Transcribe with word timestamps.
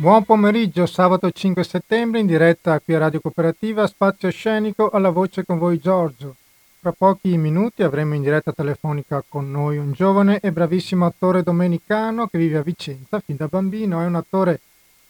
Buon 0.00 0.24
pomeriggio, 0.24 0.86
sabato 0.86 1.30
5 1.30 1.62
settembre 1.62 2.20
in 2.20 2.26
diretta 2.26 2.80
qui 2.80 2.94
a 2.94 2.98
Radio 3.00 3.20
Cooperativa, 3.20 3.86
spazio 3.86 4.30
scenico 4.30 4.88
alla 4.88 5.10
voce 5.10 5.44
con 5.44 5.58
voi 5.58 5.78
Giorgio. 5.78 6.36
Fra 6.80 6.94
pochi 6.96 7.36
minuti 7.36 7.82
avremo 7.82 8.14
in 8.14 8.22
diretta 8.22 8.50
telefonica 8.50 9.22
con 9.28 9.50
noi 9.50 9.76
un 9.76 9.92
giovane 9.92 10.40
e 10.40 10.52
bravissimo 10.52 11.04
attore 11.04 11.42
domenicano 11.42 12.28
che 12.28 12.38
vive 12.38 12.56
a 12.56 12.62
Vicenza 12.62 13.20
fin 13.20 13.36
da 13.36 13.46
bambino, 13.46 14.00
è 14.00 14.06
un 14.06 14.14
attore 14.14 14.60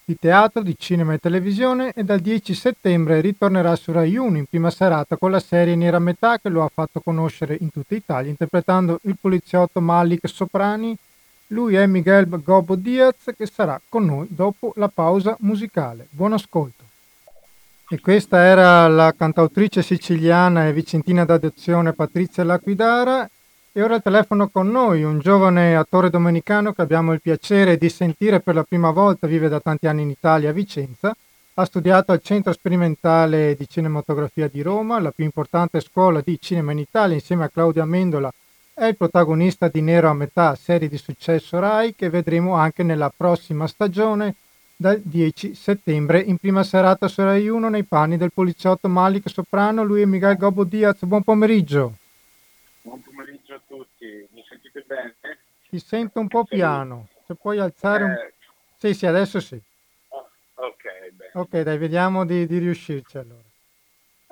di 0.05 0.17
teatro, 0.19 0.61
di 0.61 0.75
cinema 0.77 1.13
e 1.13 1.19
televisione 1.19 1.93
e 1.93 2.03
dal 2.03 2.19
10 2.19 2.53
settembre 2.53 3.21
ritornerà 3.21 3.77
su 3.77 3.93
Rai 3.93 4.17
1 4.17 4.39
in 4.39 4.47
prima 4.47 4.73
serata 4.73 5.17
con 5.17 5.31
la 5.31 5.39
serie 5.39 5.77
Nera 5.77 6.01
Metà 6.01 6.41
che 6.41 6.49
lo 6.49 6.65
ha 6.65 6.71
fatto 6.75 6.99
conoscere 6.99 7.57
in 7.61 7.71
tutta 7.71 7.95
Italia 7.95 8.29
interpretando 8.29 8.99
il 9.03 9.17
poliziotto 9.21 9.81
Malik 9.81 10.29
Soprani 10.29 10.99
lui 11.53 11.75
è 11.75 11.87
Miguel 11.87 12.29
Gobo 12.29 12.75
Diaz 12.75 13.33
che 13.37 13.47
sarà 13.47 13.81
con 13.89 14.05
noi 14.05 14.27
dopo 14.31 14.73
la 14.77 14.89
pausa 14.89 15.37
musicale. 15.41 16.07
Buon 16.11 16.33
ascolto. 16.33 16.85
E 17.89 18.01
questa 18.01 18.45
era 18.45 18.87
la 18.87 19.13
cantautrice 19.17 19.83
siciliana 19.83 20.69
e 20.69 20.73
vicentina 20.73 21.25
d'adozione 21.25 21.93
Patrizia 21.93 22.45
Laquidara 22.45 23.29
e 23.73 23.83
ora 23.83 23.97
al 23.97 24.03
telefono 24.03 24.49
con 24.49 24.71
noi 24.71 25.03
un 25.03 25.19
giovane 25.19 25.75
attore 25.75 26.09
domenicano 26.09 26.73
che 26.73 26.83
abbiamo 26.83 27.13
il 27.13 27.21
piacere 27.21 27.77
di 27.77 27.89
sentire 27.89 28.39
per 28.41 28.55
la 28.55 28.63
prima 28.63 28.91
volta, 28.91 29.27
vive 29.27 29.49
da 29.49 29.59
tanti 29.59 29.89
anni 29.89 30.03
in 30.03 30.11
Italia 30.11 30.51
a 30.51 30.53
Vicenza, 30.53 31.15
ha 31.55 31.65
studiato 31.65 32.13
al 32.13 32.23
Centro 32.23 32.53
Sperimentale 32.53 33.57
di 33.57 33.69
Cinematografia 33.69 34.49
di 34.49 34.63
Roma, 34.63 35.01
la 35.01 35.11
più 35.11 35.25
importante 35.25 35.81
scuola 35.81 36.21
di 36.25 36.39
cinema 36.41 36.71
in 36.71 36.79
Italia, 36.79 37.17
insieme 37.17 37.45
a 37.45 37.49
Claudia 37.49 37.85
Mendola 37.85 38.33
è 38.75 38.85
il 38.87 38.97
protagonista 38.97 39.69
di 39.69 39.81
Nero 39.81 40.09
a 40.09 40.15
metà, 40.15 40.55
serie 40.55 40.89
di 40.89 40.97
successo 40.97 41.59
Rai 41.59 41.95
che 41.95 42.09
vedremo 42.09 42.55
anche 42.55 42.83
nella 42.83 43.13
prossima 43.15 43.67
stagione 43.67 44.35
dal 44.77 45.01
10 45.01 45.55
settembre 45.55 46.21
in 46.21 46.39
prima 46.39 46.63
serata 46.63 47.07
su 47.07 47.23
Rai 47.23 47.49
1 47.49 47.69
nei 47.69 47.85
panni 47.85 48.17
del 48.17 48.33
poliziotto 48.33 48.89
Malik 48.89 49.29
Soprano, 49.29 49.83
lui 49.85 50.01
è 50.01 50.07
Miguel 50.07 50.37
Gobo 50.37 50.65
Diaz. 50.65 51.05
Buon 51.05 51.23
pomeriggio. 51.23 51.97
Buon 52.83 53.03
pomeriggio 53.03 53.55
a 53.55 53.61
tutti, 53.67 54.27
mi 54.33 54.43
sentite 54.49 54.83
bene? 54.87 55.15
Ti 55.69 55.79
sento 55.79 56.19
un 56.19 56.29
po' 56.29 56.45
piano, 56.45 57.09
se 57.27 57.35
puoi 57.35 57.59
alzare 57.59 58.05
un... 58.05 58.11
Eh, 58.13 58.33
Sì, 58.79 58.95
sì, 58.95 59.05
adesso 59.05 59.39
sì. 59.41 59.61
oh, 60.09 60.29
ok, 60.55 61.11
bene. 61.13 61.31
Ok, 61.35 61.61
dai, 61.61 61.77
vediamo 61.77 62.25
di, 62.25 62.47
di 62.47 62.57
riuscirci 62.57 63.19
allora. 63.19 63.50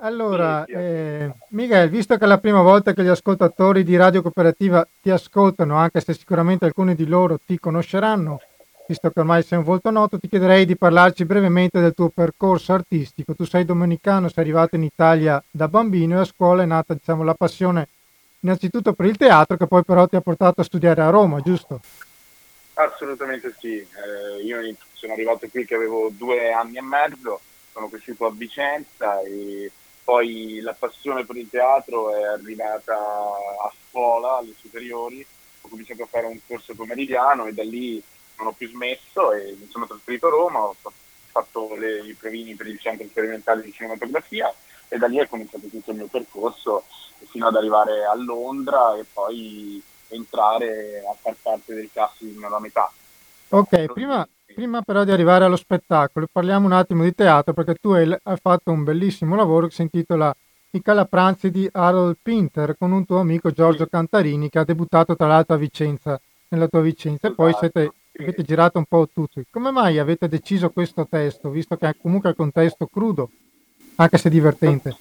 Allora, 0.01 0.63
eh, 0.63 1.29
Miguel, 1.49 1.89
visto 1.89 2.15
che 2.15 2.23
è 2.23 2.27
la 2.27 2.37
prima 2.37 2.61
volta 2.61 2.93
che 2.93 3.03
gli 3.03 3.09
ascoltatori 3.09 3.83
di 3.83 3.97
Radio 3.97 4.21
Cooperativa 4.21 4.87
ti 5.01 5.09
ascoltano, 5.09 5.75
anche 5.75 5.99
se 5.99 6.13
sicuramente 6.13 6.63
alcuni 6.63 6.95
di 6.95 7.05
loro 7.05 7.37
ti 7.45 7.59
conosceranno, 7.59 8.39
visto 8.87 9.09
che 9.09 9.19
ormai 9.19 9.43
sei 9.43 9.57
un 9.57 9.65
volto 9.65 9.89
noto, 9.89 10.17
ti 10.17 10.29
chiederei 10.29 10.63
di 10.65 10.77
parlarci 10.77 11.25
brevemente 11.25 11.81
del 11.81 11.93
tuo 11.93 12.07
percorso 12.07 12.71
artistico. 12.71 13.35
Tu 13.35 13.43
sei 13.43 13.65
domenicano, 13.65 14.29
sei 14.29 14.41
arrivato 14.45 14.77
in 14.77 14.83
Italia 14.83 15.43
da 15.51 15.67
bambino 15.67 16.15
e 16.15 16.21
a 16.21 16.25
scuola 16.25 16.63
è 16.63 16.65
nata, 16.65 16.93
diciamo, 16.93 17.25
la 17.25 17.33
passione 17.33 17.89
innanzitutto 18.39 18.93
per 18.93 19.05
il 19.05 19.17
teatro, 19.17 19.57
che 19.57 19.67
poi 19.67 19.83
però 19.83 20.07
ti 20.07 20.15
ha 20.15 20.21
portato 20.21 20.61
a 20.61 20.63
studiare 20.63 21.01
a 21.01 21.09
Roma, 21.09 21.41
giusto? 21.41 21.81
Assolutamente 22.75 23.53
sì, 23.59 23.75
Eh, 23.75 24.43
io 24.45 24.59
sono 24.93 25.11
arrivato 25.11 25.45
qui 25.49 25.65
che 25.65 25.75
avevo 25.75 26.09
due 26.09 26.53
anni 26.53 26.77
e 26.77 26.81
mezzo, 26.81 27.41
sono 27.73 27.89
cresciuto 27.89 28.25
a 28.25 28.31
Vicenza 28.31 29.19
e 29.23 29.69
poi 30.09 30.59
la 30.61 30.73
passione 30.73 31.23
per 31.23 31.35
il 31.35 31.47
teatro 31.47 32.15
è 32.15 32.23
arrivata 32.23 32.95
a 32.95 33.71
scuola, 33.87 34.37
alle 34.37 34.55
superiori, 34.57 35.23
ho 35.61 35.67
cominciato 35.67 36.01
a 36.01 36.07
fare 36.07 36.25
un 36.25 36.39
corso 36.47 36.73
pomeridiano 36.73 37.45
e 37.45 37.53
da 37.53 37.61
lì 37.61 38.01
non 38.37 38.47
ho 38.47 38.51
più 38.53 38.67
smesso 38.69 39.33
e 39.33 39.55
mi 39.59 39.67
sono 39.69 39.85
trasferito 39.85 40.25
a 40.25 40.31
Roma, 40.31 40.61
ho 40.61 40.75
fa- 40.81 40.91
fatto 41.27 41.75
le- 41.75 41.99
i 41.99 42.13
provini 42.13 42.55
per 42.55 42.65
il 42.65 42.79
centro 42.79 43.05
sperimentale 43.05 43.61
di 43.61 43.71
cinematografia 43.71 44.51
e 44.87 44.97
da 44.97 45.05
lì 45.05 45.17
è 45.17 45.27
cominciato 45.27 45.67
tutto 45.67 45.91
il 45.91 45.97
mio 45.97 46.07
percorso 46.07 46.85
fino 47.29 47.45
ad 47.45 47.55
arrivare 47.55 48.03
a 48.03 48.15
Londra 48.15 48.97
e 48.97 49.05
poi 49.13 49.79
entrare 50.07 51.03
a 51.07 51.15
far 51.21 51.35
parte 51.39 51.75
del 51.75 51.91
casting 51.93 52.35
nella 52.39 52.59
metà. 52.59 52.91
Ok, 53.51 53.91
prima, 53.93 54.27
prima 54.53 54.81
però 54.81 55.03
di 55.03 55.11
arrivare 55.11 55.45
allo 55.45 55.55
spettacolo, 55.55 56.27
parliamo 56.31 56.67
un 56.67 56.73
attimo 56.73 57.03
di 57.03 57.15
teatro 57.15 57.53
perché 57.53 57.75
tu 57.75 57.89
hai, 57.91 58.15
hai 58.23 58.37
fatto 58.39 58.71
un 58.71 58.83
bellissimo 58.83 59.35
lavoro 59.35 59.67
che 59.67 59.73
si 59.73 59.81
intitola 59.81 60.35
I 60.71 60.81
calapranzi 60.83 61.49
di 61.49 61.67
Harold 61.71 62.17
Pinter 62.21 62.75
con 62.77 62.91
un 62.91 63.05
tuo 63.05 63.17
amico 63.19 63.49
Giorgio. 63.51 63.87
Cantarini 63.87 64.49
che 64.49 64.59
ha 64.59 64.63
debuttato 64.63 65.15
tra 65.15 65.25
l'altro 65.25 65.55
a 65.55 65.57
Vicenza, 65.57 66.21
nella 66.49 66.67
tua 66.67 66.81
Vicenza 66.81 67.27
e 67.27 67.33
poi 67.33 67.49
Esatto, 67.49 67.71
siete, 67.71 67.93
sì. 68.11 68.21
avete 68.21 68.43
girato 68.43 68.77
un 68.77 68.85
po' 68.85 69.09
tutti. 69.11 69.43
Come 69.49 69.71
mai 69.71 69.97
avete 69.97 70.27
deciso 70.27 70.69
questo 70.69 71.07
testo, 71.09 71.49
visto 71.49 71.75
che 71.75 71.89
è 71.89 71.95
comunque 71.99 72.29
il 72.29 72.35
contesto 72.35 72.85
crudo, 72.85 73.31
anche 73.95 74.19
se 74.19 74.29
divertente? 74.29 74.95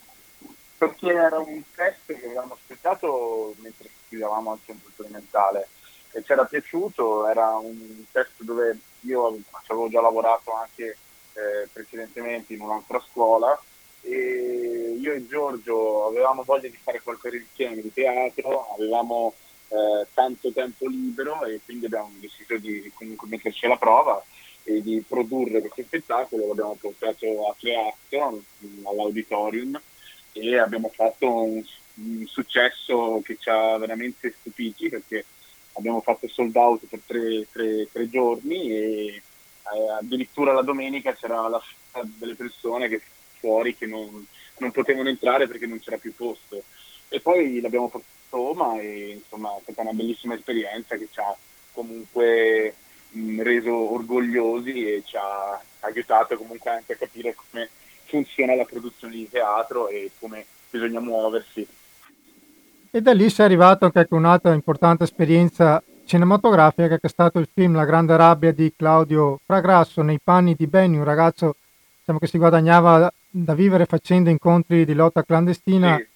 Perché 0.79 1.13
era 1.13 1.39
un 1.39 1.63
test 1.75 2.07
che 2.07 2.25
avevamo 2.25 2.55
aspettato 2.55 3.55
mentre 3.61 3.91
studiavamo 4.07 4.53
al 4.53 4.59
centro 4.65 4.89
sperimentale 4.91 5.69
ci 6.13 6.33
era 6.33 6.45
piaciuto, 6.45 7.29
era 7.29 7.57
un 7.57 8.05
test 8.11 8.43
dove 8.43 8.77
io 9.01 9.37
ci 9.37 9.71
avevo 9.73 9.89
già 9.89 10.01
lavorato 10.01 10.53
anche 10.53 10.97
eh, 11.35 11.69
precedentemente 11.73 12.55
in 12.55 12.61
un'altra 12.61 13.01
scuola 13.01 13.61
e 14.03 14.97
io 14.99 15.13
e 15.13 15.27
Giorgio 15.27 16.07
avevamo 16.07 16.43
voglia 16.43 16.69
di 16.69 16.79
fare 16.83 17.01
qualcosa 17.03 17.37
insieme 17.37 17.83
di 17.83 17.93
teatro, 17.93 18.75
avevamo 18.75 19.35
eh, 19.69 20.07
tanto 20.15 20.53
tempo 20.53 20.87
libero 20.89 21.45
e 21.45 21.61
quindi 21.65 21.87
abbiamo 21.87 22.11
deciso 22.19 22.57
di 22.57 22.91
comunque 22.95 23.29
metterci 23.29 23.67
alla 23.67 23.77
prova 23.77 24.23
e 24.65 24.83
di 24.83 25.03
produrre 25.07 25.61
questo 25.61 25.83
spettacolo, 25.83 26.49
l'abbiamo 26.49 26.77
portato 26.81 27.49
a 27.49 27.55
Creazio, 27.59 28.43
all'auditorium 28.85 29.81
e 30.33 30.59
abbiamo 30.59 30.91
fatto 30.95 31.43
un, 31.43 31.65
un 31.95 32.27
successo 32.27 33.21
che 33.25 33.37
ci 33.39 33.49
ha 33.49 33.77
veramente 33.79 34.35
stupiti 34.39 34.89
perché 34.89 35.25
abbiamo 35.79 36.01
fatto 36.01 36.29
sold 36.29 36.55
out 36.57 36.85
per 36.87 37.01
tre, 37.07 37.47
tre- 37.51 37.89
tre 37.91 38.09
giorni 38.11 38.71
e 38.71 39.23
eh, 39.73 39.91
addirittura 39.99 40.53
la 40.53 40.63
domenica 40.63 41.15
c'era 41.15 41.49
la 41.49 41.61
fila 41.61 42.05
delle 42.19 42.35
persone 42.35 42.89
che 42.89 43.01
fuori 43.39 43.77
che 43.77 43.87
non, 43.87 44.27
non 44.59 44.71
potevano 44.73 45.09
entrare 45.09 45.47
perché 45.47 45.67
non 45.67 45.79
c'era 45.79 45.97
più 45.97 46.15
posto 46.15 46.63
e 47.09 47.21
poi 47.21 47.61
l'abbiamo 47.61 47.89
portato 47.89 48.17
a 48.31 48.37
Roma 48.37 48.79
e 48.81 49.21
insomma 49.23 49.57
è 49.57 49.61
stata 49.63 49.83
una 49.83 49.93
bellissima 49.93 50.35
esperienza 50.35 50.97
che 50.97 51.09
ci 51.11 51.21
ha 51.21 51.37
comunque 51.73 52.75
mh, 53.11 53.43
reso 53.43 53.93
orgogliosi 53.93 54.93
e 54.93 55.03
ci 55.05 55.17
ha 55.17 55.61
aiutato 55.81 56.37
comunque 56.37 56.71
anche 56.71 56.95
a 56.95 56.97
capire 56.97 57.35
come 57.35 57.71
funziona 58.05 58.55
la 58.55 58.65
produzione 58.65 59.15
di 59.15 59.29
teatro 59.29 59.89
e 59.89 60.11
come 60.19 60.45
bisogna 60.71 61.01
muoversi. 61.01 61.67
E 62.91 63.03
da 63.03 63.13
lì 63.13 63.29
sei 63.29 63.45
arrivato 63.45 63.85
anche 63.85 64.09
con 64.09 64.19
un'altra 64.19 64.55
importante 64.55 65.05
esperienza 65.05 65.83
cinematografica 66.07 66.97
che 66.99 67.07
è 67.07 67.11
stato 67.11 67.39
il 67.39 67.49
film 67.53 67.75
La 67.75 67.85
grande 67.85 68.17
rabbia 68.17 68.51
di 68.51 68.73
Claudio 68.75 69.41
Fragrasso 69.45 70.01
nei 70.01 70.19
panni 70.23 70.55
di 70.55 70.67
Benny, 70.67 70.97
un 70.97 71.05
ragazzo 71.05 71.57
diciamo, 71.99 72.19
che 72.19 72.27
si 72.27 72.39
guadagnava 72.39 73.13
da 73.29 73.55
vivere 73.55 73.85
facendo 73.85 74.31
incontri 74.31 74.87
di 74.87 74.95
lotta 74.95 75.23
clandestina. 75.23 75.97
Sì. 75.97 76.07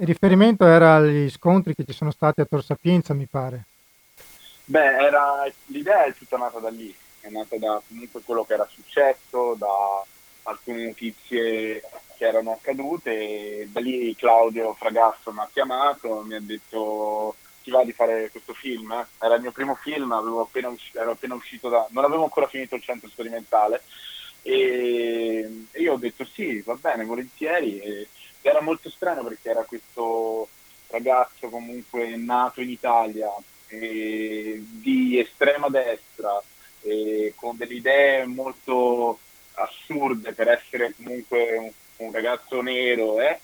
Il 0.00 0.06
riferimento 0.06 0.64
era 0.64 0.96
agli 0.96 1.28
scontri 1.28 1.74
che 1.74 1.84
ci 1.84 1.92
sono 1.92 2.10
stati 2.10 2.40
a 2.40 2.46
Tor 2.46 2.64
Sapienza, 2.64 3.12
mi 3.12 3.26
pare. 3.26 3.66
Beh, 4.64 4.96
era, 4.96 5.44
l'idea 5.66 6.04
è 6.04 6.14
tutta 6.14 6.38
nata 6.38 6.58
da 6.60 6.70
lì, 6.70 6.94
è 7.20 7.28
nata 7.28 7.58
da 7.58 7.80
comunque 7.86 8.22
quello 8.24 8.42
che 8.44 8.54
era 8.54 8.66
successo, 8.70 9.54
da 9.58 9.68
alcune 10.44 10.86
notizie 10.86 11.82
che 12.22 12.28
erano 12.28 12.52
accadute 12.52 13.10
e 13.10 13.68
da 13.72 13.80
lì 13.80 14.14
Claudio 14.14 14.74
Fragasso 14.74 15.32
mi 15.32 15.40
ha 15.40 15.48
chiamato, 15.52 16.22
mi 16.24 16.36
ha 16.36 16.40
detto 16.40 17.34
ti 17.64 17.70
va 17.72 17.82
di 17.82 17.92
fare 17.92 18.30
questo 18.30 18.54
film? 18.54 18.92
eh?" 18.92 19.06
Era 19.24 19.34
il 19.34 19.40
mio 19.40 19.50
primo 19.50 19.74
film, 19.74 20.12
appena 20.12 20.68
usci- 20.68 20.96
ero 20.96 21.12
appena 21.12 21.34
uscito 21.34 21.68
da... 21.68 21.84
non 21.90 22.04
avevo 22.04 22.22
ancora 22.22 22.46
finito 22.46 22.76
il 22.76 22.82
centro 22.82 23.08
sperimentale 23.08 23.82
e, 24.42 25.66
e 25.72 25.80
io 25.80 25.94
ho 25.94 25.96
detto 25.96 26.24
sì, 26.24 26.60
va 26.60 26.74
bene, 26.74 27.04
volentieri. 27.04 27.80
E, 27.80 28.08
era 28.44 28.60
molto 28.60 28.90
strano 28.90 29.22
perché 29.22 29.50
era 29.50 29.62
questo 29.62 30.48
ragazzo 30.88 31.48
comunque 31.48 32.16
nato 32.16 32.60
in 32.60 32.70
Italia 32.70 33.30
di 33.68 35.18
estrema 35.18 35.68
destra 35.68 36.42
con 37.36 37.56
delle 37.56 37.74
idee 37.74 38.26
molto 38.26 39.18
assurde 39.54 40.32
per 40.32 40.48
essere 40.48 40.92
comunque 40.96 41.56
un, 41.56 41.70
un 42.04 42.12
ragazzo 42.12 42.60
nero 42.60 43.20
eh, 43.20 43.38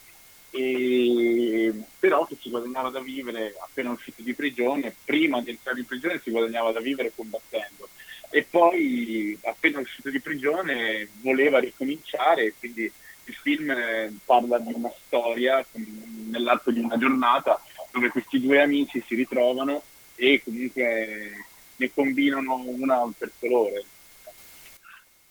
e, 0.50 1.72
però 1.98 2.26
che 2.26 2.36
si 2.40 2.50
guadagnava 2.50 2.90
da 2.90 3.00
vivere 3.00 3.54
appena 3.60 3.90
uscito 3.90 4.22
di 4.22 4.34
prigione 4.34 4.94
prima 5.04 5.40
di 5.40 5.50
entrare 5.50 5.80
in 5.80 5.86
prigione 5.86 6.20
si 6.22 6.30
guadagnava 6.30 6.72
da 6.72 6.80
vivere 6.80 7.12
combattendo 7.14 7.88
e 8.30 8.42
poi 8.48 9.38
appena 9.44 9.80
uscito 9.80 10.10
di 10.10 10.20
prigione 10.20 11.08
voleva 11.20 11.58
ricominciare 11.58 12.54
quindi 12.58 12.90
il 13.24 13.34
film 13.34 13.70
eh, 13.70 14.12
parla 14.24 14.58
di 14.58 14.72
una 14.72 14.92
storia 15.06 15.64
nell'arco 16.30 16.70
di 16.70 16.80
una 16.80 16.96
giornata 16.96 17.62
dove 17.90 18.08
questi 18.08 18.40
due 18.40 18.60
amici 18.62 19.02
si 19.06 19.14
ritrovano 19.14 19.82
e 20.14 20.42
comunque 20.42 21.32
ne 21.76 21.90
combinano 21.94 22.56
una 22.66 23.08
per 23.16 23.30
colore. 23.38 23.84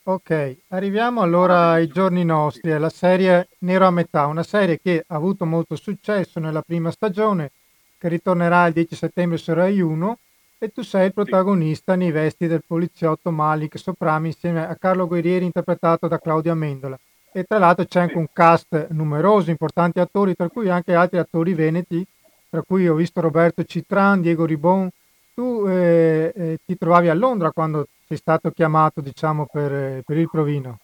Ok, 0.10 0.60
arriviamo 0.70 1.20
allora 1.20 1.72
ai 1.72 1.88
giorni 1.88 2.24
nostri, 2.24 2.72
alla 2.72 2.88
serie 2.88 3.50
Nero 3.60 3.86
a 3.88 3.92
metà, 3.92 4.28
una 4.28 4.42
serie 4.42 4.80
che 4.80 5.04
ha 5.06 5.16
avuto 5.16 5.44
molto 5.44 5.76
successo 5.76 6.40
nella 6.40 6.62
prima 6.62 6.92
stagione, 6.92 7.52
che 7.98 8.08
ritornerà 8.08 8.68
il 8.68 8.74
10 8.74 8.96
settembre 8.96 9.38
su 9.38 9.54
Rai 9.54 9.82
1 9.82 10.18
e 10.60 10.70
tu 10.70 10.82
sei 10.82 11.08
il 11.08 11.14
protagonista 11.14 11.96
nei 11.96 12.12
vesti 12.12 12.48
del 12.48 12.64
poliziotto 12.66 13.32
Malik 13.32 13.78
Soprami 13.78 14.28
insieme 14.28 14.66
a 14.66 14.78
Carlo 14.78 15.08
Guerrieri 15.08 15.44
interpretato 15.44 16.08
da 16.08 16.20
Claudia 16.20 16.56
Mendola. 16.56 16.98
E 17.34 17.44
tra 17.44 17.58
l'altro 17.58 17.84
c'è 17.84 18.00
anche 18.00 18.18
un 18.18 18.28
cast 18.32 18.88
numeroso, 18.92 19.50
importanti 19.50 20.00
attori, 20.00 20.38
tra 20.38 20.48
cui 20.48 20.70
anche 20.70 20.94
altri 20.94 21.18
attori 21.18 21.54
veneti, 21.54 22.08
tra 22.50 22.62
cui 22.62 22.88
ho 22.88 22.96
visto 22.96 23.20
Roberto 23.20 23.62
Citran, 23.66 24.22
Diego 24.22 24.46
Ribon. 24.46 24.90
Tu 25.38 25.68
eh, 25.68 26.34
eh, 26.36 26.58
ti 26.66 26.76
trovavi 26.80 27.10
a 27.10 27.14
Londra 27.14 27.52
quando 27.52 27.90
sei 28.08 28.18
stato 28.18 28.50
chiamato, 28.50 29.02
diciamo, 29.02 29.46
per, 29.46 29.72
eh, 29.72 30.04
per 30.04 30.18
il 30.18 30.28
Provino? 30.28 30.80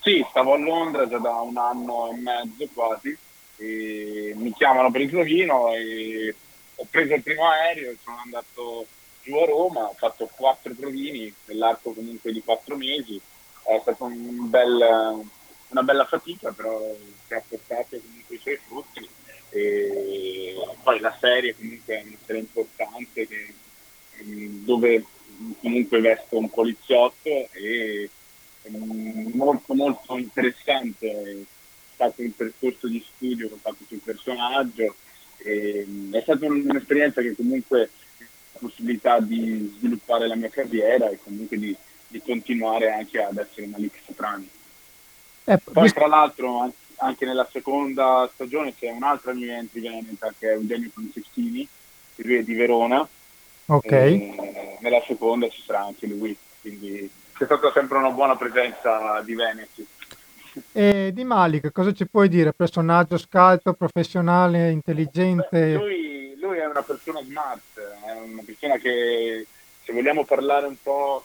Sì, 0.00 0.24
stavo 0.30 0.54
a 0.54 0.56
Londra 0.56 1.06
già 1.06 1.18
da 1.18 1.42
un 1.42 1.58
anno 1.58 2.10
e 2.10 2.16
mezzo 2.16 2.66
quasi, 2.72 3.14
e 3.58 4.32
mi 4.34 4.50
chiamano 4.54 4.90
per 4.90 5.02
il 5.02 5.10
Provino 5.10 5.74
e 5.74 6.34
ho 6.76 6.86
preso 6.88 7.12
il 7.12 7.22
primo 7.22 7.50
aereo, 7.50 7.92
sono 8.02 8.16
andato 8.24 8.86
giù 9.22 9.36
a 9.36 9.44
Roma, 9.44 9.88
ho 9.88 9.94
fatto 9.94 10.26
quattro 10.34 10.72
provini 10.72 11.30
nell'arco 11.44 11.92
comunque 11.92 12.32
di 12.32 12.42
quattro 12.42 12.76
mesi, 12.76 13.20
è 13.64 13.78
stata 13.82 14.04
un 14.04 14.48
bel, 14.48 15.22
una 15.68 15.82
bella 15.82 16.06
fatica, 16.06 16.50
però 16.50 16.80
che 17.28 17.34
ha 17.34 17.42
portato 17.46 18.00
comunque 18.00 18.36
i 18.36 18.38
suoi 18.38 18.56
frutti 18.56 19.06
e 19.50 20.54
poi 20.82 21.00
la 21.00 21.16
serie 21.20 21.54
comunque 21.54 21.94
è 21.94 22.02
una 22.06 22.16
serie 22.24 22.40
importante 22.40 23.26
che, 23.26 23.54
mm, 24.24 24.64
dove 24.64 25.04
comunque 25.60 26.00
vesto 26.00 26.38
un 26.38 26.50
poliziotto 26.50 27.48
e 27.52 28.10
molto 29.32 29.74
molto 29.74 30.18
interessante 30.18 31.10
è 31.10 31.36
stato 31.94 32.22
il 32.22 32.32
percorso 32.32 32.86
di 32.86 33.04
studio 33.14 33.48
che 33.48 33.54
ho 33.54 33.58
fatto 33.60 33.84
sul 33.88 34.00
personaggio 34.00 34.94
e, 35.38 35.86
è 36.10 36.20
stata 36.20 36.46
un'esperienza 36.46 37.22
che 37.22 37.34
comunque 37.34 37.90
la 38.52 38.58
possibilità 38.58 39.20
di 39.20 39.74
sviluppare 39.78 40.26
la 40.28 40.34
mia 40.34 40.50
carriera 40.50 41.08
e 41.08 41.18
comunque 41.22 41.58
di, 41.58 41.74
di 42.08 42.20
continuare 42.20 42.92
anche 42.92 43.22
ad 43.22 43.38
essere 43.38 43.62
una 43.62 43.76
Malik 43.76 43.98
Soprani. 44.04 44.48
Eh, 45.44 45.58
Poi 45.58 45.90
tra 45.90 46.06
l'altro 46.06 46.72
anche 47.00 47.24
nella 47.24 47.48
seconda 47.50 48.28
stagione 48.32 48.74
c'è 48.74 48.90
un'altra 48.90 49.32
mia 49.32 49.56
entry 49.56 49.80
veneta 49.80 50.32
che 50.38 50.50
è 50.50 50.52
Eugenio 50.52 50.90
Franceschini, 50.92 51.66
lui 52.16 52.36
è 52.36 52.42
di 52.42 52.54
Verona. 52.54 53.06
Ok. 53.66 53.92
nella 54.80 55.00
seconda 55.06 55.48
ci 55.48 55.62
sarà 55.62 55.84
anche 55.84 56.06
lui, 56.06 56.36
quindi 56.60 57.08
c'è 57.36 57.44
stata 57.44 57.70
sempre 57.72 57.98
una 57.98 58.10
buona 58.10 58.36
presenza 58.36 59.20
di 59.22 59.34
Veneti. 59.34 59.86
E 60.72 61.12
di 61.14 61.22
Malik, 61.22 61.70
cosa 61.70 61.92
ci 61.92 62.08
puoi 62.08 62.28
dire? 62.28 62.52
Personaggio 62.52 63.16
scalto, 63.16 63.72
professionale, 63.74 64.70
intelligente? 64.70 65.48
Beh, 65.50 65.72
lui, 65.74 66.36
lui, 66.40 66.58
è 66.58 66.66
una 66.66 66.82
persona 66.82 67.22
smart, 67.22 67.78
è 67.78 68.12
una 68.12 68.42
persona 68.44 68.76
che 68.76 69.46
se 69.84 69.92
vogliamo 69.92 70.24
parlare 70.24 70.66
un 70.66 70.76
po' 70.82 71.24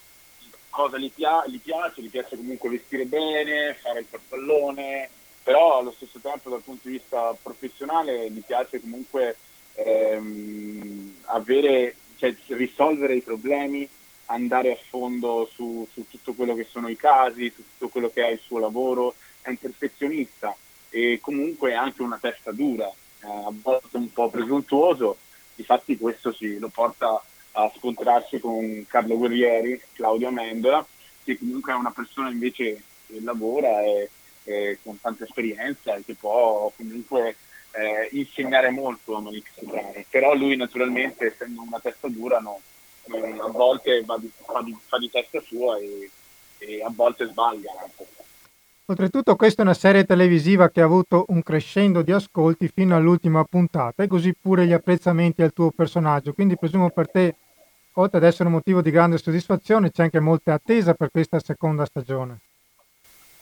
cosa 0.70 0.98
gli, 1.00 1.12
pia- 1.12 1.44
gli 1.48 1.60
piace, 1.60 2.02
gli 2.04 2.10
piace 2.10 2.36
comunque 2.36 2.70
vestire 2.70 3.06
bene, 3.06 3.76
fare 3.82 4.00
il 4.02 4.06
farfallone, 4.08 5.10
però 5.46 5.78
allo 5.78 5.92
stesso 5.92 6.18
tempo 6.18 6.50
dal 6.50 6.64
punto 6.64 6.88
di 6.88 6.96
vista 6.96 7.38
professionale 7.40 8.32
gli 8.32 8.42
piace 8.44 8.82
comunque 8.82 9.38
ehm, 9.76 11.18
avere, 11.26 11.96
cioè, 12.18 12.36
risolvere 12.48 13.14
i 13.14 13.22
problemi, 13.22 13.88
andare 14.26 14.72
a 14.72 14.78
fondo 14.90 15.48
su, 15.54 15.88
su, 15.94 16.08
tutto 16.10 16.34
quello 16.34 16.56
che 16.56 16.64
sono 16.64 16.88
i 16.88 16.96
casi, 16.96 17.52
su 17.56 17.62
tutto 17.62 17.90
quello 17.90 18.10
che 18.10 18.26
è 18.26 18.32
il 18.32 18.40
suo 18.40 18.58
lavoro, 18.58 19.14
è 19.44 19.50
un 19.50 19.58
perfezionista 19.58 20.56
e 20.90 21.20
comunque 21.22 21.70
è 21.70 21.76
anche 21.76 22.02
una 22.02 22.18
testa 22.20 22.52
dura, 22.52 22.88
eh, 22.88 23.28
a 23.28 23.52
volte 23.52 23.98
un 23.98 24.12
po' 24.12 24.32
presuntuoso, 24.32 25.18
infatti 25.58 25.96
questo 25.96 26.34
sì, 26.34 26.58
lo 26.58 26.70
porta 26.70 27.24
a 27.52 27.72
scontrarsi 27.78 28.40
con 28.40 28.84
Carlo 28.88 29.16
Guerrieri, 29.16 29.80
Claudio 29.94 30.30
Amendola, 30.30 30.84
che 31.24 31.38
comunque 31.38 31.72
è 31.72 31.76
una 31.76 31.92
persona 31.92 32.32
invece 32.32 32.82
che 33.06 33.22
lavora 33.22 33.84
e, 33.84 34.10
e 34.46 34.78
con 34.84 35.00
tanta 35.02 35.26
esperienza 35.26 35.96
e 35.96 36.06
che 36.06 36.14
può 36.14 36.72
comunque 36.76 37.36
eh, 37.72 38.10
insegnare 38.12 38.70
molto 38.70 39.16
a 39.16 39.22
Malik 39.22 39.50
Soprani, 39.54 40.06
però 40.10 40.34
lui 40.34 40.56
naturalmente 40.56 41.26
essendo 41.26 41.62
una 41.62 41.80
testa 41.80 42.08
dura 42.08 42.40
no, 42.40 42.62
a 43.12 43.50
volte 43.50 44.04
fa 44.06 44.18
di, 44.18 44.32
fa 44.34 44.62
di, 44.62 44.78
fa 44.86 44.98
di 44.98 45.10
testa 45.10 45.42
sua 45.42 45.78
e, 45.78 46.10
e, 46.60 46.82
a 46.82 46.92
volte 46.94 47.26
sbaglia. 47.26 47.72
Oltretutto 48.88 49.36
questa 49.36 49.62
è 49.62 49.66
una 49.66 49.74
serie 49.74 50.06
televisiva 50.06 50.70
che 50.70 50.80
ha 50.80 50.86
avuto 50.86 51.26
un 51.30 51.42
crescendo 51.42 52.04
di 52.04 52.12
ascolti 52.12 52.70
fino 52.74 52.96
all'ultima 52.96 53.44
puntata 53.44 54.04
e 54.04 54.08
così 54.08 54.34
pure 54.40 54.68
gli 54.68 54.74
apprezzamenti 54.74 55.42
al 55.42 55.54
tuo 55.54 55.72
personaggio, 55.72 56.34
quindi 56.34 56.56
presumo 56.56 56.92
per 56.92 57.10
te, 57.10 57.36
oltre 57.94 58.20
ad 58.20 58.24
essere 58.24 58.46
un 58.46 58.54
motivo 58.54 58.82
di 58.82 58.92
grande 58.92 59.18
soddisfazione, 59.18 59.92
c'è 59.92 60.04
anche 60.04 60.20
molta 60.20 60.54
attesa 60.54 60.94
per 60.94 61.10
questa 61.10 61.40
seconda 61.40 61.84
stagione. 61.86 62.40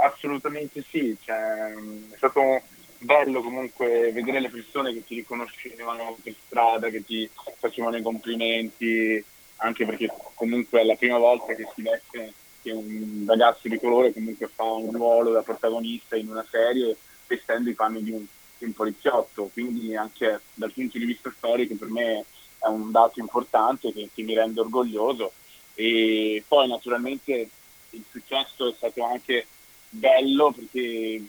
Assolutamente 0.04 0.84
sì, 0.90 1.16
cioè, 1.24 1.72
è 1.72 2.18
stato 2.18 2.62
bello 2.98 3.42
comunque 3.42 4.12
vedere 4.12 4.42
le 4.42 4.50
persone 4.50 4.92
che 4.92 5.06
ti 5.06 5.16
riconoscevano 5.16 6.18
per 6.22 6.36
strada, 6.46 6.90
che 6.90 7.06
ti 7.06 7.30
facevano 7.58 7.96
i 7.96 8.02
complimenti, 8.02 9.24
anche 9.58 9.86
perché 9.86 10.12
comunque 10.34 10.82
è 10.82 10.84
la 10.84 10.96
prima 10.96 11.18
volta 11.18 11.54
che 11.54 11.66
si 11.74 11.82
veste 11.82 12.34
che 12.62 12.72
un 12.72 13.24
ragazzo 13.26 13.70
di 13.70 13.80
colore 13.80 14.12
comunque 14.12 14.50
fa 14.54 14.64
un 14.64 14.92
ruolo 14.92 15.32
da 15.32 15.42
protagonista 15.42 16.18
in 16.18 16.30
una 16.30 16.46
serie 16.50 16.98
vestendo 17.26 17.70
i 17.70 17.74
panni 17.74 18.04
di 18.04 18.12
un, 18.12 18.26
di 18.58 18.66
un 18.66 18.74
poliziotto, 18.74 19.50
quindi 19.54 19.96
anche 19.96 20.42
dal 20.54 20.74
punto 20.74 20.98
di 20.98 21.06
vista 21.06 21.34
storico 21.36 21.76
per 21.76 21.88
me 21.88 22.26
è 22.60 22.68
un 22.68 22.92
dato 22.92 23.22
importante 23.22 23.94
che, 23.94 24.10
che 24.14 24.24
mi 24.24 24.36
rende 24.36 24.60
orgoglioso. 24.60 25.32
E 25.76 26.44
poi 26.46 26.68
naturalmente 26.68 27.50
il 27.92 28.04
successo 28.10 28.70
è 28.70 28.74
stato 28.74 29.06
anche 29.06 29.48
bello 29.94 30.52
perché 30.52 31.24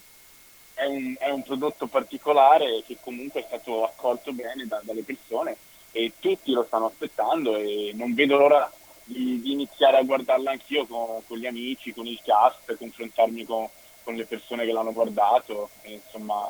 è 0.74 0.84
un, 0.86 1.14
è 1.18 1.30
un, 1.30 1.42
prodotto 1.42 1.86
particolare 1.86 2.82
che 2.86 2.96
comunque 3.00 3.40
è 3.42 3.44
stato 3.46 3.84
accolto 3.84 4.32
bene 4.32 4.66
da, 4.66 4.80
dalle 4.82 5.02
persone 5.02 5.56
e 5.92 6.12
tutti 6.18 6.52
lo 6.52 6.64
stanno 6.64 6.86
aspettando 6.86 7.56
e 7.56 7.92
non 7.94 8.14
vedo 8.14 8.36
l'ora 8.36 8.70
di, 9.04 9.40
di 9.40 9.52
iniziare 9.52 9.98
a 9.98 10.02
guardarla 10.02 10.50
anch'io 10.50 10.86
con, 10.86 11.22
con, 11.26 11.38
gli 11.38 11.46
amici, 11.46 11.92
con 11.92 12.06
il 12.06 12.18
cast, 12.24 12.76
confrontarmi 12.76 13.44
con, 13.44 13.68
con 14.02 14.14
le 14.14 14.24
persone 14.24 14.64
che 14.64 14.72
l'hanno 14.72 14.92
guardato 14.92 15.70
e 15.82 15.92
insomma 15.92 16.48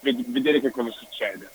ved- 0.00 0.26
vedere 0.26 0.60
che 0.60 0.70
cosa 0.70 0.90
succede. 0.90 1.48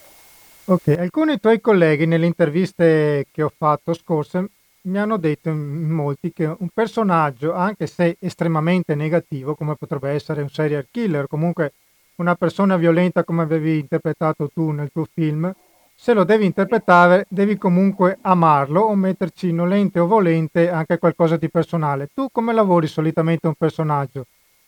Ok, 0.66 0.88
alcuni 0.98 1.40
tuoi 1.40 1.62
colleghi 1.62 2.06
nelle 2.06 2.26
interviste 2.26 3.28
che 3.32 3.44
ho 3.44 3.52
fatto 3.56 3.94
scorse 3.94 4.50
mi 4.88 4.98
hanno 4.98 5.18
detto 5.18 5.50
in 5.50 5.90
molti 5.90 6.32
che 6.32 6.46
un 6.46 6.70
personaggio, 6.74 7.54
anche 7.54 7.88
se 7.88 8.18
estremamente 8.20 8.96
negativo, 8.96 9.54
come 9.54 9.76
potrebbe 9.76 10.10
essere 10.12 10.42
un 10.42 10.50
serial 10.50 10.88
killer, 10.90 11.28
comunque 11.28 11.74
una 12.16 12.36
persona 12.36 12.78
violenta 12.78 13.24
come 13.24 13.44
avevi 13.44 13.80
interpretato 13.80 14.50
tu 14.54 14.72
nel 14.72 14.90
tuo 14.92 15.06
film, 15.14 15.52
se 15.96 16.14
lo 16.14 16.24
devi 16.24 16.46
interpretare 16.46 17.26
devi 17.28 17.58
comunque 17.58 18.18
amarlo 18.22 18.82
o 18.82 18.96
metterci 18.96 19.52
nolente 19.52 20.00
o 20.00 20.08
volente 20.08 20.70
anche 20.70 21.00
qualcosa 21.00 21.38
di 21.38 21.50
personale. 21.50 22.10
Tu 22.14 22.30
come 22.32 22.54
lavori 22.54 22.88
solitamente 22.88 23.48
un 23.48 23.56
personaggio? 23.56 24.26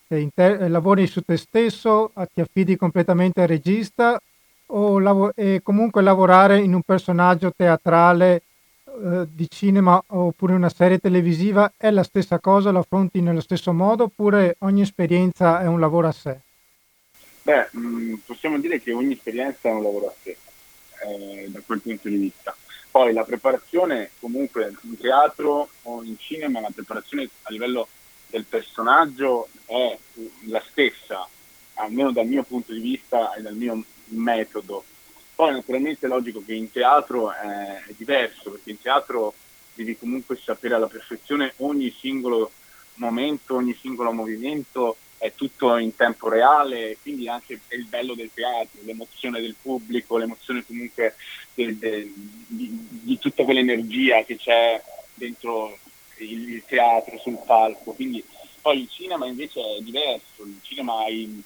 Inter- 0.10 0.70
lavori 0.70 1.06
su 1.06 1.22
te 1.22 1.38
stesso, 1.38 2.12
ti 2.34 2.42
affidi 2.42 2.76
completamente 2.76 3.42
al 3.42 3.48
regista 3.48 4.20
o 4.72 5.00
lav- 5.00 5.62
comunque 5.62 6.02
lavorare 6.02 6.60
in 6.60 6.74
un 6.74 6.82
personaggio 6.82 7.52
teatrale 7.56 8.42
eh, 9.02 9.28
di 9.32 9.50
cinema 9.50 10.02
oppure 10.08 10.54
una 10.54 10.70
serie 10.70 11.00
televisiva 11.00 11.74
è 11.78 11.90
la 11.92 12.04
stessa 12.04 12.40
cosa, 12.40 12.72
lo 12.72 12.80
affronti 12.80 13.22
nello 13.22 13.42
stesso 13.42 13.74
modo 13.74 14.06
oppure 14.06 14.56
ogni 14.60 14.82
esperienza 14.82 15.62
è 15.62 15.68
un 15.68 15.80
lavoro 15.80 16.08
a 16.08 16.12
sé? 16.12 16.40
Beh, 17.42 17.70
mm, 17.76 18.14
possiamo 18.26 18.60
dire 18.60 18.82
che 18.82 18.92
ogni 18.92 19.14
esperienza 19.14 19.70
è 19.70 19.72
un 19.72 19.84
lavoro 19.84 20.08
a 20.08 20.14
sé 20.22 20.38
eh, 21.06 21.48
da 21.50 21.62
quel 21.66 21.80
punto 21.80 22.10
di 22.10 22.18
vista. 22.18 22.56
Poi 22.92 23.14
la 23.14 23.24
preparazione 23.24 24.12
comunque 24.20 24.74
in 24.82 24.98
teatro 24.98 25.70
o 25.84 26.04
in 26.04 26.18
cinema, 26.18 26.60
la 26.60 26.72
preparazione 26.74 27.30
a 27.44 27.52
livello 27.52 27.88
del 28.28 28.46
personaggio 28.46 29.50
è 29.66 29.98
la 30.48 30.62
stessa, 30.70 31.28
almeno 31.76 32.12
dal 32.12 32.28
mio 32.28 32.44
punto 32.44 32.74
di 32.74 32.80
vista 32.80 33.34
e 33.34 33.42
dal 33.42 33.56
mio 33.56 33.84
metodo. 34.06 34.84
Poi 35.40 35.54
naturalmente 35.54 36.06
è 36.06 36.10
logico 36.10 36.44
che 36.46 36.54
in 36.54 36.70
teatro 36.70 37.32
è, 37.32 37.84
è 37.88 37.94
diverso, 37.96 38.52
perché 38.52 38.72
in 38.72 38.82
teatro 38.82 39.34
devi 39.74 39.98
comunque 39.98 40.36
sapere 40.36 40.74
alla 40.74 40.88
perfezione 40.88 41.54
ogni 41.60 41.96
singolo 41.98 42.52
momento, 42.96 43.56
ogni 43.56 43.74
singolo 43.74 44.12
movimento, 44.12 44.98
è 45.18 45.32
tutto 45.36 45.78
in 45.78 45.96
tempo 45.96 46.28
reale, 46.28 46.98
quindi 47.02 47.30
anche 47.30 47.58
il 47.70 47.86
bello 47.86 48.16
del 48.16 48.32
teatro, 48.34 48.82
l'emozione 48.84 49.40
del 49.40 49.56
pubblico, 49.62 50.18
l'emozione 50.18 50.66
comunque 50.66 51.16
de, 51.54 51.78
de, 51.78 52.12
di, 52.16 52.88
di, 52.90 53.18
tutta 53.18 53.46
quell'energia 53.46 54.26
che 54.26 54.36
c'è 54.36 54.84
dentro 55.14 55.78
il, 56.18 56.50
il, 56.50 56.64
teatro, 56.68 57.18
sul 57.18 57.40
palco. 57.46 57.94
Quindi 57.94 58.22
poi 58.60 58.60
Poi 58.60 58.82
il 58.82 58.90
cinema 58.90 59.26
invece 59.26 59.62
è 59.62 59.80
diverso, 59.80 60.44
il 60.44 60.60
cinema 60.64 60.98
hai, 61.06 61.42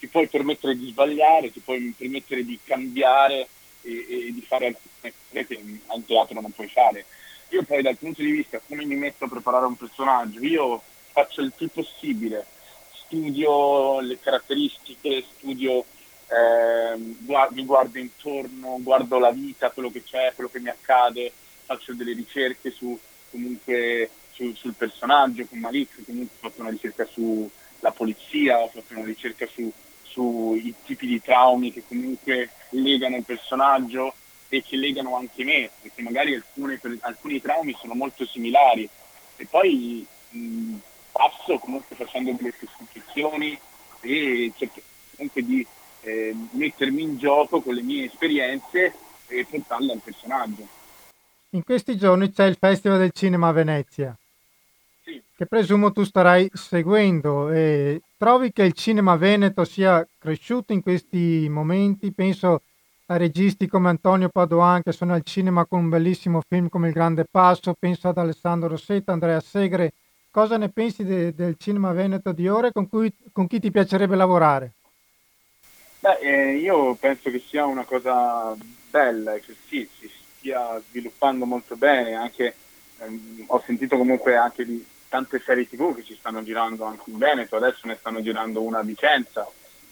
ti 0.00 0.08
puoi 0.08 0.26
permettere 0.28 0.76
di 0.76 0.88
sbagliare, 0.88 1.52
ti 1.52 1.60
puoi 1.60 1.94
permettere 1.96 2.42
di 2.42 2.58
cambiare 2.64 3.46
e, 3.82 4.06
e 4.08 4.32
di 4.32 4.40
fare 4.40 4.66
alcune 4.68 5.12
cose 5.28 5.46
che 5.46 5.80
al 5.86 6.04
teatro 6.04 6.40
non 6.40 6.50
puoi 6.52 6.68
fare. 6.68 7.04
Io 7.50 7.62
poi 7.64 7.82
dal 7.82 7.98
punto 7.98 8.22
di 8.22 8.30
vista 8.30 8.60
come 8.66 8.84
mi 8.86 8.96
metto 8.96 9.24
a 9.24 9.28
preparare 9.28 9.66
un 9.66 9.76
personaggio, 9.76 10.40
io 10.40 10.80
faccio 11.12 11.42
il 11.42 11.52
più 11.54 11.68
possibile, 11.68 12.46
studio 12.92 14.00
le 14.00 14.18
caratteristiche, 14.18 15.24
studio, 15.36 15.84
eh, 16.28 16.96
mi 16.96 17.64
guardo 17.64 17.98
intorno, 17.98 18.78
guardo 18.80 19.18
la 19.18 19.32
vita, 19.32 19.70
quello 19.70 19.90
che 19.90 20.02
c'è, 20.02 20.32
quello 20.34 20.48
che 20.48 20.60
mi 20.60 20.68
accade, 20.70 21.32
faccio 21.64 21.92
delle 21.92 22.14
ricerche 22.14 22.70
su, 22.70 22.98
comunque, 23.30 24.08
su, 24.32 24.54
sul 24.54 24.74
personaggio, 24.74 25.44
con 25.46 25.58
Malik, 25.58 26.04
comunque 26.06 26.36
ho 26.38 26.48
fatto 26.48 26.62
una 26.62 26.70
ricerca 26.70 27.04
sulla 27.04 27.90
polizia, 27.92 28.60
ho 28.60 28.68
fatto 28.68 28.94
una 28.94 29.04
ricerca 29.04 29.46
su, 29.46 29.70
sui 30.10 30.74
tipi 30.84 31.06
di 31.06 31.20
traumi 31.20 31.72
che 31.72 31.82
comunque 31.86 32.50
legano 32.70 33.16
il 33.16 33.24
personaggio 33.24 34.14
e 34.48 34.62
che 34.62 34.76
legano 34.76 35.16
anche 35.16 35.44
me, 35.44 35.70
perché 35.80 36.02
magari 36.02 36.34
alcune, 36.34 36.78
alcuni 37.00 37.40
traumi 37.40 37.76
sono 37.80 37.94
molto 37.94 38.26
similari. 38.26 38.88
E 39.36 39.46
poi 39.46 40.04
mh, 40.30 40.74
passo 41.12 41.58
comunque 41.58 41.96
facendo 41.96 42.32
delle 42.32 42.52
sostituzioni 42.58 43.58
e 44.00 44.52
cerco 44.56 44.80
comunque 45.14 45.42
di 45.42 45.66
eh, 46.02 46.34
mettermi 46.52 47.02
in 47.02 47.18
gioco 47.18 47.60
con 47.60 47.74
le 47.74 47.82
mie 47.82 48.06
esperienze 48.06 48.94
e 49.26 49.46
portarle 49.48 49.92
al 49.92 50.00
personaggio. 50.02 50.66
In 51.50 51.62
questi 51.62 51.96
giorni 51.96 52.32
c'è 52.32 52.46
il 52.46 52.56
Festival 52.58 52.98
del 52.98 53.12
Cinema 53.12 53.48
a 53.48 53.52
Venezia, 53.52 54.16
sì. 55.02 55.20
che 55.36 55.46
presumo 55.46 55.92
tu 55.92 56.04
starai 56.04 56.50
seguendo. 56.52 57.50
E 57.50 58.00
trovi 58.20 58.52
che 58.52 58.64
il 58.64 58.74
cinema 58.74 59.16
veneto 59.16 59.64
sia 59.64 60.06
cresciuto 60.18 60.74
in 60.74 60.82
questi 60.82 61.46
momenti? 61.48 62.12
Penso 62.12 62.64
a 63.06 63.16
registi 63.16 63.66
come 63.66 63.88
Antonio 63.88 64.28
Padoan 64.28 64.82
che 64.82 64.92
sono 64.92 65.14
al 65.14 65.22
cinema 65.22 65.64
con 65.64 65.84
un 65.84 65.88
bellissimo 65.88 66.42
film 66.46 66.68
come 66.68 66.88
Il 66.88 66.92
Grande 66.92 67.24
Passo, 67.24 67.74
penso 67.78 68.08
ad 68.08 68.18
Alessandro 68.18 68.68
Rossetta, 68.68 69.12
Andrea 69.12 69.40
Segre. 69.40 69.92
Cosa 70.30 70.58
ne 70.58 70.68
pensi 70.68 71.02
de- 71.02 71.34
del 71.34 71.54
cinema 71.56 71.92
veneto 71.92 72.32
di 72.32 72.46
ora 72.46 72.70
con, 72.72 72.90
cui, 72.90 73.10
con 73.32 73.46
chi 73.46 73.58
ti 73.58 73.70
piacerebbe 73.70 74.16
lavorare? 74.16 74.72
Beh, 76.00 76.18
eh, 76.20 76.56
io 76.56 76.94
penso 76.96 77.30
che 77.30 77.38
sia 77.38 77.64
una 77.64 77.84
cosa 77.84 78.54
bella, 78.90 79.38
che 79.38 79.56
sì, 79.66 79.88
si 79.98 80.10
stia 80.36 80.78
sviluppando 80.90 81.46
molto 81.46 81.74
bene, 81.74 82.12
anche, 82.12 82.54
ehm, 82.98 83.44
ho 83.46 83.62
sentito 83.64 83.96
comunque 83.96 84.36
anche 84.36 84.66
di 84.66 84.84
tante 85.10 85.42
serie 85.44 85.68
tv 85.68 85.94
che 85.94 86.04
ci 86.04 86.16
stanno 86.16 86.42
girando 86.42 86.84
anche 86.84 87.10
in 87.10 87.18
Veneto, 87.18 87.56
adesso 87.56 87.86
ne 87.86 87.96
stanno 87.98 88.22
girando 88.22 88.62
una 88.62 88.78
a 88.78 88.82
Vicenza, 88.82 89.46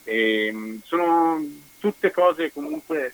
e, 0.04 0.46
ehm, 0.46 0.80
sono 0.84 1.44
tutte 1.78 2.10
cose 2.12 2.52
comunque 2.52 3.12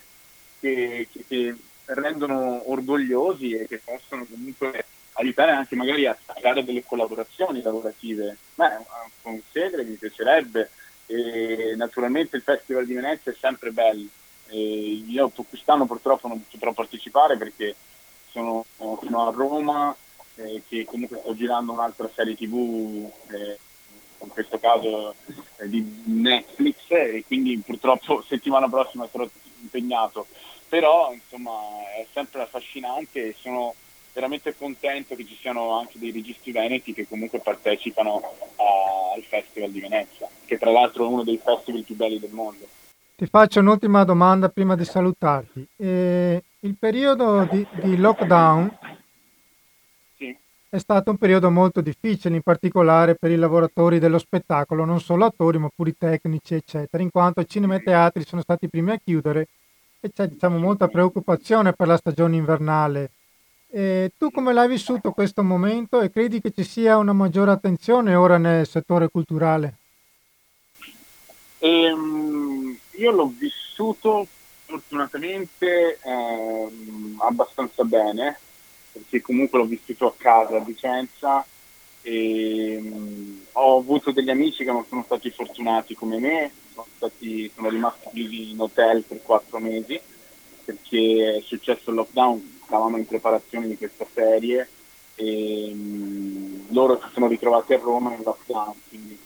che, 0.59 1.07
che, 1.11 1.25
che 1.27 1.55
rendono 1.85 2.69
orgogliosi 2.71 3.53
e 3.53 3.67
che 3.67 3.81
possono 3.83 4.25
comunque 4.25 4.85
aiutare 5.13 5.51
anche 5.51 5.75
magari 5.75 6.05
a 6.05 6.17
creare 6.25 6.63
delle 6.63 6.83
collaborazioni 6.83 7.61
lavorative. 7.61 8.37
Beh, 8.53 8.77
con 9.21 9.41
Segre 9.51 9.83
mi 9.83 9.95
piacerebbe 9.95 10.69
e 11.07 11.73
naturalmente 11.75 12.37
il 12.37 12.43
Festival 12.43 12.85
di 12.85 12.93
Venezia 12.93 13.31
è 13.31 13.35
sempre 13.37 13.71
bello. 13.71 14.07
E 14.47 14.57
io 15.07 15.31
quest'anno 15.49 15.85
purtroppo 15.85 16.27
non 16.27 16.43
potrò 16.47 16.71
partecipare 16.71 17.35
perché 17.37 17.75
sono 18.29 18.65
fino 19.01 19.27
a 19.27 19.31
Roma 19.31 19.95
eh, 20.35 20.61
che 20.67 20.85
comunque 20.85 21.19
sto 21.19 21.35
girando 21.35 21.71
un'altra 21.71 22.09
serie 22.13 22.35
tv 22.35 23.09
eh, 23.31 23.59
in 24.21 24.29
questo 24.29 24.59
caso 24.59 25.13
eh, 25.57 25.69
di 25.69 26.03
Netflix 26.05 26.75
e 26.89 27.23
quindi 27.25 27.57
purtroppo 27.65 28.23
settimana 28.27 28.69
prossima 28.69 29.07
sarò 29.11 29.27
impegnato 29.61 30.27
però 30.67 31.11
insomma 31.13 31.51
è 31.95 32.05
sempre 32.11 32.41
affascinante 32.41 33.27
e 33.27 33.35
sono 33.37 33.73
veramente 34.15 34.55
contento 34.57 35.13
che 35.15 35.25
ci 35.25 35.35
siano 35.35 35.77
anche 35.77 35.99
dei 35.99 36.11
registi 36.11 36.51
veneti 36.51 36.93
che 36.93 37.07
comunque 37.07 37.39
partecipano 37.39 38.21
a, 38.55 39.13
al 39.13 39.23
Festival 39.23 39.71
di 39.71 39.81
Venezia, 39.81 40.27
che 40.45 40.57
tra 40.57 40.71
l'altro 40.71 41.05
è 41.05 41.07
uno 41.09 41.23
dei 41.23 41.37
festival 41.37 41.83
più 41.83 41.95
belli 41.95 42.17
del 42.17 42.31
mondo. 42.31 42.65
Ti 43.15 43.25
faccio 43.27 43.59
un'ultima 43.59 44.05
domanda 44.05 44.49
prima 44.49 44.75
di 44.75 44.85
salutarti. 44.85 45.67
Eh, 45.75 46.43
il 46.59 46.75
periodo 46.77 47.47
di, 47.49 47.65
di 47.83 47.97
lockdown. 47.97 48.77
È 50.75 50.79
stato 50.79 51.11
un 51.11 51.17
periodo 51.17 51.49
molto 51.49 51.81
difficile, 51.81 52.35
in 52.35 52.41
particolare 52.41 53.15
per 53.15 53.31
i 53.31 53.35
lavoratori 53.35 53.99
dello 53.99 54.19
spettacolo, 54.19 54.85
non 54.85 54.99
solo 54.99 55.25
attori 55.25 55.57
ma 55.57 55.69
pure 55.73 55.95
tecnici, 55.97 56.55
eccetera, 56.55 57.01
in 57.01 57.11
quanto 57.11 57.43
cinema 57.45 57.75
e 57.75 57.83
teatri 57.83 58.25
sono 58.25 58.41
stati 58.41 58.65
i 58.65 58.69
primi 58.69 58.91
a 58.91 58.99
chiudere 59.03 59.47
e 59.99 60.11
c'è 60.11 60.27
diciamo, 60.27 60.57
molta 60.57 60.87
preoccupazione 60.87 61.73
per 61.73 61.87
la 61.87 61.97
stagione 61.97 62.35
invernale 62.35 63.09
eh, 63.75 64.13
tu 64.17 64.31
come 64.31 64.53
l'hai 64.53 64.69
vissuto 64.69 65.11
questo 65.11 65.43
momento 65.43 65.99
e 65.99 66.09
credi 66.09 66.39
che 66.39 66.51
ci 66.51 66.63
sia 66.63 66.95
una 66.95 67.11
maggiore 67.11 67.51
attenzione 67.51 68.15
ora 68.15 68.37
nel 68.37 68.65
settore 68.65 69.09
culturale? 69.09 69.73
Ehm, 71.59 72.77
io 72.91 73.11
l'ho 73.11 73.33
vissuto 73.37 74.25
fortunatamente 74.63 75.99
ehm, 76.01 77.17
abbastanza 77.19 77.83
bene, 77.83 78.39
perché 78.95 79.19
comunque 79.19 79.59
l'ho 79.59 79.65
vissuto 79.65 80.07
a 80.07 80.13
casa 80.15 80.55
a 80.55 80.63
Vicenza 80.63 81.45
e 82.01 82.75
ehm, 82.75 83.45
ho 83.51 83.77
avuto 83.77 84.11
degli 84.11 84.29
amici 84.29 84.63
che 84.63 84.71
non 84.71 84.85
sono 84.87 85.03
stati 85.03 85.29
fortunati 85.31 85.95
come 85.95 86.17
me, 86.17 86.51
sono, 86.73 86.87
stati, 86.95 87.51
sono 87.53 87.67
rimasti 87.67 88.07
chiusi 88.13 88.51
in 88.51 88.61
hotel 88.61 89.03
per 89.03 89.21
quattro 89.21 89.59
mesi 89.59 89.99
perché 90.63 91.35
è 91.37 91.41
successo 91.41 91.89
il 91.89 91.97
lockdown 91.97 92.59
stavamo 92.63 92.97
in 92.97 93.05
preparazione 93.05 93.67
di 93.67 93.77
questa 93.77 94.05
serie 94.13 94.69
e 95.15 95.73
mh, 95.73 96.73
loro 96.73 96.99
si 97.01 97.07
sono 97.13 97.27
ritrovati 97.27 97.73
a 97.73 97.79
Roma 97.79 98.13
in 98.13 98.23
lockdown, 98.23 98.73
quindi 98.89 99.17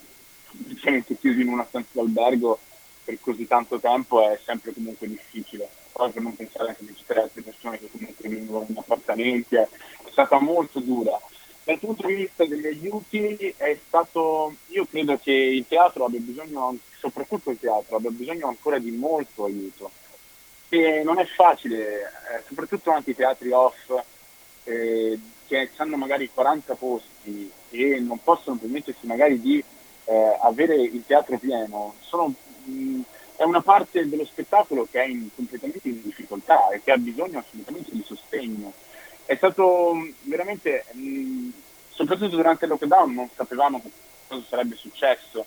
semplicemente 0.51 1.17
chiusi 1.17 1.41
in 1.41 1.49
una 1.49 1.65
stanza 1.67 1.89
d'albergo 1.93 2.59
per 3.03 3.19
così 3.21 3.47
tanto 3.47 3.79
tempo 3.79 4.27
è 4.27 4.39
sempre 4.43 4.73
comunque 4.73 5.07
difficile. 5.07 5.69
Poi 5.99 6.11
non 6.15 6.33
pensare 6.33 6.69
anche 6.69 6.85
che 6.85 6.93
ci 6.95 7.03
sono 7.05 7.21
altre 7.21 7.41
persone 7.41 7.77
che 7.77 7.89
comunque 7.91 8.29
vivono 8.29 8.65
in 8.69 8.77
appartamenti, 8.77 9.55
è, 9.55 9.67
stata 10.09 10.39
molto 10.39 10.79
dura. 10.79 11.19
Dal 11.65 11.77
punto 11.77 12.07
di 12.07 12.15
vista 12.15 12.45
degli 12.45 12.65
aiuti 12.65 13.53
è 13.57 13.77
stato, 13.85 14.55
io 14.67 14.85
credo 14.85 15.19
che 15.21 15.33
il 15.33 15.65
teatro 15.67 16.05
abbia 16.05 16.21
bisogno, 16.21 16.77
soprattutto 16.97 17.51
il 17.51 17.59
teatro, 17.59 17.97
abbia 17.97 18.11
bisogno 18.11 18.47
ancora 18.47 18.79
di 18.79 18.91
molto 18.91 19.43
aiuto 19.43 19.91
che 20.69 21.01
non 21.03 21.19
è 21.19 21.25
facile, 21.25 22.03
eh, 22.03 22.43
soprattutto 22.47 22.91
anche 22.91 23.11
i 23.11 23.15
teatri 23.15 23.51
off 23.51 23.91
eh, 24.63 25.19
che 25.47 25.69
hanno 25.75 25.97
magari 25.97 26.29
40 26.33 26.75
posti 26.75 27.51
e 27.71 27.99
non 27.99 28.23
possono 28.23 28.55
permettersi 28.55 29.05
magari 29.05 29.41
di 29.41 29.61
eh, 30.05 30.37
avere 30.41 30.75
il 30.75 31.03
teatro 31.05 31.37
pieno, 31.37 31.95
sono, 31.99 32.33
mh, 32.63 33.01
è 33.39 33.43
una 33.43 33.61
parte 33.61 34.09
dello 34.09 34.25
spettacolo 34.25 34.85
che 34.91 35.01
è 35.01 35.05
in, 35.05 35.29
completamente 35.33 35.87
in 35.87 36.01
difficoltà 36.01 36.69
e 36.71 36.83
che 36.83 36.91
ha 36.91 36.97
bisogno 36.97 37.39
assolutamente 37.39 37.91
di 37.91 38.03
sostegno. 38.05 38.73
È 39.23 39.33
stato 39.35 39.95
veramente, 40.23 40.83
mh, 40.91 41.49
soprattutto 41.89 42.35
durante 42.35 42.65
il 42.65 42.71
lockdown, 42.71 43.13
non 43.13 43.29
sapevamo 43.33 43.81
cosa 44.27 44.43
sarebbe 44.49 44.75
successo 44.75 45.45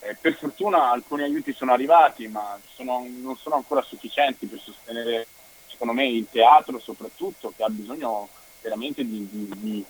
eh, 0.00 0.16
per 0.20 0.34
fortuna 0.34 0.90
alcuni 0.90 1.22
aiuti 1.22 1.52
sono 1.52 1.72
arrivati, 1.72 2.26
ma 2.26 2.58
sono, 2.74 3.06
non 3.20 3.36
sono 3.36 3.54
ancora 3.54 3.82
sufficienti 3.82 4.46
per 4.46 4.58
sostenere, 4.60 5.26
secondo 5.68 5.92
me, 5.92 6.08
il 6.08 6.26
teatro 6.30 6.80
soprattutto, 6.80 7.52
che 7.56 7.62
ha 7.62 7.68
bisogno 7.68 8.28
veramente 8.62 9.04
di, 9.04 9.28
di, 9.30 9.48
di, 9.56 9.84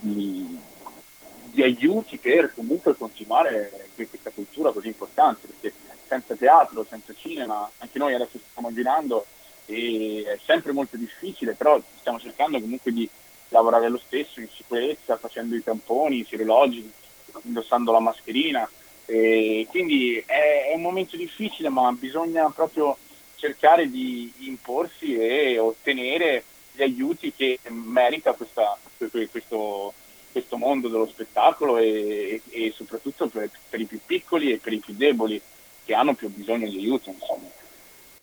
di, 0.00 0.58
di 1.58 1.64
aiuti 1.64 2.18
per 2.18 2.52
comunque 2.54 2.94
continuare 2.94 3.72
questa 3.96 4.30
cultura 4.30 4.70
così 4.70 4.86
importante, 4.86 5.48
perché 5.48 5.76
senza 6.06 6.36
teatro, 6.36 6.86
senza 6.88 7.12
cinema, 7.18 7.68
anche 7.78 7.98
noi 7.98 8.14
adesso 8.14 8.38
stiamo 8.50 8.72
girando 8.72 9.26
e 9.66 10.24
è 10.24 10.38
sempre 10.44 10.70
molto 10.70 10.96
difficile, 10.96 11.54
però 11.54 11.80
stiamo 11.98 12.20
cercando 12.20 12.60
comunque 12.60 12.92
di 12.92 13.08
lavorare 13.48 13.88
lo 13.88 13.98
stesso 13.98 14.38
in 14.38 14.48
sicurezza, 14.54 15.16
facendo 15.16 15.56
i 15.56 15.62
tamponi, 15.64 16.20
i 16.20 16.24
sierologi, 16.24 16.88
indossando 17.42 17.90
la 17.90 17.98
mascherina. 17.98 18.70
E 19.04 19.66
quindi 19.68 20.22
è, 20.24 20.70
è, 20.70 20.74
un 20.74 20.82
momento 20.82 21.16
difficile, 21.16 21.70
ma 21.70 21.90
bisogna 21.90 22.48
proprio 22.50 22.96
cercare 23.34 23.90
di 23.90 24.32
imporsi 24.46 25.16
e 25.16 25.58
ottenere 25.58 26.44
gli 26.72 26.82
aiuti 26.82 27.32
che 27.34 27.58
merita 27.68 28.32
questa, 28.32 28.78
questo, 28.96 29.92
questo, 30.30 30.56
mondo 30.56 30.88
dello 30.88 31.06
spettacolo 31.06 31.78
e, 31.78 32.40
e 32.50 32.72
soprattutto 32.74 33.28
per, 33.28 33.50
per, 33.68 33.80
i 33.80 33.84
più 33.84 34.00
piccoli 34.04 34.52
e 34.52 34.58
per 34.58 34.72
i 34.72 34.78
più 34.78 34.94
deboli 34.94 35.40
che 35.84 35.94
hanno 35.94 36.14
più 36.14 36.28
bisogno 36.28 36.68
di 36.68 36.78
aiuto. 36.78 37.10
Insomma. 37.10 37.48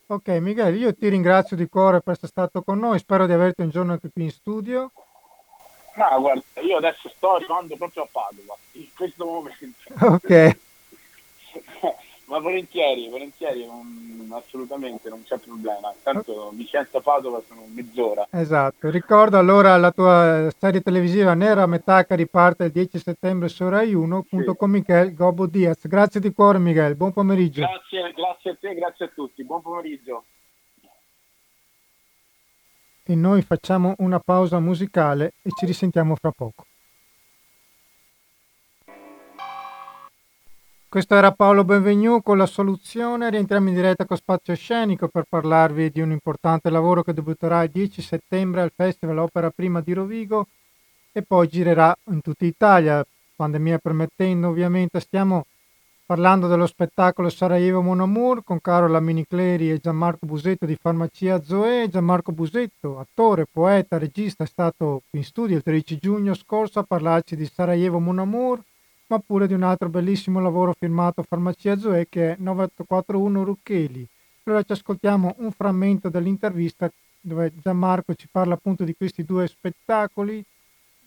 Ok 0.07 0.27
Miguel, 0.39 0.75
io 0.77 0.93
ti 0.93 1.09
ringrazio 1.09 1.55
di 1.55 1.67
cuore 1.67 2.01
per 2.01 2.13
essere 2.13 2.27
stato 2.27 2.61
con 2.61 2.77
noi, 2.77 2.99
spero 2.99 3.25
di 3.25 3.33
averti 3.33 3.61
un 3.61 3.69
giorno 3.69 3.93
anche 3.93 4.09
qui 4.11 4.23
in 4.23 4.31
studio. 4.31 4.91
Ma 5.95 6.17
guarda, 6.17 6.43
io 6.61 6.77
adesso 6.77 7.09
sto 7.09 7.35
arrivando 7.35 7.75
proprio 7.77 8.03
a 8.03 8.07
Padova, 8.11 8.55
in 8.73 8.87
questo 8.93 9.25
momento. 9.25 9.93
Ok. 9.99 10.57
Ma 12.25 12.39
volentieri, 12.39 13.07
volentieri, 13.07 13.65
non, 13.65 14.29
assolutamente, 14.31 15.09
non 15.09 15.23
c'è 15.23 15.37
problema. 15.37 15.93
Tanto 16.01 16.49
Vicenza 16.53 16.99
Padova 16.99 17.39
sono 17.47 17.65
mezz'ora. 17.67 18.27
Esatto. 18.31 18.89
Ricordo 18.89 19.37
allora 19.37 19.77
la 19.77 19.91
tua 19.91 20.49
serie 20.57 20.81
televisiva 20.81 21.35
Nera 21.35 21.67
metà 21.67 22.03
che 22.03 22.15
riparte 22.15 22.65
il 22.65 22.71
10 22.71 22.97
settembre 22.97 23.47
su 23.47 23.69
Rai 23.69 23.93
1, 23.93 24.17
appunto 24.17 24.51
Sì. 24.51 24.57
con 24.57 24.71
Michel 24.71 25.13
Gobbo 25.13 25.45
Diaz. 25.45 25.87
Grazie 25.87 26.19
di 26.19 26.33
cuore 26.33 26.57
Michel, 26.57 26.95
buon 26.95 27.13
pomeriggio. 27.13 27.61
Grazie, 27.61 28.11
grazie 28.13 28.51
a 28.51 28.57
te, 28.59 28.73
grazie 28.73 29.05
a 29.05 29.11
tutti. 29.13 29.43
Buon 29.43 29.61
pomeriggio. 29.61 30.23
E 33.07 33.13
noi 33.13 33.43
facciamo 33.43 33.93
una 33.99 34.19
pausa 34.19 34.59
musicale 34.59 35.33
e 35.43 35.51
ci 35.55 35.67
risentiamo 35.67 36.15
fra 36.15 36.31
poco. 36.31 36.65
Questo 40.95 41.15
era 41.15 41.33
Paolo 41.33 41.65
Benvenu 41.65 42.21
con 42.21 42.37
la 42.37 42.45
soluzione. 42.45 43.29
Rientriamo 43.29 43.67
in 43.67 43.75
diretta 43.75 44.05
con 44.05 44.15
Spazio 44.15 44.55
Scenico 44.55 45.09
per 45.09 45.25
parlarvi 45.27 45.91
di 45.91 45.99
un 45.99 46.11
importante 46.11 46.69
lavoro 46.69 47.03
che 47.03 47.11
debutterà 47.11 47.63
il 47.63 47.69
10 47.69 48.01
settembre 48.01 48.61
al 48.61 48.71
Festival 48.73 49.17
Opera 49.17 49.49
Prima 49.49 49.81
di 49.81 49.91
Rovigo 49.91 50.47
e 51.11 51.21
poi 51.21 51.49
girerà 51.49 51.93
in 52.11 52.21
tutta 52.21 52.45
Italia, 52.45 53.05
pandemia 53.35 53.79
permettendo 53.79 54.47
ovviamente. 54.47 55.01
Stiamo 55.01 55.47
parlando 56.05 56.47
dello 56.47 56.65
spettacolo 56.65 57.27
Sarajevo 57.27 57.81
Mon 57.81 57.99
Amour 57.99 58.45
con 58.45 58.61
Carola 58.61 59.01
Minicleri 59.01 59.69
e 59.71 59.79
Gianmarco 59.79 60.25
Busetto 60.25 60.65
di 60.65 60.77
Farmacia 60.79 61.43
Zoe. 61.43 61.89
Gianmarco 61.89 62.31
Busetto, 62.31 62.99
attore, 62.99 63.45
poeta, 63.51 63.97
regista, 63.97 64.45
è 64.45 64.47
stato 64.47 65.01
in 65.09 65.25
studio 65.25 65.57
il 65.57 65.61
13 65.61 65.97
giugno 65.97 66.33
scorso 66.33 66.79
a 66.79 66.83
parlarci 66.83 67.35
di 67.35 67.45
Sarajevo 67.45 67.99
Mon 67.99 68.19
Amour, 68.19 68.63
ma 69.07 69.19
pure 69.19 69.47
di 69.47 69.53
un 69.53 69.63
altro 69.63 69.89
bellissimo 69.89 70.39
lavoro 70.39 70.73
firmato 70.77 71.23
Farmacia 71.23 71.77
Zoe 71.77 72.07
che 72.09 72.31
è 72.31 72.35
9841 72.39 73.43
Rucchelli. 73.43 74.07
Allora 74.43 74.63
ci 74.63 74.71
ascoltiamo 74.71 75.35
un 75.39 75.51
frammento 75.51 76.09
dell'intervista 76.09 76.91
dove 77.19 77.51
Gianmarco 77.55 78.13
ci 78.13 78.27
parla 78.31 78.53
appunto 78.53 78.83
di 78.83 78.95
questi 78.95 79.23
due 79.23 79.47
spettacoli 79.47 80.43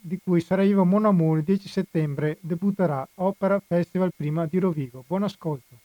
di 0.00 0.18
cui 0.22 0.40
Sarajevo 0.40 0.84
Mon 0.84 1.04
Amour 1.06 1.38
il 1.38 1.44
10 1.44 1.68
settembre 1.68 2.38
debutterà 2.40 3.06
Opera 3.16 3.60
Festival 3.64 4.12
Prima 4.14 4.46
di 4.46 4.58
Rovigo. 4.58 5.04
Buon 5.06 5.24
ascolto. 5.24 5.76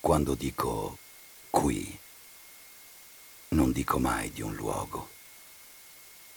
Quando 0.00 0.34
dico 0.34 0.98
qui, 1.50 1.96
non 3.50 3.70
dico 3.70 3.98
mai 4.00 4.30
di 4.32 4.42
un 4.42 4.54
luogo, 4.54 5.11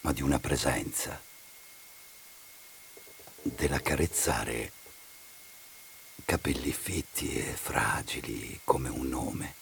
ma 0.05 0.11
di 0.11 0.21
una 0.21 0.37
presenza, 0.37 1.19
dell'accarezzare 3.41 4.71
capelli 6.23 6.71
fitti 6.71 7.35
e 7.35 7.51
fragili 7.51 8.59
come 8.63 8.89
un 8.89 9.07
nome, 9.07 9.55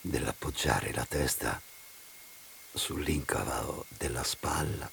dell'appoggiare 0.00 0.92
la 0.92 1.04
testa 1.04 1.60
sull'incavo 2.74 3.86
della 3.88 4.22
spalla 4.22 4.88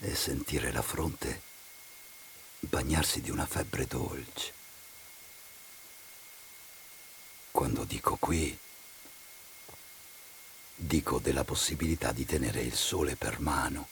e 0.00 0.14
sentire 0.14 0.70
la 0.70 0.82
fronte 0.82 1.40
bagnarsi 2.58 3.22
di 3.22 3.30
una 3.30 3.46
febbre 3.46 3.86
dolce. 3.86 4.52
Quando 7.52 7.84
dico 7.84 8.16
qui, 8.16 8.58
dico 10.80 11.18
della 11.18 11.42
possibilità 11.42 12.12
di 12.12 12.24
tenere 12.24 12.60
il 12.60 12.74
sole 12.74 13.16
per 13.16 13.40
mano, 13.40 13.88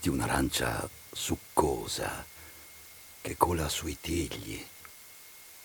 di 0.00 0.08
un'arancia 0.08 0.88
succosa 1.10 2.24
che 3.20 3.36
cola 3.36 3.68
sui 3.68 3.98
tigli, 4.00 4.64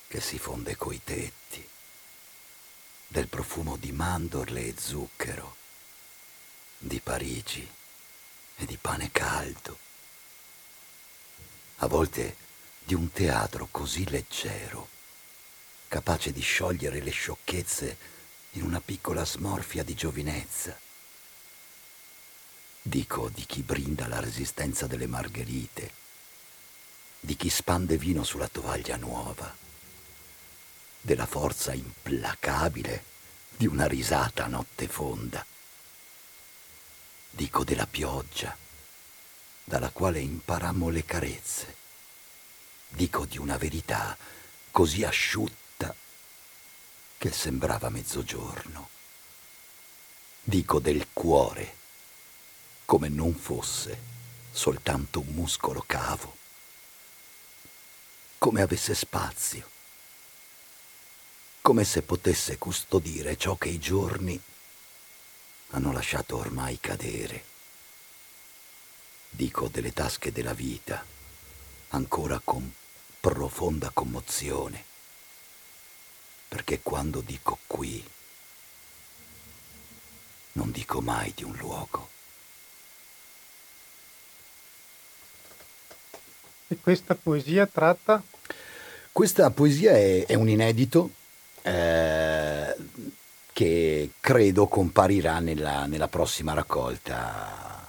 che 0.08 0.22
si 0.22 0.40
fonde 0.40 0.76
coi 0.76 1.00
tetti, 1.04 1.68
del 3.08 3.28
profumo 3.28 3.78
di 3.78 3.92
mandorle 3.92 4.66
e 4.66 4.76
zucchero, 4.76 5.56
di 6.80 7.00
Parigi 7.00 7.70
e 8.56 8.66
di 8.66 8.78
pane 8.78 9.12
caldo, 9.12 9.78
a 11.78 11.88
volte 11.88 12.36
di 12.84 12.96
un 12.96 13.12
teatro 13.12 13.68
così 13.70 14.10
leggero 14.10 14.90
capace 15.88 16.32
di 16.32 16.42
sciogliere 16.42 17.02
le 17.02 17.12
sciocchezze 17.12 17.98
in 18.52 18.64
una 18.64 18.82
piccola 18.82 19.26
smorfia 19.26 19.84
di 19.84 19.94
giovinezza. 19.94 20.78
Dico 22.82 23.30
di 23.30 23.46
chi 23.46 23.62
brinda 23.62 24.08
la 24.08 24.20
resistenza 24.20 24.88
delle 24.88 25.06
margherite, 25.06 25.92
di 27.20 27.36
chi 27.36 27.50
spande 27.50 27.98
vino 27.98 28.24
sulla 28.24 28.48
tovaglia 28.48 28.96
nuova, 28.96 29.56
della 31.02 31.26
forza 31.26 31.74
implacabile 31.74 33.04
di 33.56 33.68
una 33.68 33.86
risata 33.86 34.48
notte 34.48 34.88
fonda. 34.88 35.46
Dico 37.30 37.64
della 37.64 37.86
pioggia, 37.86 38.56
dalla 39.64 39.90
quale 39.92 40.20
imparammo 40.20 40.90
le 40.90 41.06
carezze. 41.06 41.76
Dico 42.88 43.26
di 43.26 43.38
una 43.38 43.58
verità 43.58 44.18
così 44.72 45.04
asciutta 45.04 45.59
che 47.20 47.34
sembrava 47.34 47.90
mezzogiorno. 47.90 48.88
Dico 50.42 50.80
del 50.80 51.08
cuore, 51.12 51.76
come 52.86 53.10
non 53.10 53.36
fosse 53.36 54.02
soltanto 54.52 55.20
un 55.20 55.28
muscolo 55.34 55.84
cavo, 55.86 56.38
come 58.38 58.62
avesse 58.62 58.96
spazio, 58.96 59.70
come 61.60 61.84
se 61.84 62.04
potesse 62.04 62.58
custodire 62.58 63.36
ciò 63.36 63.58
che 63.58 63.68
i 63.68 63.80
giorni 63.80 64.42
hanno 65.72 65.92
lasciato 65.92 66.38
ormai 66.38 66.80
cadere. 66.80 67.44
Dico 69.30 69.68
delle 69.68 69.92
tasche 69.92 70.32
della 70.32 70.54
vita, 70.54 71.06
ancora 71.90 72.40
con 72.42 72.74
profonda 73.20 73.90
commozione 73.90 74.89
perché 76.50 76.80
quando 76.82 77.22
dico 77.22 77.60
qui, 77.68 78.04
non 80.54 80.72
dico 80.72 81.00
mai 81.00 81.32
di 81.36 81.44
un 81.44 81.56
luogo. 81.58 82.10
E 86.68 86.78
questa 86.82 87.16
poesia 87.16 87.66
tratta? 87.66 88.22
Questa 89.12 89.50
poesia 89.52 89.92
è, 89.92 90.26
è 90.26 90.34
un 90.34 90.50
inedito 90.50 91.12
eh, 91.62 92.76
che 93.54 94.12
credo 94.20 94.68
comparirà 94.68 95.40
nella, 95.40 95.86
nella 95.86 96.08
prossima 96.08 96.54
raccolta 96.54 97.86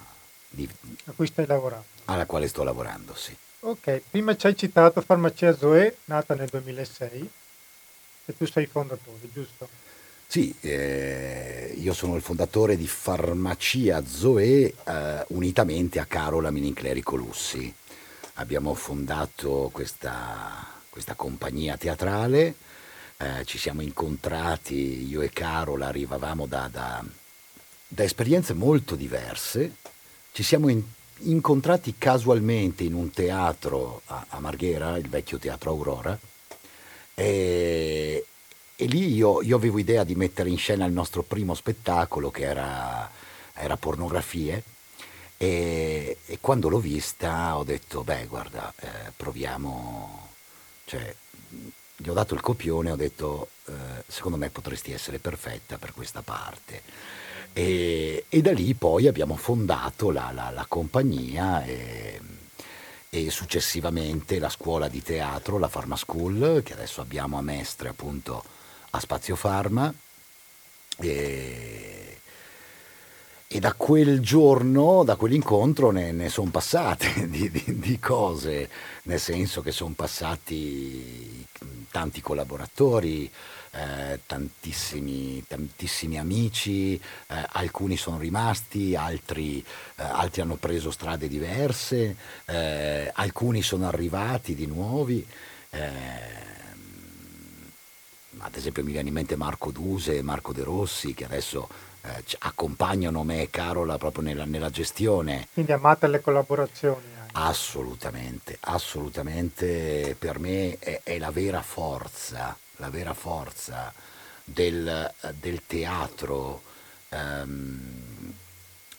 di- 0.48 0.68
a 1.06 1.12
cui 1.14 1.26
stai 1.26 1.46
lavorando. 1.46 1.86
alla 2.06 2.26
quale 2.26 2.48
sto 2.48 2.62
lavorando, 2.62 3.14
sì. 3.14 3.36
Ok, 3.60 4.02
prima 4.10 4.36
ci 4.36 4.46
hai 4.46 4.56
citato 4.56 5.00
Farmacia 5.02 5.54
Zoe, 5.56 5.98
nata 6.06 6.34
nel 6.34 6.48
2006, 6.48 7.30
e 8.30 8.36
tu 8.36 8.46
sei 8.46 8.66
fondatore, 8.66 9.18
giusto? 9.32 9.68
Sì, 10.26 10.54
eh, 10.60 11.74
io 11.76 11.92
sono 11.92 12.14
il 12.14 12.22
fondatore 12.22 12.76
di 12.76 12.86
Farmacia 12.86 14.04
Zoe 14.06 14.72
eh, 14.84 15.24
unitamente 15.28 15.98
a 15.98 16.04
Carola 16.06 16.50
Minincleri 16.50 17.02
Colussi. 17.02 17.72
Abbiamo 18.34 18.74
fondato 18.74 19.70
questa, 19.72 20.66
questa 20.88 21.14
compagnia 21.14 21.76
teatrale, 21.76 22.54
eh, 23.16 23.44
ci 23.44 23.58
siamo 23.58 23.82
incontrati, 23.82 25.08
io 25.08 25.20
e 25.20 25.30
Carola 25.30 25.88
arrivavamo 25.88 26.46
da, 26.46 26.68
da- 26.70 27.04
da 27.88 28.04
esperienze 28.04 28.54
molto 28.54 28.94
diverse, 28.94 29.74
ci 30.32 30.44
siamo 30.44 30.68
in- 30.68 30.82
incontrati 31.22 31.96
casualmente 31.98 32.84
in 32.84 32.94
un 32.94 33.10
teatro 33.10 34.02
a, 34.06 34.26
a 34.28 34.38
Marghera, 34.38 34.96
il 34.96 35.08
vecchio 35.08 35.38
teatro 35.38 35.70
Aurora, 35.72 36.16
e, 37.20 38.24
e 38.76 38.84
lì 38.86 39.12
io, 39.14 39.42
io 39.42 39.56
avevo 39.56 39.78
idea 39.78 40.04
di 40.04 40.14
mettere 40.14 40.48
in 40.48 40.56
scena 40.56 40.86
il 40.86 40.92
nostro 40.92 41.22
primo 41.22 41.54
spettacolo 41.54 42.30
che 42.30 42.44
era, 42.44 43.10
era 43.52 43.76
pornografie 43.76 44.62
e, 45.36 46.16
e 46.24 46.38
quando 46.40 46.68
l'ho 46.70 46.78
vista 46.78 47.58
ho 47.58 47.64
detto, 47.64 48.02
beh 48.04 48.26
guarda, 48.26 48.72
eh, 48.80 49.12
proviamo, 49.14 50.28
cioè 50.86 51.14
gli 51.96 52.08
ho 52.08 52.14
dato 52.14 52.32
il 52.34 52.40
copione 52.40 52.90
ho 52.90 52.96
detto, 52.96 53.50
eh, 53.66 53.72
secondo 54.06 54.38
me 54.38 54.48
potresti 54.48 54.92
essere 54.92 55.18
perfetta 55.18 55.76
per 55.76 55.92
questa 55.92 56.22
parte. 56.22 56.82
E, 57.52 58.24
e 58.28 58.40
da 58.40 58.52
lì 58.52 58.72
poi 58.74 59.08
abbiamo 59.08 59.36
fondato 59.36 60.10
la, 60.10 60.30
la- 60.32 60.50
la 60.50 60.64
compagnia 60.68 61.64
e, 61.64 62.18
e 63.12 63.28
successivamente 63.28 64.38
la 64.38 64.48
scuola 64.48 64.86
di 64.86 65.02
teatro, 65.02 65.58
la 65.58 65.66
Pharma 65.66 65.96
School, 65.96 66.62
che 66.64 66.74
adesso 66.74 67.00
abbiamo 67.00 67.36
a 67.38 67.42
Mestre 67.42 67.88
appunto 67.88 68.42
a 68.90 69.00
Spazio 69.00 69.34
Pharma. 69.34 69.92
E, 70.98 72.18
e 73.48 73.58
da 73.58 73.74
quel 73.74 74.20
giorno, 74.20 75.02
da 75.02 75.16
quell'incontro 75.16 75.90
ne, 75.90 76.12
ne 76.12 76.28
sono 76.28 76.50
passate 76.50 77.26
di, 77.28 77.50
di, 77.50 77.80
di, 77.80 77.98
cose, 77.98 78.70
nel 79.02 79.18
senso 79.18 79.60
che 79.60 79.72
sono 79.72 79.94
passati 79.96 81.44
tanti 81.90 82.20
collaboratori, 82.20 83.28
eh, 83.72 84.20
tantissimi, 84.26 85.44
tantissimi, 85.46 86.18
amici, 86.18 86.94
eh, 86.94 87.00
alcuni 87.52 87.96
sono 87.96 88.18
rimasti, 88.18 88.96
altri, 88.96 89.64
eh, 89.96 90.02
altri, 90.02 90.40
hanno 90.40 90.56
preso 90.56 90.90
strade 90.90 91.28
diverse, 91.28 92.16
eh, 92.46 93.10
alcuni 93.14 93.62
sono 93.62 93.86
arrivati 93.86 94.54
di 94.54 94.66
nuovi. 94.66 95.26
Eh, 95.70 96.48
ad 98.38 98.56
esempio 98.56 98.82
mi 98.82 98.92
viene 98.92 99.08
in 99.08 99.14
mente 99.14 99.36
Marco 99.36 99.70
Duse 99.70 100.16
e 100.16 100.22
Marco 100.22 100.52
De 100.52 100.64
Rossi 100.64 101.12
che 101.12 101.24
adesso 101.24 101.68
eh, 102.02 102.24
accompagnano 102.38 103.22
me 103.22 103.42
e 103.42 103.50
Carola 103.50 103.98
proprio 103.98 104.24
nella, 104.24 104.44
nella 104.44 104.70
gestione. 104.70 105.48
Quindi 105.52 105.72
amate 105.72 106.08
le 106.08 106.20
collaborazioni? 106.20 107.18
Assolutamente, 107.32 108.56
assolutamente 108.60 110.16
per 110.18 110.38
me 110.38 110.78
è, 110.78 111.00
è 111.04 111.18
la 111.18 111.30
vera 111.30 111.62
forza, 111.62 112.56
la 112.80 112.90
vera 112.90 113.14
forza 113.14 113.92
del, 114.42 115.12
del 115.38 115.62
teatro, 115.66 116.62
ehm, 117.10 118.32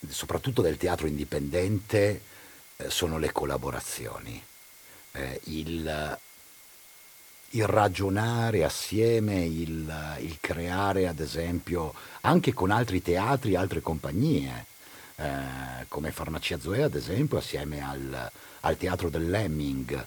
soprattutto 0.07 0.61
del 0.61 0.77
teatro 0.77 1.07
indipendente, 1.07 2.21
eh, 2.77 2.89
sono 2.89 3.17
le 3.17 3.31
collaborazioni. 3.31 4.41
Eh, 5.13 5.41
il, 5.45 6.17
il 7.49 7.67
ragionare 7.67 8.63
assieme, 8.63 9.43
il, 9.43 10.17
il, 10.19 10.37
creare 10.39 11.07
ad 11.07 11.19
esempio 11.19 11.93
anche 12.21 12.53
con 12.53 12.71
altri 12.71 13.01
teatri, 13.01 13.55
altre 13.55 13.81
compagnie, 13.81 14.67
eh, 15.17 15.85
come 15.89 16.11
Farmacia 16.11 16.59
Zoe 16.59 16.83
ad 16.83 16.95
esempio, 16.95 17.39
assieme 17.39 17.83
al, 17.83 18.31
al 18.61 18.77
Teatro 18.77 19.09
del 19.09 19.29
Lemming 19.29 20.05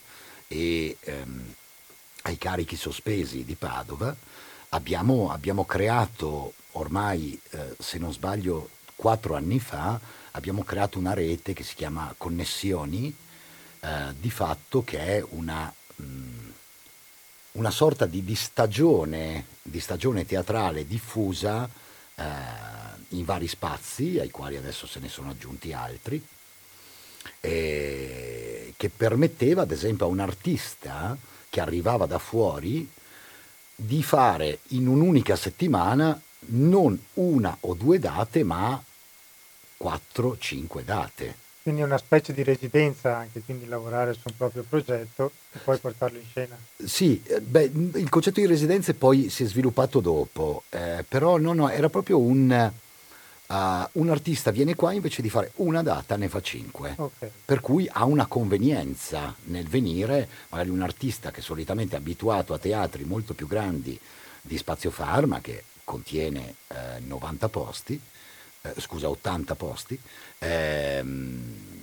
e 0.48 0.96
ehm, 1.00 1.54
ai 2.26 2.38
carichi 2.38 2.76
sospesi 2.76 3.44
di 3.44 3.54
Padova, 3.54 4.14
abbiamo, 4.70 5.30
abbiamo 5.30 5.64
creato 5.64 6.54
ormai, 6.72 7.38
eh, 7.50 7.76
se 7.78 7.98
non 7.98 8.12
sbaglio, 8.12 8.70
quattro 8.96 9.34
anni 9.34 9.58
fa, 9.60 9.98
abbiamo 10.32 10.62
creato 10.62 10.98
una 10.98 11.14
rete 11.14 11.52
che 11.52 11.62
si 11.62 11.74
chiama 11.74 12.14
Connessioni, 12.16 13.14
eh, 13.80 14.14
di 14.18 14.30
fatto 14.30 14.82
che 14.82 14.98
è 14.98 15.24
una... 15.30 15.72
Mh, 15.96 16.52
una 17.54 17.70
sorta 17.70 18.06
di, 18.06 18.24
di, 18.24 18.34
stagione, 18.34 19.46
di 19.62 19.78
stagione 19.78 20.26
teatrale 20.26 20.86
diffusa 20.86 21.68
eh, 22.16 22.22
in 23.10 23.24
vari 23.24 23.46
spazi, 23.46 24.18
ai 24.18 24.30
quali 24.30 24.56
adesso 24.56 24.86
se 24.88 24.98
ne 24.98 25.08
sono 25.08 25.30
aggiunti 25.30 25.72
altri, 25.72 26.20
eh, 27.40 28.74
che 28.76 28.88
permetteva 28.88 29.62
ad 29.62 29.70
esempio 29.70 30.06
a 30.06 30.08
un 30.08 30.18
artista 30.18 31.16
che 31.54 31.60
arrivava 31.60 32.06
da 32.06 32.18
fuori 32.18 32.90
di 33.76 34.02
fare 34.02 34.58
in 34.70 34.88
un'unica 34.88 35.36
settimana 35.36 36.20
non 36.46 37.00
una 37.14 37.56
o 37.60 37.74
due 37.74 38.00
date, 38.00 38.42
ma 38.42 38.82
quattro, 39.76 40.36
cinque 40.36 40.82
date. 40.82 41.42
Quindi 41.62 41.82
una 41.82 41.96
specie 41.96 42.32
di 42.32 42.42
residenza 42.42 43.16
anche, 43.16 43.40
quindi 43.42 43.68
lavorare 43.68 44.14
su 44.14 44.22
un 44.24 44.36
proprio 44.36 44.64
progetto 44.68 45.30
e 45.52 45.60
poi 45.60 45.78
portarlo 45.78 46.18
in 46.18 46.24
scena. 46.28 46.58
Sì, 46.84 47.22
eh, 47.24 47.40
beh, 47.40 47.70
il 47.94 48.08
concetto 48.08 48.40
di 48.40 48.46
residenze 48.46 48.94
poi 48.94 49.30
si 49.30 49.44
è 49.44 49.46
sviluppato 49.46 50.00
dopo, 50.00 50.64
eh, 50.70 51.04
però 51.06 51.36
no, 51.36 51.52
no, 51.52 51.70
era 51.70 51.88
proprio 51.88 52.18
un, 52.18 52.72
uh, 53.46 53.88
un 53.92 54.10
artista 54.10 54.50
viene 54.50 54.74
qua 54.74 54.92
invece 54.92 55.22
di 55.22 55.30
fare 55.30 55.52
una 55.56 55.82
data 55.82 56.16
ne 56.16 56.28
fa 56.28 56.40
cinque, 56.40 56.94
okay. 56.96 57.30
per 57.44 57.60
cui 57.60 57.88
ha 57.90 58.04
una 58.04 58.26
convenienza 58.26 59.34
nel 59.44 59.66
venire, 59.66 60.28
magari 60.48 60.70
un 60.70 60.82
artista 60.82 61.30
che 61.30 61.40
solitamente 61.40 61.96
è 61.96 61.98
abituato 61.98 62.54
a 62.54 62.58
teatri 62.58 63.04
molto 63.04 63.34
più 63.34 63.46
grandi 63.46 63.98
di 64.40 64.56
Spazio 64.56 64.90
Farma, 64.90 65.40
che 65.40 65.64
contiene 65.84 66.56
eh, 66.68 67.00
90 67.00 67.48
posti, 67.48 68.00
eh, 68.62 68.74
scusa, 68.78 69.08
80 69.08 69.54
posti, 69.54 69.98
ehm, 70.38 71.82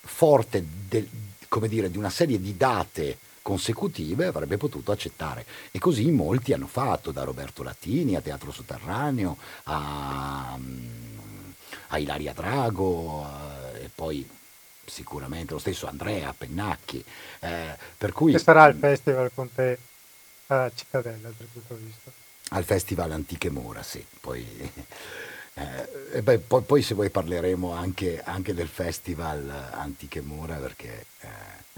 forte 0.00 0.64
del, 0.88 1.08
come 1.48 1.68
dire, 1.68 1.90
di 1.90 1.98
una 1.98 2.10
serie 2.10 2.40
di 2.40 2.56
date 2.56 3.18
consecutive 3.42 4.26
avrebbe 4.26 4.56
potuto 4.56 4.92
accettare 4.92 5.44
e 5.70 5.78
così 5.78 6.10
molti 6.10 6.52
hanno 6.52 6.66
fatto 6.66 7.10
da 7.10 7.24
Roberto 7.24 7.62
Latini 7.62 8.16
a 8.16 8.20
Teatro 8.20 8.52
Sotterraneo 8.52 9.36
a, 9.64 10.58
a 11.88 11.98
Ilaria 11.98 12.32
Drago 12.32 13.24
a, 13.24 13.70
e 13.78 13.90
poi 13.94 14.28
sicuramente 14.84 15.52
lo 15.52 15.58
stesso 15.58 15.86
Andrea 15.86 16.34
Pennacchi 16.36 17.04
eh, 17.40 17.76
per 17.96 18.12
cui 18.12 18.32
che 18.32 18.38
sarà 18.38 18.66
il 18.66 18.76
festival 18.76 19.30
con 19.34 19.52
te 19.52 19.78
a 20.48 20.70
Cittadella 20.74 21.30
per 21.36 21.46
tutto 21.52 21.74
visto 21.74 22.26
al 22.50 22.64
Festival 22.64 23.10
Antiche 23.10 23.50
Mura, 23.50 23.82
sì. 23.82 24.04
Poi, 24.20 24.44
eh, 25.54 26.22
beh, 26.22 26.38
poi, 26.38 26.62
poi, 26.62 26.82
se 26.82 26.94
vuoi 26.94 27.10
parleremo 27.10 27.72
anche, 27.72 28.22
anche, 28.22 28.54
del 28.54 28.68
Festival 28.68 29.48
Antiche 29.72 30.20
Mura 30.20 30.56
perché... 30.56 31.06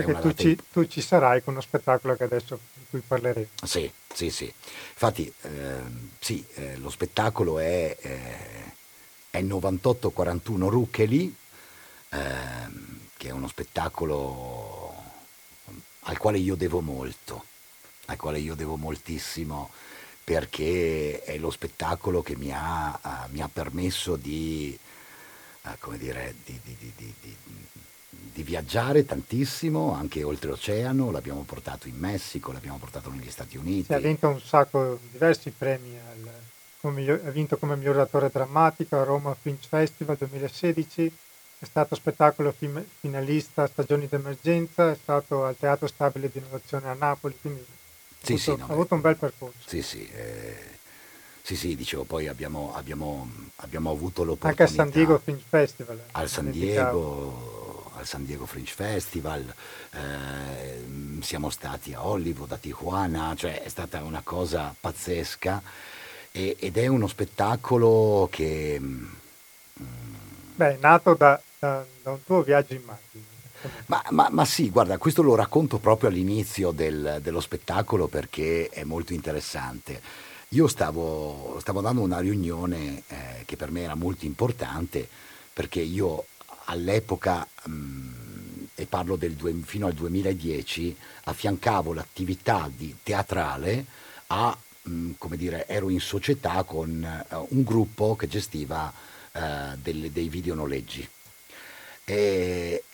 Eh, 0.00 0.04
perché 0.04 0.20
tu 0.20 0.34
ci, 0.34 0.58
tu 0.72 0.86
ci, 0.86 1.00
sarai 1.00 1.42
con 1.42 1.54
uno 1.54 1.62
spettacolo 1.62 2.16
che 2.16 2.24
adesso 2.24 2.58
di 2.74 2.84
cui 2.90 3.00
parleremo. 3.00 3.46
Sì, 3.64 3.90
sì, 4.12 4.30
sì. 4.30 4.44
Infatti, 4.44 5.32
eh, 5.42 5.48
sì, 6.18 6.44
eh, 6.54 6.76
lo 6.76 6.90
spettacolo 6.90 7.58
è, 7.58 7.96
è 9.30 9.40
9841 9.40 10.68
Ruccheli, 10.68 11.36
ehm, 12.10 13.00
che 13.16 13.28
è 13.28 13.32
uno 13.32 13.48
spettacolo 13.48 14.94
al 16.04 16.18
quale 16.18 16.38
io 16.38 16.54
devo 16.56 16.80
molto, 16.80 17.44
al 18.06 18.16
quale 18.16 18.38
io 18.38 18.54
devo 18.54 18.76
moltissimo 18.76 19.70
perché 20.22 21.24
è 21.24 21.38
lo 21.38 21.50
spettacolo 21.50 22.22
che 22.22 22.36
mi 22.36 22.52
ha, 22.52 22.98
uh, 23.02 23.32
mi 23.32 23.40
ha 23.40 23.50
permesso 23.52 24.14
di, 24.14 24.78
uh, 25.62 25.96
dire, 25.96 26.36
di, 26.44 26.60
di, 26.62 26.76
di, 26.78 27.14
viaggiare 28.42 29.04
tantissimo, 29.04 29.92
anche 29.94 30.22
oltreoceano, 30.22 31.10
l'abbiamo 31.10 31.42
portato 31.42 31.88
in 31.88 31.96
Messico, 31.96 32.52
l'abbiamo 32.52 32.78
portato 32.78 33.10
negli 33.10 33.30
Stati 33.30 33.56
Uniti. 33.56 33.84
Si 33.84 33.92
ha 33.92 33.98
vinto 33.98 34.28
un 34.28 34.40
sacco, 34.40 34.98
diversi 35.12 35.50
premi, 35.50 35.96
al, 35.98 36.92
miglior, 36.92 37.22
ha 37.24 37.30
vinto 37.30 37.56
come 37.56 37.76
miglior 37.76 37.98
attore 37.98 38.30
drammatico 38.32 38.96
a 38.98 39.04
Roma 39.04 39.34
Fringe 39.34 39.68
Festival 39.68 40.16
2016, 40.16 41.12
è 41.58 41.64
stato 41.64 41.94
spettacolo 41.94 42.54
finalista 43.00 43.66
Stagioni 43.66 44.08
d'emergenza, 44.08 44.90
è 44.90 44.96
stato 45.00 45.44
al 45.44 45.56
Teatro 45.58 45.86
Stabile 45.86 46.30
di 46.32 46.38
Innovazione 46.38 46.88
a 46.88 46.94
Napoli, 46.94 47.36
quindi 47.40 47.64
sì, 48.22 48.32
avuto, 48.32 48.52
sì, 48.52 48.56
no, 48.56 48.66
ha 48.66 48.72
avuto 48.72 48.94
un 48.94 49.00
bel 49.00 49.16
percorso. 49.16 49.58
Sì, 49.66 49.82
sì, 49.82 50.08
eh, 50.08 50.78
sì, 51.42 51.56
sì, 51.56 51.76
dicevo, 51.76 52.04
poi 52.04 52.28
abbiamo, 52.28 52.72
abbiamo, 52.74 53.30
abbiamo 53.56 53.90
avuto 53.90 54.24
l'opportunità... 54.24 54.62
Anche 54.62 54.72
a 54.72 54.76
San 54.76 54.90
Diego 54.90 55.18
Fringe 55.18 55.44
Festival. 55.48 56.00
Al 56.12 56.28
San 56.28 56.50
Diego, 56.50 57.49
al 58.00 58.06
San 58.06 58.24
Diego 58.24 58.46
Fringe 58.46 58.72
Festival, 58.72 59.44
eh, 59.92 61.20
siamo 61.20 61.50
stati 61.50 61.92
a 61.92 62.04
Hollywood, 62.04 62.52
a 62.52 62.56
Tijuana, 62.56 63.34
cioè 63.36 63.62
è 63.62 63.68
stata 63.68 64.02
una 64.02 64.22
cosa 64.24 64.74
pazzesca 64.78 65.62
e, 66.32 66.56
ed 66.58 66.76
è 66.76 66.86
uno 66.86 67.06
spettacolo 67.06 68.28
che... 68.30 68.78
Mm, 68.80 69.06
Beh, 70.56 70.74
è 70.74 70.78
nato 70.80 71.14
da, 71.14 71.40
da, 71.58 71.84
da 72.02 72.10
un 72.10 72.22
tuo 72.24 72.42
viaggio 72.42 72.74
in 72.74 72.82
macchina. 72.84 73.24
Ma, 73.86 74.02
ma, 74.10 74.28
ma, 74.30 74.44
sì, 74.46 74.70
guarda, 74.70 74.96
questo 74.96 75.22
lo 75.22 75.34
racconto 75.34 75.78
proprio 75.78 76.08
all'inizio 76.08 76.70
del, 76.70 77.18
dello 77.22 77.40
spettacolo 77.40 78.06
perché 78.06 78.68
è 78.70 78.84
molto 78.84 79.12
interessante. 79.12 80.00
Io 80.50 80.66
stavo, 80.66 81.58
stavo 81.60 81.82
dando 81.82 82.00
una 82.00 82.20
riunione 82.20 83.02
eh, 83.06 83.44
che 83.44 83.56
per 83.56 83.70
me 83.70 83.82
era 83.82 83.94
molto 83.94 84.24
importante 84.24 85.06
perché 85.52 85.80
io 85.80 86.24
all'epoca, 86.70 87.46
mh, 87.64 87.72
mm, 87.72 88.64
e 88.74 88.86
parlo 88.86 89.16
due, 89.16 89.54
fino 89.64 89.86
al 89.86 89.92
2010, 89.92 90.96
affiancavo 91.24 91.92
l'attività 91.92 92.70
di 92.74 92.96
teatrale 93.02 93.84
a, 94.28 94.56
mh, 94.82 94.92
mm, 94.92 95.10
come 95.18 95.36
dire, 95.36 95.66
ero 95.66 95.90
in 95.90 96.00
società 96.00 96.62
con 96.62 97.24
uh, 97.30 97.46
un 97.50 97.62
gruppo 97.62 98.16
che 98.16 98.28
gestiva 98.28 98.92
uh, 99.32 99.40
delle, 99.80 100.12
dei 100.12 100.28
videonoleggi. 100.28 101.06
E, 102.04 102.84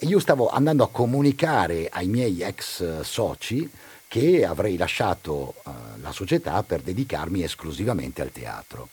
io 0.00 0.18
stavo 0.18 0.50
andando 0.50 0.82
a 0.84 0.90
comunicare 0.90 1.88
ai 1.88 2.08
miei 2.08 2.42
ex 2.42 3.00
soci 3.02 3.70
che 4.08 4.44
avrei 4.44 4.76
lasciato 4.76 5.54
uh, 5.64 5.70
la 6.00 6.12
società 6.12 6.62
per 6.62 6.82
dedicarmi 6.82 7.42
esclusivamente 7.42 8.20
al 8.20 8.32
teatro. 8.32 8.88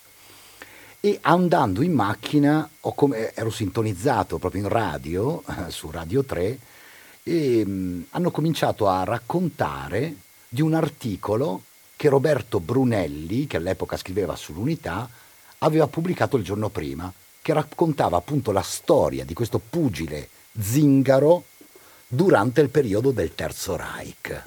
E 1.04 1.18
andando 1.22 1.82
in 1.82 1.94
macchina 1.94 2.70
come, 2.80 3.34
ero 3.34 3.50
sintonizzato 3.50 4.38
proprio 4.38 4.62
in 4.62 4.70
radio, 4.70 5.42
uh, 5.44 5.70
su 5.70 5.90
Radio 5.90 6.24
3, 6.24 6.60
e 7.24 7.64
um, 7.66 8.06
hanno 8.12 8.30
cominciato 8.30 8.88
a 8.88 9.04
raccontare 9.04 10.16
di 10.48 10.62
un 10.62 10.76
articolo 10.76 11.64
che 11.96 12.08
Roberto 12.08 12.60
Brunelli, 12.60 13.48
che 13.48 13.58
all'epoca 13.58 13.98
scriveva 13.98 14.36
sull'Unità, 14.36 15.10
aveva 15.60 15.88
pubblicato 15.88 16.38
il 16.38 16.44
giorno 16.44 16.70
prima, 16.70 17.12
che 17.42 17.54
raccontava 17.54 18.18
appunto 18.18 18.52
la 18.52 18.62
storia 18.62 19.26
di 19.26 19.34
questo 19.34 19.60
pugile 19.60 20.30
zingaro 20.60 21.46
durante 22.08 22.62
il 22.62 22.70
periodo 22.70 23.12
del 23.12 23.34
Terzo 23.34 23.76
Reich. 23.76 24.44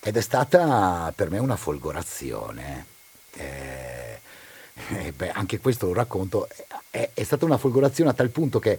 Ed 0.00 0.16
è 0.16 0.20
stata 0.20 1.12
per 1.14 1.28
me 1.30 1.38
una 1.38 1.56
folgorazione. 1.56 2.86
Eh, 3.32 4.20
eh, 4.88 5.12
beh, 5.12 5.30
anche 5.30 5.58
questo 5.58 5.86
lo 5.86 5.92
racconto. 5.92 6.48
È, 6.90 7.10
è 7.12 7.22
stata 7.22 7.44
una 7.44 7.58
folgorazione 7.58 8.10
a 8.10 8.14
tal 8.14 8.30
punto 8.30 8.58
che 8.58 8.78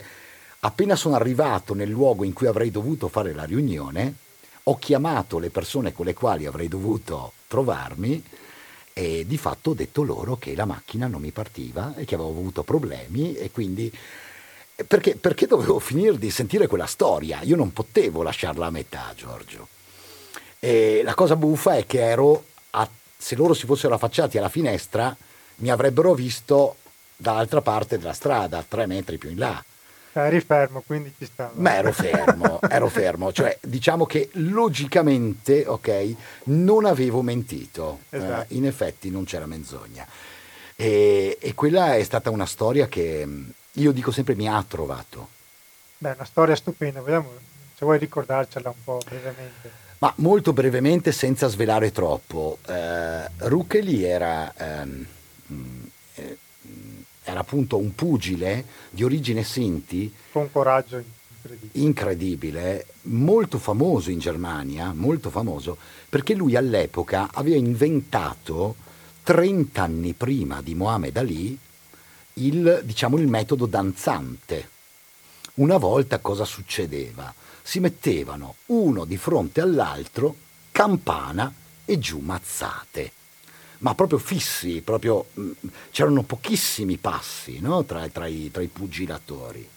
appena 0.61 0.95
sono 0.95 1.15
arrivato 1.15 1.73
nel 1.73 1.89
luogo 1.89 2.23
in 2.23 2.33
cui 2.33 2.47
avrei 2.47 2.71
dovuto 2.71 3.07
fare 3.07 3.33
la 3.33 3.43
riunione, 3.43 4.13
ho 4.63 4.77
chiamato 4.77 5.39
le 5.39 5.49
persone 5.49 5.93
con 5.93 6.05
le 6.05 6.13
quali 6.13 6.45
avrei 6.45 6.67
dovuto 6.67 7.33
trovarmi 7.47 8.23
e 8.93 9.25
di 9.25 9.37
fatto 9.37 9.71
ho 9.71 9.73
detto 9.73 10.03
loro 10.03 10.37
che 10.37 10.55
la 10.55 10.65
macchina 10.65 11.07
non 11.07 11.21
mi 11.21 11.31
partiva 11.31 11.93
e 11.95 12.05
che 12.05 12.15
avevo 12.15 12.29
avuto 12.29 12.63
problemi 12.63 13.33
e 13.35 13.51
quindi 13.51 13.91
perché, 14.85 15.15
perché 15.15 15.45
dovevo 15.45 15.79
finire 15.79 16.17
di 16.17 16.31
sentire 16.31 16.67
quella 16.67 16.85
storia, 16.85 17.41
io 17.41 17.55
non 17.55 17.73
potevo 17.73 18.23
lasciarla 18.23 18.67
a 18.67 18.71
metà 18.71 19.13
Giorgio. 19.15 19.67
E 20.59 21.01
la 21.03 21.13
cosa 21.13 21.35
buffa 21.35 21.75
è 21.75 21.85
che 21.85 22.01
ero, 22.01 22.45
a, 22.71 22.87
se 23.17 23.35
loro 23.35 23.53
si 23.53 23.65
fossero 23.65 23.95
affacciati 23.95 24.37
alla 24.37 24.49
finestra, 24.49 25.15
mi 25.59 25.69
avrebbero 25.69 26.13
visto 26.13 26.77
dall'altra 27.15 27.61
parte 27.61 27.97
della 27.97 28.13
strada, 28.13 28.63
tre 28.67 28.85
metri 28.85 29.17
più 29.17 29.29
in 29.29 29.37
là. 29.37 29.63
Eri 30.11 30.41
fermo, 30.41 30.83
quindi 30.85 31.13
ci 31.17 31.25
stavo. 31.25 31.53
Ma 31.55 31.75
ero 31.75 31.91
fermo, 31.91 32.59
ero 32.67 32.87
fermo, 32.89 33.31
cioè 33.31 33.57
diciamo 33.61 34.05
che 34.05 34.29
logicamente, 34.33 35.65
ok, 35.65 36.15
non 36.45 36.85
avevo 36.85 37.21
mentito, 37.21 37.99
eh, 38.09 38.17
esatto. 38.17 38.53
eh, 38.53 38.55
in 38.55 38.65
effetti 38.65 39.09
non 39.09 39.23
c'era 39.25 39.45
menzogna. 39.45 40.05
E, 40.75 41.37
e, 41.39 41.53
quella 41.53 41.95
è 41.95 42.03
stata 42.03 42.29
una 42.29 42.45
storia 42.45 42.87
che 42.87 43.27
io 43.71 43.91
dico 43.91 44.11
sempre 44.11 44.35
mi 44.35 44.47
ha 44.47 44.63
trovato. 44.67 45.29
Beh, 45.97 46.13
una 46.15 46.25
storia 46.25 46.55
stupenda, 46.55 47.01
vediamo 47.01 47.31
se 47.75 47.85
vuoi 47.85 47.97
ricordarcela 47.97 48.69
un 48.69 48.83
po' 48.83 48.99
brevemente. 49.05 49.87
Ma 49.99 50.11
molto 50.17 50.53
brevemente, 50.53 51.11
senza 51.11 51.47
svelare 51.47 51.91
troppo, 51.91 52.57
eh, 52.67 53.29
Ruccoli 53.37 54.03
era... 54.03 54.53
Ehm, 54.57 55.01
eh, 55.01 55.18
era 57.29 57.41
appunto 57.41 57.77
un 57.77 57.93
pugile 57.93 58.65
di 58.89 59.03
origine 59.03 59.43
Sinti. 59.43 60.13
Con 60.31 60.51
coraggio 60.51 61.01
incredibile. 61.41 61.83
incredibile. 61.85 62.85
molto 63.03 63.57
famoso 63.57 64.11
in 64.11 64.19
Germania, 64.19 64.91
molto 64.93 65.29
famoso, 65.29 65.77
perché 66.09 66.33
lui 66.33 66.55
all'epoca 66.55 67.29
aveva 67.31 67.55
inventato, 67.55 68.75
30 69.23 69.81
anni 69.81 70.13
prima 70.13 70.61
di 70.61 70.75
Mohamed 70.75 71.17
Ali, 71.17 71.57
il, 72.33 72.81
diciamo, 72.83 73.17
il 73.17 73.27
metodo 73.27 73.65
danzante. 73.65 74.69
Una 75.55 75.77
volta 75.77 76.19
cosa 76.19 76.45
succedeva? 76.45 77.33
Si 77.61 77.79
mettevano 77.79 78.55
uno 78.67 79.05
di 79.05 79.17
fronte 79.17 79.61
all'altro, 79.61 80.35
campana 80.71 81.53
e 81.85 81.99
giù 81.99 82.19
mazzate 82.19 83.11
ma 83.79 83.95
proprio 83.95 84.17
fissi, 84.17 84.81
proprio, 84.81 85.25
mm, 85.39 85.51
c'erano 85.91 86.23
pochissimi 86.23 86.97
passi 86.97 87.59
no? 87.59 87.83
tra, 87.85 88.07
tra, 88.09 88.27
i, 88.27 88.49
tra, 88.51 88.61
i, 88.61 88.67
pugilatori. 88.67 89.67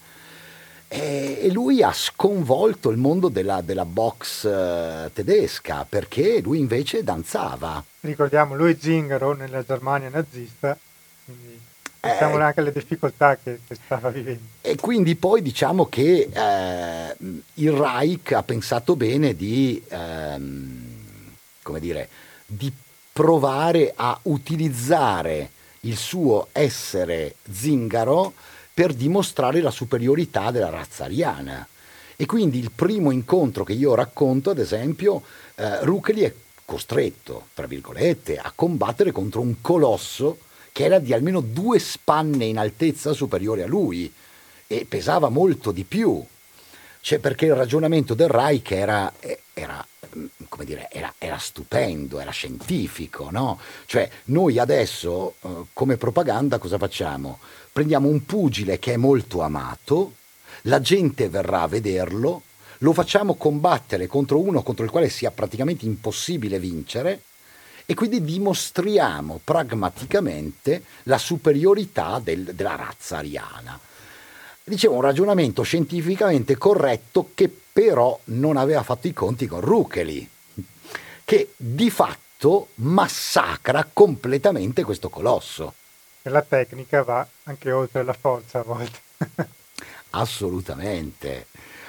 E, 0.88 1.38
e, 1.40 1.50
lui 1.50 1.82
ha 1.82 1.92
sconvolto 1.92 2.90
il 2.90 2.98
mondo 2.98 3.28
della, 3.28 3.62
della 3.62 3.86
box 3.86 4.44
uh, 4.44 5.10
tedesca 5.12 5.86
perché 5.88 6.40
lui 6.40 6.58
invece 6.58 7.02
danzava. 7.02 7.82
Ricordiamo, 8.00 8.54
lui 8.54 8.76
Zingaro 8.78 9.32
nella 9.32 9.64
Germania 9.64 10.10
nazista, 10.10 10.76
quindi 11.24 11.60
pensiamo 11.98 12.38
eh, 12.38 12.42
anche 12.42 12.60
alle 12.60 12.72
difficoltà 12.72 13.38
che, 13.42 13.60
che, 13.66 13.74
stava 13.74 14.10
vivendo. 14.10 14.42
E 14.60 14.76
quindi 14.76 15.14
poi 15.14 15.40
diciamo 15.40 15.86
che 15.86 16.28
eh, 16.30 17.16
il 17.54 17.70
Reich 17.70 18.32
ha 18.32 18.42
pensato 18.42 18.94
bene 18.94 19.34
di, 19.34 19.82
ehm, 19.88 20.96
come 21.62 21.80
dire, 21.80 22.08
di 22.44 22.70
provare 23.12 23.92
a 23.94 24.18
utilizzare 24.22 25.50
il 25.80 25.96
suo 25.96 26.48
essere 26.52 27.34
zingaro 27.50 28.32
per 28.72 28.94
dimostrare 28.94 29.60
la 29.60 29.70
superiorità 29.70 30.50
della 30.50 30.70
razza 30.70 31.04
ariana. 31.04 31.66
E 32.16 32.26
quindi 32.26 32.58
il 32.58 32.70
primo 32.70 33.10
incontro 33.10 33.64
che 33.64 33.72
io 33.72 33.94
racconto, 33.94 34.50
ad 34.50 34.58
esempio, 34.58 35.22
eh, 35.56 35.84
Rucheli 35.84 36.22
è 36.22 36.34
costretto, 36.64 37.48
tra 37.52 37.66
virgolette, 37.66 38.38
a 38.38 38.52
combattere 38.54 39.12
contro 39.12 39.40
un 39.40 39.60
colosso 39.60 40.38
che 40.72 40.84
era 40.84 40.98
di 40.98 41.12
almeno 41.12 41.40
due 41.40 41.78
spanne 41.78 42.46
in 42.46 42.58
altezza 42.58 43.12
superiore 43.12 43.64
a 43.64 43.66
lui 43.66 44.10
e 44.66 44.86
pesava 44.88 45.28
molto 45.28 45.70
di 45.70 45.84
più. 45.84 46.24
Cioè 47.00 47.18
perché 47.18 47.46
il 47.46 47.54
ragionamento 47.54 48.14
del 48.14 48.28
Reich 48.28 48.70
era, 48.70 49.12
era 49.54 49.86
come 50.48 50.64
dire, 50.64 50.88
era, 50.90 51.14
era, 51.18 51.38
stupendo, 51.38 52.20
era 52.20 52.30
scientifico, 52.30 53.28
no? 53.30 53.58
Cioè 53.86 54.08
noi 54.24 54.58
adesso 54.58 55.34
eh, 55.40 55.48
come 55.72 55.96
propaganda 55.96 56.58
cosa 56.58 56.78
facciamo? 56.78 57.38
Prendiamo 57.72 58.08
un 58.08 58.24
pugile 58.26 58.78
che 58.78 58.94
è 58.94 58.96
molto 58.96 59.40
amato, 59.40 60.14
la 60.62 60.80
gente 60.80 61.28
verrà 61.28 61.62
a 61.62 61.68
vederlo, 61.68 62.42
lo 62.78 62.92
facciamo 62.92 63.34
combattere 63.34 64.06
contro 64.06 64.38
uno 64.40 64.62
contro 64.62 64.84
il 64.84 64.90
quale 64.90 65.08
sia 65.08 65.30
praticamente 65.30 65.86
impossibile 65.86 66.58
vincere 66.58 67.22
e 67.86 67.94
quindi 67.94 68.22
dimostriamo 68.22 69.40
pragmaticamente 69.42 70.84
la 71.04 71.18
superiorità 71.18 72.20
del, 72.22 72.52
della 72.54 72.76
razza 72.76 73.18
ariana. 73.18 73.78
Dicevo, 74.64 74.94
un 74.94 75.00
ragionamento 75.00 75.62
scientificamente 75.62 76.56
corretto 76.56 77.30
che 77.34 77.61
però 77.72 78.18
non 78.24 78.56
aveva 78.56 78.82
fatto 78.82 79.08
i 79.08 79.12
conti 79.12 79.46
con 79.46 79.60
Rucheli, 79.60 80.28
che 81.24 81.52
di 81.56 81.90
fatto 81.90 82.68
massacra 82.76 83.88
completamente 83.90 84.84
questo 84.84 85.08
colosso. 85.08 85.74
E 86.22 86.30
la 86.30 86.42
tecnica 86.42 87.02
va 87.02 87.26
anche 87.44 87.72
oltre 87.72 88.04
la 88.04 88.12
forza 88.12 88.60
a 88.60 88.62
volte. 88.62 89.00
assolutamente, 90.10 91.46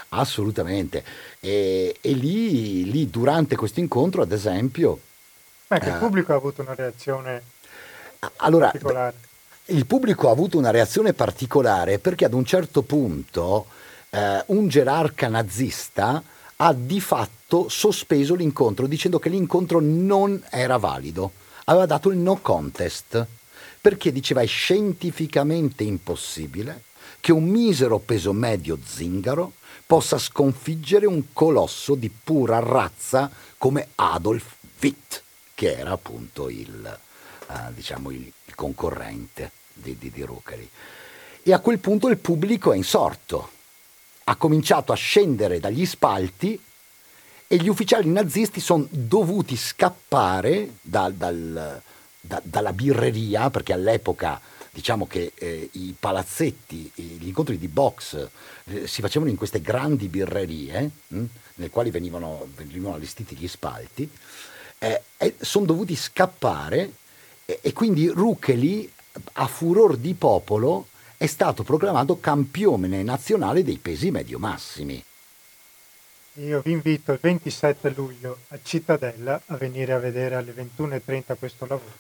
assolutamente. 0.10 1.04
E, 1.40 1.98
e 2.00 2.14
lì, 2.14 2.90
lì, 2.90 3.10
durante 3.10 3.56
questo 3.56 3.80
incontro, 3.80 4.22
ad 4.22 4.32
esempio... 4.32 5.00
Ma 5.68 5.78
anche 5.78 5.90
il 5.90 5.96
eh, 5.96 6.00
pubblico 6.00 6.34
ha 6.34 6.36
avuto 6.36 6.62
una 6.62 6.76
reazione 6.76 7.52
allora, 8.38 8.68
particolare. 8.68 9.16
Il 9.66 9.86
pubblico 9.86 10.28
ha 10.28 10.32
avuto 10.32 10.58
una 10.58 10.72
reazione 10.72 11.14
particolare 11.14 12.00
perché 12.00 12.26
ad 12.26 12.34
un 12.34 12.46
certo 12.46 12.82
punto 12.82 13.68
eh, 14.14 14.44
un 14.48 14.68
gerarca 14.68 15.28
nazista 15.28 16.24
ha 16.58 16.74
di 16.74 17.02
fatto 17.02 17.68
sospeso 17.68 18.36
l'incontro 18.36 18.86
dicendo 18.86 19.18
che 19.18 19.30
l'incontro 19.30 19.80
non 19.80 20.42
era 20.52 20.78
valido. 20.78 21.32
Aveva 21.66 21.86
dato 21.86 22.10
il 22.12 22.18
no 22.18 22.38
contest 22.38 23.26
perché 23.82 24.12
diceva 24.12 24.42
è 24.42 24.46
scientificamente 24.46 25.84
impossibile 25.84 26.84
che 27.20 27.32
un 27.32 27.46
misero 27.46 28.00
peso 28.00 28.34
medio 28.34 28.78
zingaro 28.86 29.54
possa 29.86 30.18
sconfiggere 30.18 31.06
un 31.06 31.34
colosso 31.34 31.96
di 31.96 32.10
pura 32.10 32.60
razza 32.60 33.30
come 33.58 33.90
Adolf 33.96 34.56
Witt, 34.80 35.24
che 35.54 35.78
era 35.78 35.92
appunto 35.92 36.50
il, 36.50 37.00
uh, 37.48 37.54
diciamo 37.74 38.12
il 38.12 38.32
concorrente 38.56 39.52
di, 39.74 39.98
di, 39.98 40.12
di 40.12 40.22
Rucari. 40.22 40.70
E 41.44 41.54
a 41.54 41.60
quel 41.60 41.80
punto 41.80 42.10
il 42.10 42.18
pubblico 42.18 42.72
è 42.72 42.78
insorto 42.78 43.50
ha 44.26 44.36
cominciato 44.36 44.92
a 44.92 44.96
scendere 44.96 45.60
dagli 45.60 45.86
spalti 45.86 46.60
e 47.48 47.56
gli 47.58 47.68
ufficiali 47.68 48.10
nazisti 48.10 48.60
sono 48.60 48.88
dovuti 48.90 49.56
scappare 49.56 50.76
da, 50.82 51.10
dal, 51.10 51.82
da, 52.20 52.42
dalla 52.44 52.74
birreria 52.74 53.50
perché 53.50 53.74
all'epoca 53.74 54.40
diciamo 54.72 55.06
che 55.06 55.34
eh, 55.36 55.70
i 55.74 55.96
palazzetti, 56.00 56.92
gli 56.96 57.28
incontri 57.28 57.60
di 57.60 57.68
box 57.68 58.28
eh, 58.66 58.88
si 58.88 59.02
facevano 59.02 59.30
in 59.30 59.38
queste 59.38 59.62
grandi 59.62 60.08
birrerie 60.08 60.90
mh, 61.08 61.18
hm, 61.18 61.26
nelle 61.56 61.70
quali 61.70 61.92
venivano, 61.92 62.48
venivano, 62.56 62.96
allestiti 62.96 63.36
gli 63.36 63.48
spalti 63.48 64.10
eh, 64.80 65.36
sono 65.40 65.66
dovuti 65.66 65.96
scappare 65.96 66.92
e, 67.46 67.60
e 67.62 67.74
quindi 67.74 68.08
Rucheli 68.08 68.92
a 69.34 69.48
furor 69.48 69.96
di 69.98 70.14
popolo 70.16 70.88
è 71.24 71.28
stato 71.28 71.64
proclamato 71.64 72.20
campione 72.20 73.02
nazionale 73.02 73.64
dei 73.64 73.78
pesi 73.78 74.12
medio-massimi. 74.12 75.02
Io 76.34 76.60
vi 76.60 76.72
invito 76.72 77.14
il 77.14 77.20
27 77.22 77.94
luglio 77.96 78.40
a 78.50 78.60
Cittadella 78.62 79.42
a 79.46 79.56
venire 79.56 79.94
a 79.94 80.00
vedere 80.00 80.36
alle 80.36 80.52
21.30 80.52 81.38
questo 81.40 81.66
lavoro. 81.66 81.96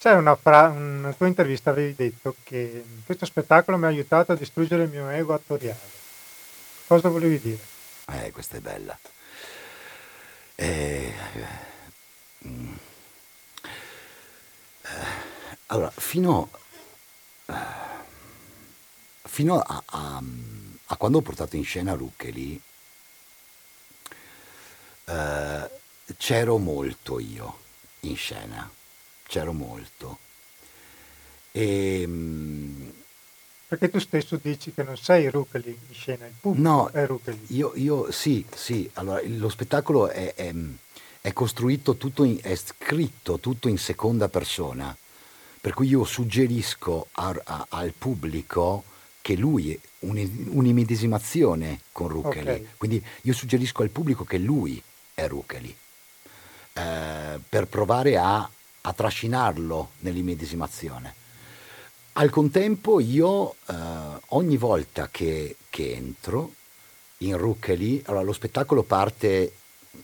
C'è 0.00 0.14
una, 0.14 0.34
fra- 0.34 0.70
una 0.70 1.12
tua 1.12 1.28
intervista, 1.28 1.70
avevi 1.70 1.94
detto 1.94 2.34
che 2.42 2.82
questo 3.06 3.24
spettacolo 3.24 3.76
mi 3.76 3.84
ha 3.84 3.88
aiutato 3.88 4.32
a 4.32 4.36
distruggere 4.36 4.82
il 4.82 4.90
mio 4.90 5.08
ego 5.08 5.32
attoriale. 5.32 5.78
Cosa 6.88 7.08
volevi 7.08 7.38
dire? 7.38 7.60
Eh, 8.24 8.32
questa 8.32 8.56
è 8.56 8.60
bella. 8.60 8.98
Eh, 10.56 11.14
mm, 12.48 12.72
eh, 14.82 14.88
allora, 15.66 15.92
fino, 15.96 16.48
eh, 16.52 16.58
fino 19.22 19.60
a, 19.60 19.82
a, 19.86 20.22
a, 20.86 20.96
quando 20.96 21.18
ho 21.18 21.22
portato 21.22 21.56
in 21.56 21.64
scena 21.64 21.94
Ruccheli, 21.94 22.60
eh, 25.04 25.70
c'ero 26.16 26.58
molto 26.58 27.18
io 27.18 27.58
in 28.00 28.16
scena, 28.16 28.70
c'ero 29.26 29.52
molto. 29.52 30.18
E, 31.52 32.02
ehm, 32.02 32.92
perché 33.70 33.88
tu 33.88 34.00
stesso 34.00 34.36
dici 34.42 34.72
che 34.72 34.82
non 34.82 34.96
sei 34.96 35.30
Ruccheli 35.30 35.70
in 35.70 35.94
scena, 35.94 36.26
il 36.26 36.34
pubblico 36.40 36.68
no, 36.68 36.90
è 36.90 37.06
Ruccheli. 37.06 37.46
Io, 37.50 37.72
io 37.76 38.10
sì, 38.10 38.44
sì, 38.52 38.90
allora 38.94 39.20
lo 39.24 39.48
spettacolo 39.48 40.08
è, 40.08 40.34
è, 40.34 40.52
è 41.20 41.32
costruito 41.32 41.96
tutto, 41.96 42.24
in, 42.24 42.38
è 42.42 42.56
scritto 42.56 43.38
tutto 43.38 43.68
in 43.68 43.78
seconda 43.78 44.28
persona, 44.28 44.96
per 45.60 45.74
cui 45.74 45.88
io 45.88 46.04
suggerisco 46.04 47.08
a, 47.12 47.40
a, 47.44 47.66
al 47.68 47.92
pubblico 47.96 48.84
che 49.20 49.36
lui 49.36 49.72
è 49.72 49.78
un'immedesimazione 50.00 51.80
con 51.92 52.08
Ruccheli, 52.08 52.40
okay. 52.40 52.68
quindi 52.78 53.04
io 53.22 53.32
suggerisco 53.34 53.82
al 53.82 53.90
pubblico 53.90 54.24
che 54.24 54.38
lui 54.38 54.82
è 55.12 55.28
Ruccheli, 55.28 55.76
eh, 56.72 57.38
per 57.46 57.66
provare 57.66 58.16
a, 58.16 58.48
a 58.80 58.92
trascinarlo 58.92 59.90
nell'immedesimazione. 59.98 61.14
Al 62.14 62.30
contempo 62.30 62.98
io 62.98 63.54
eh, 63.66 63.74
ogni 64.28 64.56
volta 64.56 65.08
che, 65.10 65.56
che, 65.68 65.92
entro 65.92 66.54
in 67.18 67.36
Ruccheli, 67.36 68.02
allora 68.06 68.24
lo 68.24 68.32
spettacolo 68.32 68.82
parte 68.82 69.52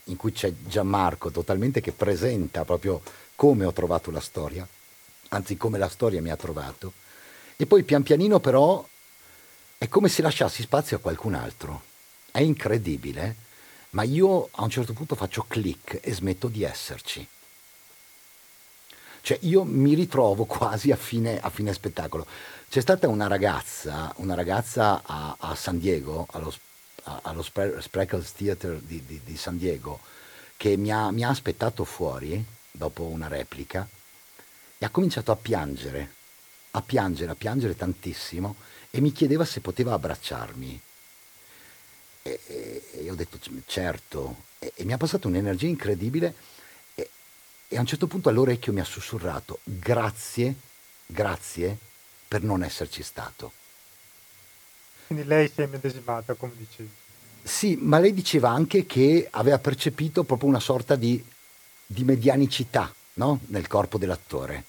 in 0.05 0.15
cui 0.15 0.31
c'è 0.31 0.53
Gianmarco 0.67 1.31
totalmente 1.31 1.81
che 1.81 1.91
presenta 1.91 2.63
proprio 2.65 3.01
come 3.35 3.65
ho 3.65 3.73
trovato 3.73 4.11
la 4.11 4.19
storia, 4.19 4.67
anzi 5.29 5.57
come 5.57 5.77
la 5.77 5.89
storia 5.89 6.21
mi 6.21 6.29
ha 6.29 6.35
trovato, 6.35 6.93
e 7.55 7.65
poi 7.65 7.83
pian 7.83 8.03
pianino 8.03 8.39
però 8.39 8.85
è 9.77 9.87
come 9.87 10.09
se 10.09 10.21
lasciassi 10.21 10.63
spazio 10.63 10.97
a 10.97 10.99
qualcun 10.99 11.35
altro. 11.35 11.83
È 12.31 12.39
incredibile, 12.39 13.35
ma 13.91 14.03
io 14.03 14.49
a 14.51 14.63
un 14.63 14.69
certo 14.69 14.93
punto 14.93 15.15
faccio 15.15 15.45
click 15.47 15.99
e 16.01 16.13
smetto 16.13 16.47
di 16.47 16.63
esserci. 16.63 17.27
Cioè 19.21 19.37
io 19.41 19.63
mi 19.63 19.93
ritrovo 19.93 20.45
quasi 20.49 20.91
a 20.91 20.95
fine, 20.95 21.39
a 21.39 21.49
fine 21.49 21.73
spettacolo. 21.73 22.25
C'è 22.69 22.81
stata 22.81 23.07
una 23.07 23.27
ragazza, 23.27 24.13
una 24.17 24.35
ragazza 24.35 25.01
a, 25.03 25.35
a 25.39 25.55
San 25.55 25.79
Diego, 25.79 26.27
allo, 26.31 26.53
allo 27.23 27.41
Spreckles 27.41 28.33
Theater 28.33 28.79
di, 28.79 29.03
di, 29.05 29.21
di, 29.23 29.37
San 29.37 29.57
Diego, 29.57 29.99
che 30.57 30.75
mi 30.75 30.91
ha, 30.91 31.11
mi 31.11 31.23
ha 31.23 31.29
aspettato 31.29 31.85
fuori 31.85 32.43
dopo 32.71 33.03
una 33.03 33.27
replica 33.27 33.87
e 34.77 34.85
ha 34.85 34.89
cominciato 34.89 35.31
a 35.31 35.35
piangere, 35.35 36.13
a 36.71 36.81
piangere, 36.81 37.31
a 37.31 37.35
piangere 37.35 37.75
tantissimo 37.75 38.55
e 38.89 39.01
mi 39.01 39.11
chiedeva 39.11 39.45
se 39.45 39.59
poteva 39.59 39.93
abbracciarmi. 39.93 40.81
E, 42.23 42.39
e, 42.47 42.83
e 42.91 43.09
ho 43.11 43.15
detto 43.15 43.39
certo, 43.65 44.43
e, 44.59 44.73
e 44.75 44.83
mi 44.83 44.93
ha 44.93 44.97
passato 44.97 45.27
un'energia 45.27 45.67
incredibile 45.67 46.33
e 47.69 47.75
a 47.75 47.81
un 47.81 47.85
certo 47.85 48.07
punto 48.07 48.29
all'orecchio 48.29 48.71
mi 48.71 48.79
ha 48.79 48.85
sussurrato 48.85 49.59
grazie, 49.63 50.55
grazie 51.05 51.77
per 52.27 52.41
non 52.41 52.63
esserci 52.63 53.03
stato. 53.03 53.51
Quindi 55.07 55.25
lei 55.25 55.51
si 55.53 55.61
è 55.61 55.65
medesimata, 55.65 56.33
come 56.33 56.53
dicevi. 56.55 56.89
Sì, 57.43 57.77
ma 57.79 57.99
lei 57.99 58.13
diceva 58.13 58.49
anche 58.49 58.85
che 58.85 59.27
aveva 59.31 59.59
percepito 59.59 60.23
proprio 60.23 60.49
una 60.49 60.59
sorta 60.59 60.95
di, 60.95 61.23
di 61.85 62.03
medianicità 62.03 62.93
no? 63.17 63.39
nel 63.47 63.67
corpo 63.67 63.97
dell'attore. 63.99 64.63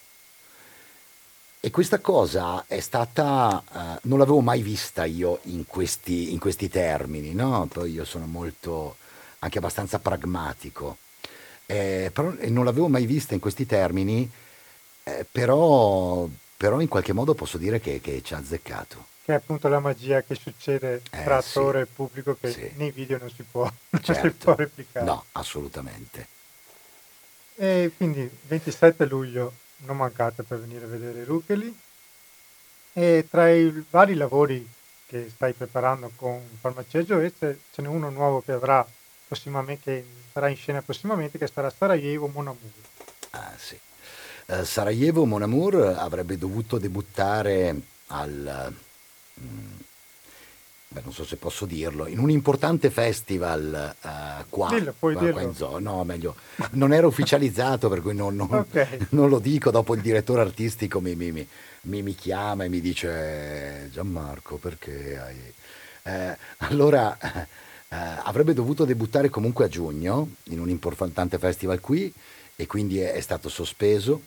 E 1.61 1.71
questa 1.71 1.99
cosa 1.99 2.65
è 2.67 2.81
stata, 2.81 3.63
uh, 3.71 4.09
non 4.09 4.19
l'avevo 4.19 4.41
mai 4.41 4.63
vista 4.63 5.05
io 5.05 5.41
in 5.45 5.67
questi, 5.67 6.33
in 6.33 6.39
questi 6.39 6.69
termini, 6.69 7.33
no? 7.33 7.67
Poi 7.73 7.91
io 7.91 8.05
sono 8.05 8.27
molto, 8.27 8.97
anche 9.41 9.59
abbastanza 9.59 9.99
pragmatico 9.99 10.99
eh, 11.71 12.11
però, 12.15 12.33
non 12.47 12.65
l'avevo 12.65 12.89
mai 12.89 13.05
vista 13.05 13.35
in 13.35 13.41
questi 13.41 13.67
termini, 13.67 14.29
eh, 15.05 15.27
però, 15.31 16.27
però, 16.57 16.81
in 16.81 16.89
qualche 16.89 17.13
modo 17.13 17.35
posso 17.35 17.59
dire 17.59 17.79
che, 17.79 18.01
che, 18.01 18.23
ci 18.23 18.33
ha 18.33 18.39
azzeccato. 18.39 19.05
Che 19.23 19.33
è 19.33 19.37
appunto 19.37 19.69
la 19.69 19.79
magia 19.79 20.23
che 20.23 20.35
succede 20.35 21.03
eh, 21.11 21.25
tra 21.25 21.37
attore 21.37 21.85
sì, 21.85 21.91
e 21.91 21.93
pubblico 21.95 22.39
che 22.41 22.53
sì. 22.53 22.71
nei 22.77 22.91
video 22.91 23.19
non 23.19 23.31
si 23.31 23.43
può, 23.43 23.71
certo. 24.01 24.13
non 24.23 24.33
si 24.33 24.37
può 24.39 24.55
replicare. 24.55 25.05
No, 25.05 25.25
assolutamente. 25.33 26.27
E 27.61 27.91
quindi 27.97 28.31
27 28.47 29.05
luglio 29.07 29.53
non 29.79 29.97
mancate 29.97 30.45
per 30.45 30.61
venire 30.61 30.85
a 30.85 30.89
vedere 30.89 31.25
Rucheli. 31.25 31.77
E 32.93 33.27
tra 33.29 33.51
i 33.51 33.85
vari 33.91 34.15
lavori 34.15 34.67
che 35.07 35.29
stai 35.35 35.55
preparando 35.55 36.11
con 36.17 36.41
Farmacia 36.61 37.03
Gioè 37.03 37.33
ce 37.39 37.59
n'è 37.77 37.89
uno 37.89 38.11
nuovo 38.11 38.43
che 38.43 38.53
avrà 38.53 38.87
prossimamente, 39.27 40.05
sarà 40.33 40.49
in 40.49 40.57
scena 40.57 40.83
prossimamente, 40.83 41.37
che 41.37 41.49
sarà 41.49 41.69
Sarajevo 41.69 42.29
Mon 42.29 42.47
Amour. 42.49 42.73
Ah 43.31 43.55
sì. 43.57 43.79
Uh, 44.47 44.65
Sarajevo 44.65 45.25
Mon 45.25 45.43
Amour 45.43 45.97
avrebbe 45.99 46.39
dovuto 46.39 46.79
debuttare 46.79 47.75
al... 48.07 48.73
Mm, 49.41 49.79
beh, 50.89 51.03
non 51.05 51.13
so 51.13 51.25
se 51.25 51.37
posso 51.37 51.67
dirlo, 51.67 52.07
in 52.07 52.19
un 52.19 52.31
importante 52.31 52.91
festival 52.91 53.95
uh, 54.01 54.45
qua, 54.49 54.69
dillo, 54.71 54.95
qua, 54.99 55.13
qua, 55.13 55.43
in 55.43 55.55
zona. 55.55 55.91
No, 55.91 56.05
meglio, 56.05 56.35
non 56.73 56.93
era 56.93 57.07
ufficializzato, 57.07 57.89
per 57.89 58.01
cui 58.01 58.15
non, 58.15 58.35
non, 58.35 58.49
okay. 58.51 59.07
non, 59.11 59.29
lo 59.29 59.39
dico. 59.39 59.71
Dopo 59.71 59.95
il 59.95 60.01
direttore 60.01 60.41
artistico 60.41 61.01
mi, 61.01 61.15
mi, 61.15 61.31
mi, 61.31 62.03
mi 62.03 62.15
chiama 62.15 62.65
e 62.65 62.69
mi 62.69 62.81
dice 62.81 63.89
Gianmarco, 63.93 64.57
perché 64.57 65.19
hai... 65.19 65.53
Eh, 66.05 66.37
allora 66.59 67.17
eh, 67.21 67.97
avrebbe 68.23 68.55
dovuto 68.55 68.85
debuttare 68.85 69.29
comunque 69.29 69.67
a 69.67 69.69
giugno 69.69 70.37
in 70.45 70.61
un 70.61 70.69
importante 70.69 71.39
festival 71.39 71.81
qui 71.81 72.13
e 72.57 72.67
quindi 72.67 72.99
è, 72.99 73.13
è 73.13 73.21
stato 73.21 73.49
sospeso. 73.49 74.21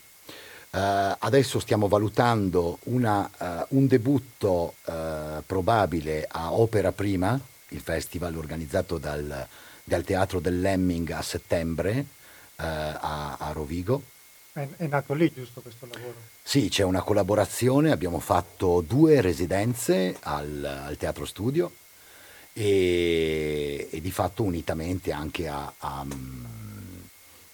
Uh, 0.74 1.14
adesso 1.18 1.60
stiamo 1.60 1.86
valutando 1.86 2.78
una, 2.84 3.30
uh, 3.36 3.76
un 3.76 3.86
debutto 3.86 4.76
uh, 4.86 5.42
probabile 5.44 6.26
a 6.26 6.54
Opera 6.54 6.92
Prima, 6.92 7.38
il 7.68 7.80
festival 7.80 8.34
organizzato 8.38 8.96
dal, 8.96 9.46
dal 9.84 10.02
Teatro 10.02 10.40
del 10.40 10.60
Lemming 10.60 11.10
a 11.10 11.20
settembre 11.20 12.06
a, 12.56 13.36
a, 13.38 13.52
Rovigo. 13.52 14.02
È, 14.52 14.66
è, 14.76 14.86
nato 14.86 15.12
lì 15.12 15.30
giusto 15.34 15.60
questo 15.60 15.86
lavoro? 15.92 16.14
Sì, 16.42 16.70
c'è 16.70 16.84
una 16.84 17.02
collaborazione, 17.02 17.90
abbiamo 17.90 18.18
fatto 18.18 18.82
due 18.86 19.20
residenze 19.20 20.16
al, 20.20 20.64
al 20.64 20.96
Teatro 20.96 21.26
Studio 21.26 21.70
e, 22.54 23.88
e 23.90 24.00
di 24.00 24.10
fatto 24.10 24.42
unitamente 24.42 25.12
anche 25.12 25.48
a, 25.48 25.70
a, 25.76 26.06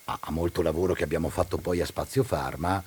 a, 0.05 0.31
molto 0.31 0.63
lavoro 0.63 0.93
che 0.93 1.03
abbiamo 1.03 1.31
fatto 1.31 1.57
poi 1.57 1.81
a 1.81 1.87
Spazio 1.87 2.23
Pharma, 2.23 2.81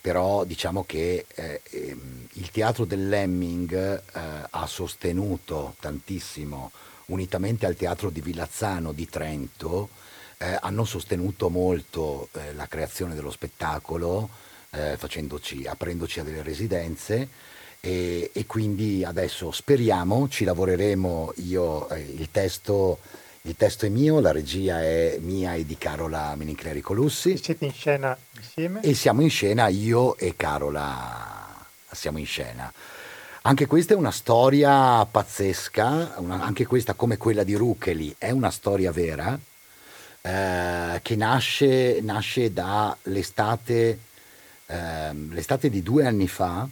però 0.00 0.44
diciamo 0.44 0.84
che 0.84 1.26
eh, 1.34 1.60
ehm, 1.70 2.26
il 2.34 2.50
teatro 2.50 2.84
del 2.84 3.08
Lemming 3.08 3.72
eh, 3.74 4.02
ha 4.48 4.66
sostenuto 4.66 5.74
tantissimo, 5.78 6.70
unitamente 7.06 7.66
al 7.66 7.76
teatro 7.76 8.10
di 8.10 8.20
Villazzano 8.20 8.92
di 8.92 9.08
Trento, 9.08 9.90
eh, 10.38 10.56
hanno 10.60 10.84
sostenuto 10.84 11.50
molto 11.50 12.28
eh, 12.32 12.54
la 12.54 12.66
creazione 12.66 13.14
dello 13.14 13.30
spettacolo, 13.30 14.30
eh, 14.70 14.96
aprendoci 15.66 16.20
a 16.20 16.22
delle 16.22 16.42
residenze. 16.42 17.28
E, 17.82 18.30
e, 18.32 18.46
quindi 18.46 19.04
adesso 19.04 19.50
speriamo, 19.50 20.28
ci 20.28 20.44
lavoreremo, 20.44 21.32
io, 21.36 21.88
eh, 21.88 22.00
il, 22.00 22.30
testo, 22.30 22.98
il, 23.42 23.56
testo, 23.56 23.86
è 23.86 23.88
mio, 23.88 24.20
la 24.20 24.32
regia 24.32 24.82
è 24.82 25.18
mia 25.20 25.54
e 25.54 25.64
di 25.64 25.78
Carola 25.78 26.34
Menincleri 26.36 26.80
Colussi. 26.80 27.32
E 27.32 27.36
siete 27.36 27.64
in 27.64 27.72
scena 27.72 28.16
insieme? 28.36 28.80
E 28.82 28.94
siamo 28.94 29.22
in 29.22 29.30
scena, 29.30 29.68
io 29.68 30.16
e 30.16 30.34
Carola 30.36 31.66
siamo 31.90 32.18
in 32.18 32.26
scena. 32.26 32.72
Anche 33.42 33.66
questa 33.66 33.94
è 33.94 33.96
una 33.96 34.10
storia 34.10 35.04
pazzesca, 35.06 36.14
una, 36.18 36.42
anche 36.42 36.66
questa 36.66 36.92
come 36.94 37.16
quella 37.16 37.42
di 37.42 37.54
Rucheli 37.54 38.14
è 38.18 38.30
una 38.30 38.50
storia 38.50 38.92
vera 38.92 39.38
eh, 40.20 41.00
che 41.02 41.16
nasce, 41.16 42.00
nasce 42.02 42.52
dall'estate 42.52 44.08
eh, 44.70 45.12
l'estate 45.30 45.68
di 45.68 45.82
due 45.82 46.06
anni 46.06 46.28
fa, 46.28 46.68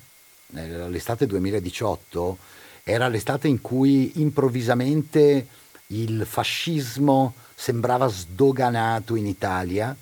l'estate 0.51 1.27
2018 1.27 2.39
era 2.85 3.09
l'estate 3.09 3.49
in 3.49 3.61
cui 3.61 4.21
improvvisamente 4.21 5.47
il 5.91 6.27
fascismo 6.27 7.35
sembrava 7.55 8.09
sdoganato 8.09 9.15
in 9.15 9.27
Italia, 9.27 9.97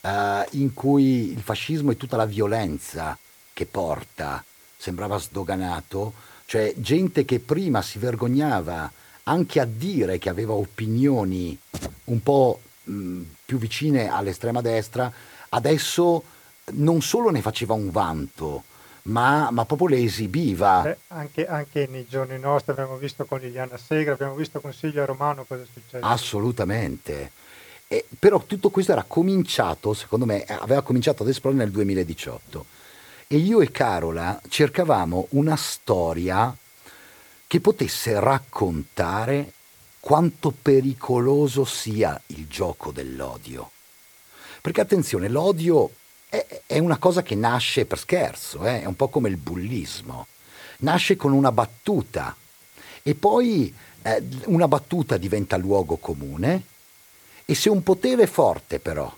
eh, 0.00 0.46
in 0.52 0.72
cui 0.72 1.30
il 1.32 1.40
fascismo 1.40 1.90
e 1.90 1.96
tutta 1.96 2.16
la 2.16 2.24
violenza 2.24 3.18
che 3.52 3.66
porta 3.66 4.42
sembrava 4.76 5.18
sdoganato, 5.18 6.14
cioè 6.46 6.72
gente 6.76 7.24
che 7.24 7.40
prima 7.40 7.82
si 7.82 7.98
vergognava 7.98 8.90
anche 9.24 9.60
a 9.60 9.66
dire 9.66 10.18
che 10.18 10.28
aveva 10.28 10.54
opinioni 10.54 11.58
un 12.04 12.22
po' 12.22 12.60
mh, 12.84 13.20
più 13.44 13.58
vicine 13.58 14.08
all'estrema 14.08 14.62
destra, 14.62 15.12
adesso 15.50 16.22
non 16.72 17.02
solo 17.02 17.30
ne 17.30 17.42
faceva 17.42 17.74
un 17.74 17.90
vanto, 17.90 18.64
ma, 19.06 19.50
ma 19.50 19.64
proprio 19.64 19.88
le 19.88 20.02
esibiva. 20.02 20.82
Beh, 20.82 20.96
anche, 21.08 21.46
anche, 21.46 21.86
nei 21.90 22.06
giorni 22.08 22.38
nostri 22.38 22.72
abbiamo 22.72 22.96
visto 22.96 23.24
con 23.24 23.40
Liliana 23.40 23.76
Segra, 23.76 24.12
abbiamo 24.12 24.34
visto 24.34 24.60
con 24.60 24.72
Silvia 24.72 25.04
Romano 25.04 25.44
cosa 25.44 25.62
è 25.62 25.66
successo. 25.72 26.04
Assolutamente. 26.04 27.32
E, 27.88 28.04
però 28.18 28.42
tutto 28.44 28.70
questo 28.70 28.92
era 28.92 29.04
cominciato, 29.06 29.94
secondo 29.94 30.24
me, 30.24 30.44
aveva 30.44 30.82
cominciato 30.82 31.22
ad 31.22 31.28
esplodere 31.28 31.64
nel 31.64 31.72
2018. 31.72 32.66
E 33.28 33.36
io 33.36 33.60
e 33.60 33.70
Carola 33.70 34.40
cercavamo 34.48 35.28
una 35.30 35.56
storia 35.56 36.54
che 37.46 37.60
potesse 37.60 38.18
raccontare 38.18 39.52
quanto 40.00 40.52
pericoloso 40.52 41.64
sia 41.64 42.20
il 42.26 42.46
gioco 42.48 42.90
dell'odio. 42.90 43.70
Perché 44.60 44.80
attenzione, 44.80 45.28
l'odio 45.28 45.90
è, 46.28 46.62
è 46.66 46.78
una 46.78 46.98
cosa 46.98 47.22
che 47.22 47.34
nasce 47.34 47.86
per 47.86 47.98
scherzo, 47.98 48.64
eh? 48.66 48.82
è 48.82 48.84
un 48.84 48.96
po' 48.96 49.08
come 49.08 49.28
il 49.28 49.36
bullismo. 49.36 50.26
Nasce 50.78 51.16
con 51.16 51.32
una 51.32 51.52
battuta 51.52 52.36
e 53.02 53.14
poi 53.14 53.72
eh, 54.02 54.22
una 54.46 54.68
battuta 54.68 55.16
diventa 55.16 55.56
luogo 55.56 55.96
comune 55.96 56.62
e 57.44 57.54
se 57.54 57.70
un 57.70 57.82
potere 57.82 58.26
forte 58.26 58.78
però 58.78 59.14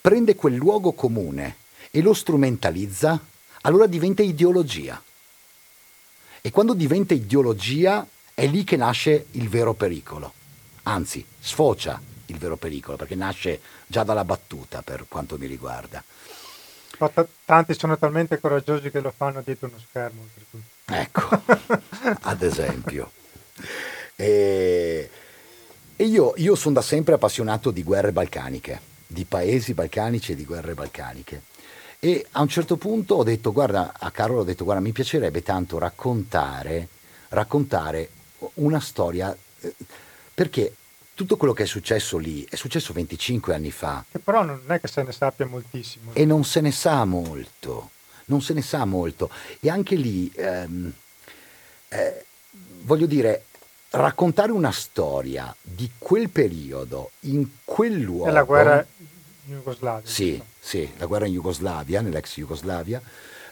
prende 0.00 0.34
quel 0.34 0.54
luogo 0.54 0.92
comune 0.92 1.56
e 1.90 2.00
lo 2.00 2.14
strumentalizza, 2.14 3.20
allora 3.62 3.86
diventa 3.86 4.22
ideologia. 4.22 5.00
E 6.40 6.50
quando 6.50 6.74
diventa 6.74 7.14
ideologia 7.14 8.06
è 8.34 8.46
lì 8.46 8.64
che 8.64 8.76
nasce 8.76 9.26
il 9.32 9.48
vero 9.48 9.74
pericolo. 9.74 10.32
Anzi, 10.84 11.24
sfocia 11.40 12.00
il 12.26 12.38
vero 12.38 12.56
pericolo, 12.56 12.96
perché 12.96 13.14
nasce 13.14 13.60
già 13.86 14.04
dalla 14.04 14.24
battuta 14.24 14.82
per 14.82 15.06
quanto 15.08 15.36
mi 15.38 15.46
riguarda. 15.46 16.02
T- 16.98 17.26
tanti 17.44 17.74
sono 17.74 17.96
talmente 17.96 18.40
coraggiosi 18.40 18.90
che 18.90 19.00
lo 19.00 19.12
fanno 19.16 19.40
dietro 19.44 19.68
uno 19.68 19.78
schermo. 19.78 20.26
Ecco, 20.86 21.42
ad 22.22 22.42
esempio. 22.42 23.12
E, 24.16 25.10
e 25.94 26.04
io, 26.04 26.32
io 26.36 26.54
sono 26.56 26.74
da 26.74 26.82
sempre 26.82 27.14
appassionato 27.14 27.70
di 27.70 27.82
guerre 27.82 28.12
balcaniche, 28.12 28.80
di 29.06 29.24
paesi 29.24 29.74
balcanici 29.74 30.32
e 30.32 30.34
di 30.34 30.44
guerre 30.44 30.74
balcaniche. 30.74 31.42
E 32.00 32.26
a 32.32 32.42
un 32.42 32.48
certo 32.48 32.76
punto 32.76 33.16
ho 33.16 33.24
detto, 33.24 33.52
guarda, 33.52 33.94
a 33.98 34.10
Carlo 34.10 34.40
ho 34.40 34.44
detto, 34.44 34.64
guarda, 34.64 34.82
mi 34.82 34.92
piacerebbe 34.92 35.42
tanto 35.42 35.78
raccontare, 35.78 36.88
raccontare 37.30 38.10
una 38.54 38.78
storia, 38.80 39.36
eh, 39.60 39.74
perché 40.34 40.74
tutto 41.18 41.36
quello 41.36 41.52
che 41.52 41.64
è 41.64 41.66
successo 41.66 42.16
lì 42.16 42.46
è 42.48 42.54
successo 42.54 42.92
25 42.92 43.52
anni 43.52 43.72
fa. 43.72 44.04
Che 44.08 44.20
però 44.20 44.44
non 44.44 44.62
è 44.68 44.78
che 44.78 44.86
se 44.86 45.02
ne 45.02 45.10
sappia 45.10 45.46
moltissimo. 45.46 46.12
E 46.14 46.24
non 46.24 46.44
se 46.44 46.60
ne 46.60 46.70
sa 46.70 47.04
molto, 47.04 47.90
non 48.26 48.40
se 48.40 48.54
ne 48.54 48.62
sa 48.62 48.84
molto. 48.84 49.28
E 49.58 49.68
anche 49.68 49.96
lì, 49.96 50.30
ehm, 50.32 50.92
eh, 51.88 52.24
voglio 52.82 53.06
dire, 53.06 53.46
raccontare 53.90 54.52
una 54.52 54.70
storia 54.70 55.52
di 55.60 55.90
quel 55.98 56.28
periodo, 56.28 57.10
in 57.20 57.48
quel 57.64 57.98
luogo... 57.98 58.26
È 58.26 58.30
la 58.30 58.44
guerra 58.44 58.86
in 59.46 59.54
Jugoslavia. 59.56 60.08
Sì, 60.08 60.40
sì, 60.60 60.88
la 60.98 61.06
guerra 61.06 61.26
in 61.26 61.32
Jugoslavia, 61.32 62.00
nell'ex 62.00 62.36
Jugoslavia. 62.36 63.02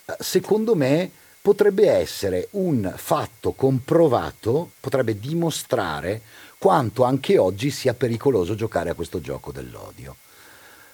Eh, 0.05 0.17
secondo 0.21 0.77
me 0.77 1.11
potrebbe 1.43 1.91
essere 1.91 2.47
un 2.53 2.93
fatto 2.95 3.51
comprovato, 3.53 4.71
potrebbe 4.79 5.19
dimostrare 5.19 6.23
quanto 6.59 7.05
anche 7.05 7.39
oggi 7.39 7.71
sia 7.71 7.95
pericoloso 7.95 8.55
giocare 8.55 8.91
a 8.91 8.95
questo 8.95 9.21
gioco 9.21 9.53
dell'odio. 9.53 10.17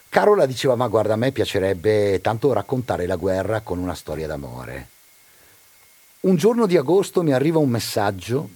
Carola 0.09 0.45
diceva, 0.45 0.75
ma 0.75 0.89
guarda, 0.89 1.15
a 1.15 1.17
me 1.17 1.33
piacerebbe 1.33 2.21
tanto 2.21 2.53
raccontare 2.53 3.07
la 3.07 3.17
guerra 3.17 3.61
con 3.61 3.79
una 3.79 3.95
storia 3.95 4.27
d'amore. 4.27 4.89
Un 6.21 6.37
giorno 6.37 6.67
di 6.67 6.77
agosto 6.77 7.23
mi 7.23 7.33
arriva 7.33 7.59
un 7.59 7.71
messaggio 7.71 8.49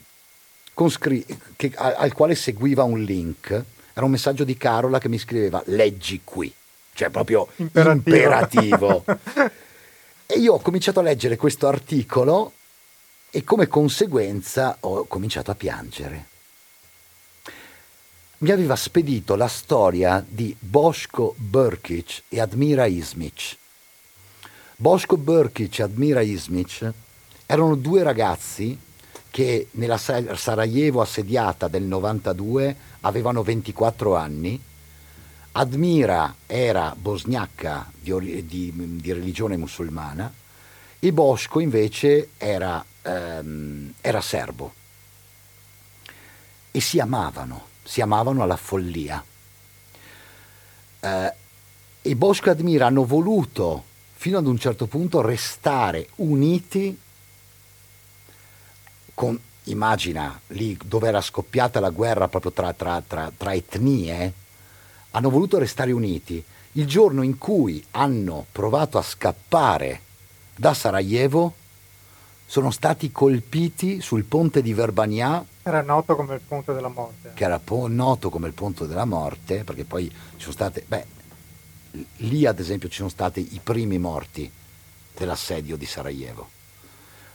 scri- 0.88 1.24
che, 1.56 1.72
al 1.74 2.12
quale 2.12 2.34
seguiva 2.34 2.82
un 2.82 3.02
link. 3.02 3.50
Era 3.94 4.04
un 4.04 4.10
messaggio 4.10 4.44
di 4.44 4.56
Carola 4.58 4.98
che 4.98 5.08
mi 5.08 5.16
scriveva, 5.16 5.62
leggi 5.66 6.20
qui. 6.22 6.52
Cioè 6.92 7.08
proprio 7.08 7.48
imperativo. 7.56 7.94
imperativo. 7.94 9.04
e 10.26 10.38
io 10.38 10.54
ho 10.54 10.60
cominciato 10.60 11.00
a 11.00 11.02
leggere 11.02 11.36
questo 11.36 11.66
articolo 11.66 12.52
e 13.30 13.44
come 13.44 13.66
conseguenza 13.66 14.76
ho 14.80 15.06
cominciato 15.06 15.50
a 15.50 15.54
piangere 15.54 16.34
mi 18.38 18.50
aveva 18.50 18.76
spedito 18.76 19.34
la 19.34 19.48
storia 19.48 20.22
di 20.26 20.54
Boško 20.58 21.36
Brkic 21.38 22.24
e 22.28 22.38
Admira 22.38 22.84
Ismic. 22.84 23.56
Boško 24.76 25.16
Brkic 25.16 25.78
e 25.78 25.82
Admira 25.82 26.20
Ismic 26.20 26.92
erano 27.46 27.76
due 27.76 28.02
ragazzi 28.02 28.78
che 29.30 29.68
nella 29.72 29.96
Sarajevo 29.96 31.00
assediata 31.00 31.68
del 31.68 31.84
92 31.84 32.76
avevano 33.00 33.42
24 33.42 34.14
anni. 34.16 34.60
Admira 35.52 36.34
era 36.44 36.94
bosgnacca 36.94 37.90
di, 37.98 38.44
di, 38.44 38.72
di 39.00 39.12
religione 39.14 39.56
musulmana 39.56 40.30
e 40.98 41.12
Bosco 41.12 41.58
invece 41.60 42.30
era, 42.36 42.84
ehm, 43.00 43.94
era 44.02 44.20
serbo. 44.20 44.74
E 46.70 46.80
si 46.80 47.00
amavano 47.00 47.74
si 47.86 48.00
amavano 48.00 48.42
alla 48.42 48.56
follia. 48.56 49.24
Eh, 51.00 51.32
e 52.02 52.16
Bosco 52.16 52.48
e 52.48 52.50
Admira 52.50 52.86
hanno 52.86 53.04
voluto, 53.04 53.84
fino 54.14 54.38
ad 54.38 54.46
un 54.46 54.58
certo 54.58 54.86
punto, 54.86 55.20
restare 55.20 56.08
uniti 56.16 56.98
con, 59.14 59.38
immagina, 59.64 60.38
lì 60.48 60.76
dove 60.84 61.08
era 61.08 61.20
scoppiata 61.20 61.80
la 61.80 61.90
guerra 61.90 62.28
proprio 62.28 62.52
tra, 62.52 62.72
tra, 62.74 63.02
tra, 63.06 63.32
tra 63.34 63.54
etnie, 63.54 64.32
hanno 65.12 65.30
voluto 65.30 65.58
restare 65.58 65.92
uniti. 65.92 66.42
Il 66.72 66.86
giorno 66.86 67.22
in 67.22 67.38
cui 67.38 67.82
hanno 67.92 68.46
provato 68.52 68.98
a 68.98 69.02
scappare 69.02 70.02
da 70.54 70.74
Sarajevo, 70.74 71.54
sono 72.46 72.70
stati 72.70 73.10
colpiti 73.10 74.00
sul 74.00 74.24
ponte 74.24 74.62
di 74.62 74.72
Verbania. 74.74 75.44
Era 75.68 75.82
noto 75.82 76.14
come 76.14 76.36
il 76.36 76.42
ponte 76.46 76.72
della 76.72 76.86
morte. 76.86 77.32
Che 77.34 77.42
era 77.42 77.58
po- 77.58 77.88
noto 77.88 78.30
come 78.30 78.46
il 78.46 78.52
ponte 78.52 78.86
della 78.86 79.04
morte, 79.04 79.64
perché 79.64 79.82
poi 79.82 80.08
ci 80.08 80.42
sono 80.42 80.52
state, 80.52 80.84
beh, 80.86 81.06
lì 82.18 82.46
ad 82.46 82.60
esempio 82.60 82.88
ci 82.88 82.98
sono 82.98 83.08
stati 83.08 83.48
i 83.50 83.60
primi 83.60 83.98
morti 83.98 84.48
dell'assedio 85.12 85.76
di 85.76 85.84
Sarajevo. 85.84 86.48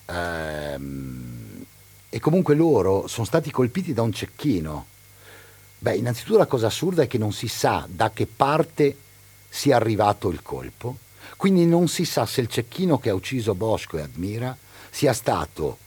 Ehm, 0.05 1.65
e 2.07 2.19
comunque 2.21 2.55
loro 2.55 3.05
sono 3.07 3.25
stati 3.25 3.51
colpiti 3.51 3.91
da 3.91 4.01
un 4.01 4.13
cecchino. 4.13 4.85
Beh, 5.79 5.97
innanzitutto 5.97 6.37
la 6.37 6.45
cosa 6.45 6.67
assurda 6.67 7.03
è 7.03 7.07
che 7.07 7.17
non 7.17 7.33
si 7.33 7.49
sa 7.49 7.85
da 7.89 8.11
che 8.11 8.27
parte 8.27 8.95
sia 9.49 9.75
arrivato 9.75 10.29
il 10.29 10.41
colpo, 10.41 10.99
quindi 11.35 11.65
non 11.65 11.89
si 11.89 12.05
sa 12.05 12.25
se 12.25 12.39
il 12.39 12.47
cecchino 12.47 12.97
che 12.97 13.09
ha 13.09 13.13
ucciso 13.13 13.55
Bosco 13.55 13.97
e 13.97 14.03
Admira 14.03 14.55
sia 14.89 15.11
stato 15.11 15.79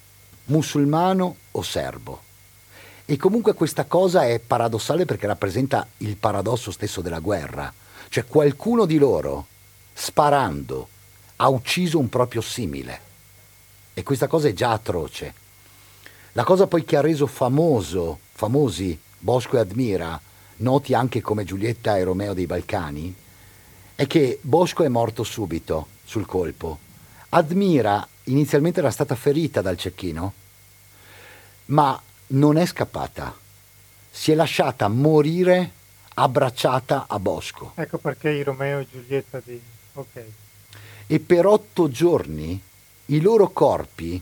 musulmano 0.45 1.37
o 1.53 1.63
serbo. 1.63 2.33
E 3.07 3.17
comunque 3.19 3.53
questa 3.53 3.85
cosa 3.85 4.25
è 4.25 4.39
paradossale 4.39 5.05
perché 5.05 5.27
rappresenta 5.27 5.87
il 5.99 6.17
paradosso 6.17 6.71
stesso 6.71 7.03
della 7.03 7.19
guerra. 7.19 7.73
Cioè 8.09 8.25
qualcuno 8.25 8.87
di 8.87 8.97
loro, 8.97 9.47
sparando, 9.93 10.89
ha 11.37 11.49
ucciso 11.49 11.99
un 11.99 12.09
proprio 12.09 12.41
simile. 12.41 13.01
E 13.93 14.03
questa 14.03 14.27
cosa 14.27 14.49
è 14.49 14.53
già 14.55 14.71
atroce. 14.71 15.35
La 16.33 16.45
cosa 16.45 16.67
poi 16.67 16.85
che 16.85 16.97
ha 16.97 17.01
reso 17.01 17.27
famoso, 17.27 18.21
famosi 18.33 18.99
Bosco 19.19 19.57
e 19.57 19.61
Admira, 19.61 20.21
noti 20.57 20.95
anche 20.95 21.21
come 21.21 21.45
Giulietta 21.45 21.97
e 21.97 22.05
Romeo 22.05 22.35
dei 22.35 22.47
Balcani, 22.47 23.15
è 23.95 24.07
che 24.07 24.39
Bosco 24.41 24.83
è 24.83 24.89
morto 24.89 25.23
subito 25.25 25.89
sul 26.05 26.27
colpo. 26.27 26.79
Admira 27.31 28.07
inizialmente 28.25 28.81
era 28.81 28.91
stata 28.91 29.15
ferita 29.15 29.61
dal 29.61 29.77
cecchino, 29.77 30.33
ma 31.67 32.01
non 32.29 32.57
è 32.57 32.67
scappata. 32.67 33.37
Si 34.11 34.33
è 34.33 34.35
lasciata 34.35 34.89
morire 34.89 35.71
abbracciata 36.15 37.07
a 37.09 37.19
Bosco. 37.19 37.73
Ecco 37.75 37.99
perché 37.99 38.31
i 38.31 38.43
Romeo 38.43 38.81
e 38.81 38.87
Giulietta 38.91 39.41
di... 39.45 39.61
Ok. 39.95 40.23
E 41.07 41.21
per 41.21 41.47
otto 41.47 41.89
giorni 41.89 42.61
i 43.07 43.21
loro 43.21 43.51
corpi, 43.51 44.21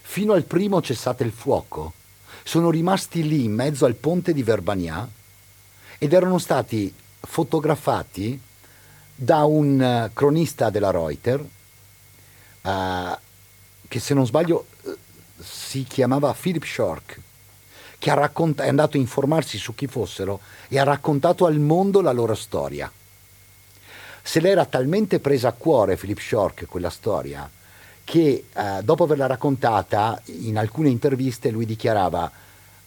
fino 0.00 0.34
al 0.34 0.44
primo 0.44 0.80
cessate 0.80 1.24
il 1.24 1.32
fuoco, 1.32 1.94
sono 2.44 2.70
rimasti 2.70 3.26
lì 3.26 3.44
in 3.44 3.52
mezzo 3.52 3.86
al 3.86 3.94
ponte 3.94 4.32
di 4.32 4.42
Verbania 4.42 5.08
ed 5.98 6.12
erano 6.12 6.38
stati 6.38 6.92
fotografati 7.20 8.40
da 9.14 9.44
un 9.44 9.80
eh, 9.80 10.10
cronista 10.12 10.70
della 10.70 10.90
Reuters 10.90 11.44
uh, 12.62 13.16
che 13.86 14.00
se 14.00 14.14
non 14.14 14.26
sbaglio 14.26 14.66
eh, 14.84 14.96
si 15.38 15.84
chiamava 15.84 16.34
Philip 16.34 16.64
Shork, 16.64 17.20
che 18.02 18.12
raccont- 18.12 18.60
è 18.60 18.66
andato 18.66 18.96
a 18.96 19.00
informarsi 19.00 19.58
su 19.58 19.76
chi 19.76 19.86
fossero 19.86 20.40
e 20.66 20.76
ha 20.76 20.82
raccontato 20.82 21.46
al 21.46 21.60
mondo 21.60 22.00
la 22.00 22.10
loro 22.10 22.34
storia. 22.34 22.90
Se 24.20 24.40
l'era 24.40 24.64
talmente 24.64 25.20
presa 25.20 25.50
a 25.50 25.52
cuore 25.52 25.94
Philip 25.94 26.18
Shork 26.18 26.66
quella 26.66 26.90
storia 26.90 27.48
che 28.02 28.46
eh, 28.52 28.80
dopo 28.82 29.04
averla 29.04 29.28
raccontata 29.28 30.20
in 30.24 30.58
alcune 30.58 30.88
interviste 30.88 31.52
lui 31.52 31.64
dichiarava 31.64 32.28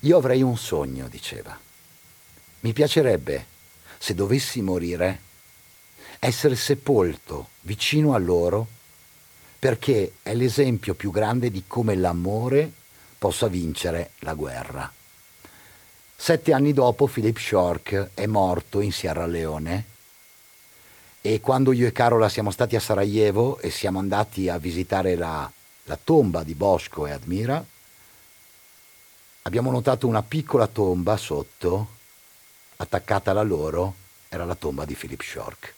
io 0.02 0.18
avrei 0.18 0.42
un 0.42 0.58
sogno, 0.58 1.08
diceva. 1.08 1.58
Mi 2.60 2.74
piacerebbe, 2.74 3.46
se 3.98 4.16
dovessi 4.16 4.62
morire, 4.62 5.22
essere 6.20 6.58
sepolto 6.58 7.52
vicino 7.62 8.14
a 8.14 8.18
loro 8.18 8.68
perché 9.58 10.16
è 10.22 10.36
l'esempio 10.36 10.94
più 10.94 11.10
grande 11.10 11.50
di 11.52 11.64
come 11.66 11.96
l'amore 11.96 12.70
possa 13.18 13.48
vincere 13.48 14.12
la 14.20 14.34
guerra. 14.34 14.92
Sette 16.16 16.54
anni 16.54 16.74
dopo 16.74 17.08
Philip 17.08 17.38
Shork 17.38 18.12
è 18.14 18.26
morto 18.26 18.80
in 18.82 18.92
Sierra 18.92 19.26
Leone 19.26 19.94
e 21.22 21.40
quando 21.40 21.72
io 21.72 21.88
e 21.88 21.92
Carola 21.92 22.30
siamo 22.30 22.52
stati 22.52 22.76
a 22.76 22.80
Sarajevo 22.80 23.60
e 23.60 23.72
siamo 23.72 23.98
andati 23.98 24.48
a 24.48 24.60
visitare 24.60 25.16
la, 25.16 25.52
la 25.86 25.98
tomba 26.04 26.44
di 26.44 26.54
Bosco 26.54 27.08
e 27.08 27.12
Admira, 27.12 27.64
abbiamo 29.42 29.72
notato 29.72 30.08
una 30.08 30.22
piccola 30.22 30.68
tomba 30.68 31.18
sotto, 31.18 31.88
attaccata 32.76 33.32
alla 33.32 33.42
loro, 33.42 33.96
era 34.30 34.46
la 34.46 34.54
tomba 34.54 34.86
di 34.86 34.94
Philip 34.94 35.22
Shork. 35.22 35.74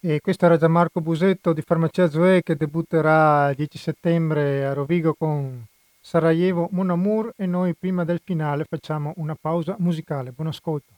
E 0.00 0.20
questo 0.20 0.46
era 0.46 0.56
Gianmarco 0.56 1.00
Busetto 1.00 1.52
di 1.52 1.62
Farmacia 1.62 2.10
Zoe 2.10 2.42
che 2.42 2.56
debutterà 2.56 3.50
il 3.50 3.56
10 3.56 3.78
settembre 3.78 4.66
a 4.66 4.72
Rovigo 4.72 5.14
con 5.14 5.64
Sarajevo 6.08 6.70
Mon 6.72 6.88
Amour 6.88 7.34
e 7.36 7.44
noi 7.44 7.74
prima 7.74 8.02
del 8.02 8.22
finale 8.24 8.64
facciamo 8.64 9.12
una 9.16 9.36
pausa 9.38 9.76
musicale. 9.78 10.30
Buon 10.30 10.48
ascolto. 10.48 10.90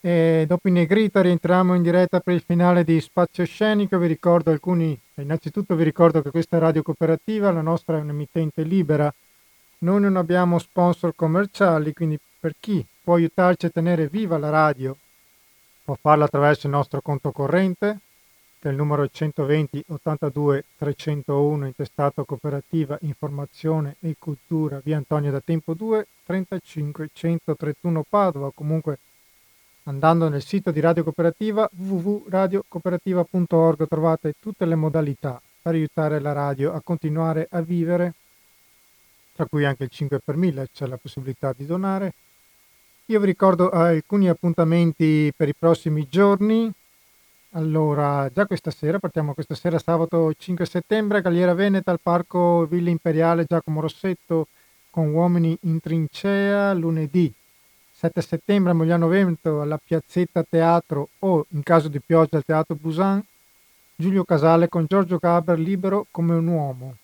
E 0.00 0.46
dopo 0.48 0.68
i 0.68 0.70
Negrita 0.70 1.20
rientriamo 1.20 1.74
in 1.74 1.82
diretta 1.82 2.20
per 2.20 2.32
il 2.32 2.40
finale 2.40 2.84
di 2.84 2.98
Spazio 3.02 3.44
Scenico. 3.44 3.98
Vi 3.98 4.06
ricordo 4.06 4.50
alcuni, 4.50 4.98
innanzitutto 5.16 5.74
vi 5.74 5.84
ricordo 5.84 6.22
che 6.22 6.30
questa 6.30 6.56
è 6.56 6.60
Radio 6.60 6.82
Cooperativa, 6.82 7.52
la 7.52 7.60
nostra 7.60 7.98
è 7.98 8.00
un'emittente 8.00 8.62
libera. 8.62 9.12
Noi 9.80 10.00
non 10.00 10.16
abbiamo 10.16 10.58
sponsor 10.58 11.14
commerciali, 11.14 11.92
quindi 11.92 12.18
per 12.40 12.54
chi 12.58 12.82
può 13.04 13.16
aiutarci 13.16 13.66
a 13.66 13.70
tenere 13.70 14.06
viva 14.06 14.38
la 14.38 14.48
radio 14.48 14.96
può 15.84 15.98
farlo 16.00 16.24
attraverso 16.24 16.66
il 16.66 16.72
nostro 16.72 17.02
conto 17.02 17.30
corrente 17.30 17.98
il 18.70 18.76
numero 18.76 19.08
120 19.08 19.84
82 19.88 20.64
301 20.76 21.66
intestato 21.66 22.24
cooperativa 22.24 22.96
informazione 23.02 23.96
e 24.00 24.14
cultura 24.18 24.80
via 24.84 24.96
Antonio 24.96 25.30
da 25.32 25.40
Tempo 25.40 25.74
2 25.74 26.06
35 26.24 27.10
131 27.12 28.04
Padova. 28.08 28.52
Comunque 28.54 28.98
andando 29.84 30.28
nel 30.28 30.42
sito 30.42 30.70
di 30.70 30.80
Radio 30.80 31.02
Cooperativa 31.02 31.68
www.radiocooperativa.org 31.74 33.88
trovate 33.88 34.34
tutte 34.38 34.64
le 34.64 34.76
modalità 34.76 35.42
per 35.60 35.74
aiutare 35.74 36.20
la 36.20 36.30
radio 36.32 36.72
a 36.72 36.80
continuare 36.82 37.48
a 37.50 37.60
vivere. 37.60 38.14
Tra 39.34 39.46
cui 39.46 39.64
anche 39.64 39.82
il 39.84 39.90
5 39.90 40.18
per 40.20 40.36
1000 40.36 40.68
c'è 40.72 40.86
la 40.86 40.98
possibilità 40.98 41.52
di 41.56 41.66
donare. 41.66 42.12
Io 43.06 43.18
vi 43.18 43.26
ricordo 43.26 43.70
alcuni 43.70 44.28
appuntamenti 44.28 45.32
per 45.36 45.48
i 45.48 45.54
prossimi 45.58 46.06
giorni 46.08 46.72
allora, 47.54 48.30
già 48.32 48.46
questa 48.46 48.70
sera, 48.70 48.98
partiamo 48.98 49.34
questa 49.34 49.54
sera, 49.54 49.78
sabato 49.78 50.32
5 50.32 50.64
settembre, 50.64 51.20
Galliera 51.20 51.52
Veneta 51.52 51.90
al 51.90 52.00
Parco 52.00 52.64
Villa 52.64 52.88
Imperiale 52.88 53.44
Giacomo 53.44 53.80
Rossetto 53.80 54.48
con 54.90 55.12
Uomini 55.12 55.56
in 55.62 55.78
Trincea, 55.80 56.72
lunedì 56.72 57.32
7 57.90 58.22
settembre 58.22 58.72
a 58.72 58.74
Mogliano 58.74 59.06
Vento 59.06 59.60
alla 59.60 59.78
Piazzetta 59.78 60.44
Teatro 60.48 61.10
o, 61.18 61.44
in 61.50 61.62
caso 61.62 61.88
di 61.88 62.00
pioggia, 62.00 62.38
al 62.38 62.44
Teatro 62.44 62.74
Busan, 62.74 63.22
Giulio 63.94 64.24
Casale 64.24 64.68
con 64.68 64.86
Giorgio 64.88 65.18
Gaber 65.18 65.58
libero 65.58 66.06
come 66.10 66.34
un 66.34 66.46
uomo. 66.46 66.96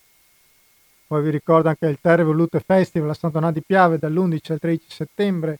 Poi 1.07 1.23
vi 1.23 1.31
ricordo 1.31 1.69
anche 1.69 1.87
il 1.87 1.99
Terre 2.01 2.25
Volute 2.25 2.61
Festival 2.61 3.11
a 3.11 3.15
Sant'Anà 3.15 3.53
di 3.53 3.63
Piave 3.65 3.99
dall'11 3.99 4.53
al 4.53 4.59
13 4.59 4.87
settembre 4.89 5.59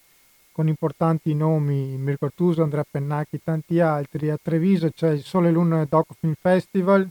con 0.59 0.67
importanti 0.67 1.35
nomi, 1.35 1.97
Mirko 1.99 2.33
Tuso, 2.35 2.65
Andrea 2.65 2.85
Pennacchi 2.91 3.37
e 3.37 3.41
tanti 3.45 3.79
altri. 3.79 4.29
A 4.29 4.37
Treviso 4.43 4.91
c'è 4.91 5.11
il 5.11 5.23
Sole 5.23 5.53
Luna 5.53 5.85
Doc 5.85 6.09
Film 6.19 6.35
Festival, 6.35 7.09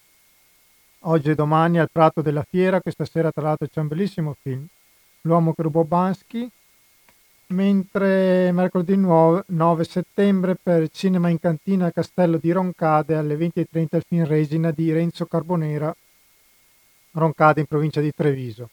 oggi 1.03 1.29
e 1.29 1.35
domani 1.35 1.79
al 1.79 1.87
Prato 1.89 2.21
della 2.21 2.43
Fiera, 2.43 2.81
questa 2.81 3.05
sera 3.05 3.31
tra 3.31 3.43
l'altro 3.43 3.67
c'è 3.67 3.79
un 3.79 3.87
bellissimo 3.87 4.35
film, 4.41 4.65
L'uomo 5.21 5.53
che 5.53 5.61
rubò 5.61 5.83
Bansky, 5.83 6.49
mentre 7.47 8.51
mercoledì 8.51 8.97
9, 8.97 9.45
9 9.47 9.83
settembre 9.85 10.57
per 10.61 10.89
Cinema 10.89 11.29
in 11.29 11.39
Cantina 11.39 11.85
a 11.85 11.91
Castello 11.93 12.35
di 12.39 12.51
Roncade 12.51 13.15
alle 13.15 13.37
20.30 13.37 13.95
il 13.95 14.03
film 14.05 14.25
Resina 14.25 14.71
di 14.71 14.91
Renzo 14.91 15.25
Carbonera, 15.25 15.95
Roncade 17.11 17.61
in 17.61 17.65
provincia 17.65 18.01
di 18.01 18.11
Treviso, 18.11 18.69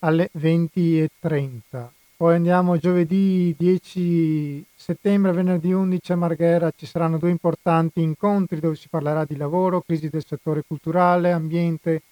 alle 0.00 0.30
20.30. 0.36 2.02
Poi 2.16 2.36
andiamo 2.36 2.76
giovedì 2.76 3.56
10 3.58 4.64
settembre, 4.72 5.32
venerdì 5.32 5.72
11 5.72 6.12
a 6.12 6.16
Marghera. 6.16 6.70
Ci 6.74 6.86
saranno 6.86 7.18
due 7.18 7.30
importanti 7.30 8.00
incontri 8.02 8.60
dove 8.60 8.76
si 8.76 8.88
parlerà 8.88 9.24
di 9.24 9.36
lavoro, 9.36 9.80
crisi 9.80 10.08
del 10.08 10.24
settore 10.24 10.62
culturale, 10.64 11.32
ambiente. 11.32 12.02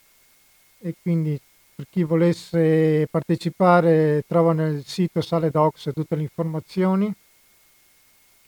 E 0.81 0.97
quindi 1.01 1.41
per 1.73 1.87
chi 1.89 2.03
volesse 2.03 3.07
partecipare 3.09 4.25
trova 4.27 4.53
nel 4.53 4.83
sito 4.85 5.21
Sale 5.21 5.51
Docs 5.51 5.91
tutte 5.95 6.17
le 6.17 6.23
informazioni. 6.23 7.15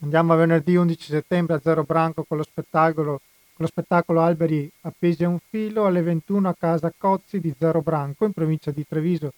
Andiamo 0.00 0.32
a 0.32 0.36
venerdì 0.36 0.74
11 0.74 1.04
settembre 1.04 1.54
a 1.54 1.60
Zero 1.62 1.84
Branco 1.84 2.24
con 2.24 2.36
lo 2.36 2.42
spettacolo, 2.42 3.20
con 3.54 3.64
lo 3.64 3.66
spettacolo 3.68 4.20
Alberi 4.20 4.68
appesi 4.80 5.22
a 5.22 5.28
un 5.28 5.38
filo 5.38 5.86
alle 5.86 6.02
21 6.02 6.48
a 6.48 6.56
casa 6.58 6.92
Cozzi 6.98 7.38
di 7.38 7.54
Zero 7.56 7.80
Branco 7.80 8.24
in 8.24 8.32
provincia 8.32 8.72
di 8.72 8.84
Treviso 8.84 9.32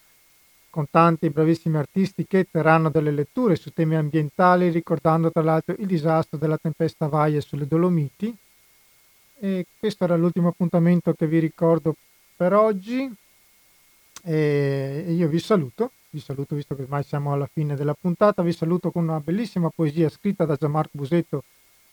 con 0.77 0.91
tanti 0.91 1.31
bravissimi 1.31 1.79
artisti 1.79 2.27
che 2.27 2.49
terranno 2.51 2.91
delle 2.91 3.11
letture 3.11 3.57
su 3.57 3.73
temi 3.73 3.97
ambientali, 3.97 4.69
ricordando 4.69 5.31
tra 5.31 5.41
l'altro 5.41 5.75
il 5.79 5.87
disastro 5.87 6.37
della 6.37 6.59
tempesta 6.59 7.07
Valle 7.07 7.41
sulle 7.41 7.67
Dolomiti. 7.67 8.37
E 9.39 9.65
questo 9.79 10.05
era 10.05 10.17
l'ultimo 10.17 10.49
appuntamento 10.49 11.15
che 11.15 11.27
vi 11.27 11.39
ricordo 11.39 11.97
per 12.37 12.53
oggi. 12.53 13.11
E 14.23 15.07
io 15.09 15.29
vi 15.29 15.39
saluto, 15.39 15.93
vi 16.11 16.21
saluto 16.21 16.55
visto 16.55 16.75
che 16.75 16.83
ormai 16.83 17.05
siamo 17.05 17.33
alla 17.33 17.49
fine 17.51 17.75
della 17.75 17.97
puntata, 17.99 18.43
vi 18.43 18.53
saluto 18.53 18.91
con 18.91 19.05
una 19.05 19.21
bellissima 19.21 19.71
poesia 19.75 20.11
scritta 20.11 20.45
da 20.45 20.57
Gianmarco 20.57 20.91
Busetto 20.93 21.45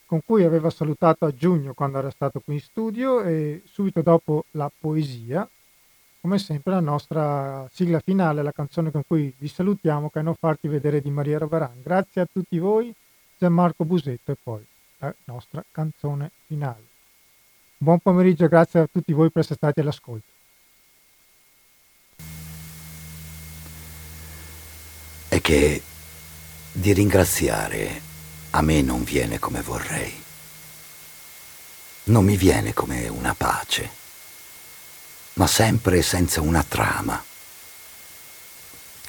con 0.06 0.20
cui 0.26 0.44
aveva 0.44 0.70
salutato 0.70 1.24
a 1.24 1.34
giugno 1.34 1.74
quando 1.74 2.00
era 2.00 2.10
stato 2.10 2.42
qui 2.44 2.56
in 2.56 2.60
studio 2.60 3.24
e 3.24 3.62
subito 3.64 4.02
dopo 4.02 4.44
la 4.52 4.70
poesia 4.78 5.48
come 6.24 6.40
sempre 6.40 6.72
la 6.72 6.80
nostra 6.80 7.70
sigla 7.74 8.00
finale, 8.00 8.42
la 8.44 8.54
canzone 8.54 8.92
con 8.92 9.04
cui 9.06 9.36
vi 9.38 9.50
salutiamo, 9.50 10.10
che 10.10 10.22
è 10.22 10.24
Non 10.24 10.36
farti 10.36 10.70
vedere 10.70 11.02
di 11.02 11.10
Maria 11.10 11.38
Roveran. 11.38 11.82
Grazie 11.84 12.22
a 12.22 12.28
tutti 12.32 12.58
voi, 12.60 12.96
Gianmarco 13.38 13.84
Busetto 13.84 14.32
e 14.32 14.38
poi 14.42 14.66
la 15.00 15.14
nostra 15.26 15.62
canzone 15.70 16.32
finale. 16.48 16.86
Buon 17.76 18.00
pomeriggio, 18.00 18.48
grazie 18.48 18.80
a 18.80 18.88
tutti 18.90 19.12
voi 19.12 19.32
per 19.32 19.42
essere 19.42 19.58
stati 19.58 19.82
all'ascolto. 19.82 20.32
È 25.28 25.42
che 25.42 25.82
di 26.72 26.94
ringraziare 26.94 28.02
a 28.52 28.62
me 28.62 28.82
non 28.82 29.04
viene 29.04 29.40
come 29.40 29.60
vorrei. 29.60 30.14
Non 32.06 32.24
mi 32.24 32.38
viene 32.38 32.74
come 32.74 33.10
una 33.10 33.34
pace 33.34 34.03
ma 35.34 35.48
sempre 35.48 36.02
senza 36.02 36.42
una 36.42 36.64
trama, 36.64 37.24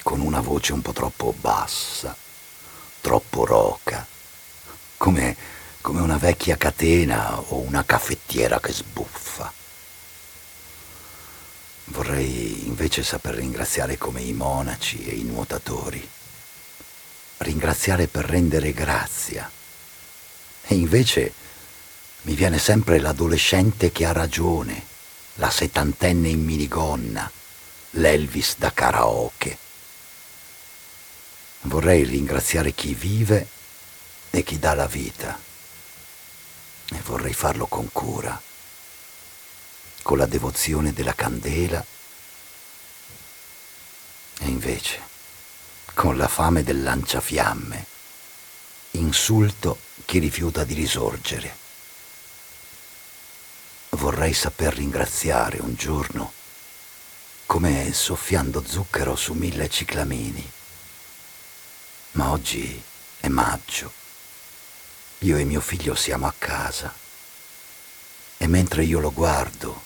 con 0.01 0.21
una 0.21 0.39
voce 0.39 0.73
un 0.73 0.81
po' 0.81 0.93
troppo 0.93 1.33
bassa, 1.39 2.15
troppo 3.01 3.45
roca, 3.45 4.05
come, 4.97 5.35
come 5.81 6.01
una 6.01 6.17
vecchia 6.17 6.57
catena 6.57 7.37
o 7.39 7.57
una 7.57 7.85
caffettiera 7.85 8.59
che 8.59 8.71
sbuffa. 8.71 9.53
Vorrei 11.85 12.65
invece 12.65 13.03
saper 13.03 13.35
ringraziare 13.35 13.97
come 13.97 14.21
i 14.21 14.33
monaci 14.33 15.05
e 15.05 15.13
i 15.13 15.23
nuotatori, 15.23 16.09
ringraziare 17.37 18.07
per 18.07 18.25
rendere 18.25 18.73
grazia. 18.73 19.49
E 20.63 20.73
invece 20.73 21.33
mi 22.23 22.33
viene 22.33 22.57
sempre 22.57 22.99
l'adolescente 22.99 23.91
che 23.91 24.05
ha 24.05 24.11
ragione 24.11 24.93
la 25.35 25.49
settantenne 25.49 26.29
in 26.29 26.43
minigonna, 26.43 27.29
l'Elvis 27.91 28.55
da 28.57 28.71
karaoke. 28.71 29.57
Vorrei 31.61 32.03
ringraziare 32.03 32.73
chi 32.73 32.93
vive 32.93 33.47
e 34.29 34.43
chi 34.43 34.59
dà 34.59 34.73
la 34.73 34.87
vita. 34.87 35.39
E 36.91 37.01
vorrei 37.03 37.33
farlo 37.33 37.65
con 37.65 37.91
cura, 37.91 38.39
con 40.03 40.17
la 40.17 40.27
devozione 40.27 40.93
della 40.93 41.15
candela 41.15 41.83
E 44.39 44.47
invece, 44.47 44.99
con 45.93 46.17
la 46.17 46.27
fame 46.27 46.63
del 46.63 46.83
lanciafiamme, 46.83 47.85
insulto 48.91 49.79
chi 50.05 50.19
rifiuta 50.19 50.63
di 50.63 50.73
risorgere. 50.73 51.64
Vorrei 53.95 54.33
saper 54.33 54.75
ringraziare 54.75 55.59
un 55.61 55.73
giorno 55.75 56.33
come 57.45 57.93
soffiando 57.93 58.63
zucchero 58.65 59.15
su 59.15 59.33
mille 59.33 59.69
ciclamini. 59.69 60.51
Ma 62.11 62.31
oggi 62.31 62.81
è 63.19 63.27
maggio. 63.29 63.91
Io 65.19 65.37
e 65.37 65.45
mio 65.45 65.61
figlio 65.61 65.95
siamo 65.95 66.27
a 66.27 66.33
casa. 66.37 66.93
E 68.37 68.47
mentre 68.47 68.83
io 68.83 68.99
lo 68.99 69.11
guardo 69.11 69.83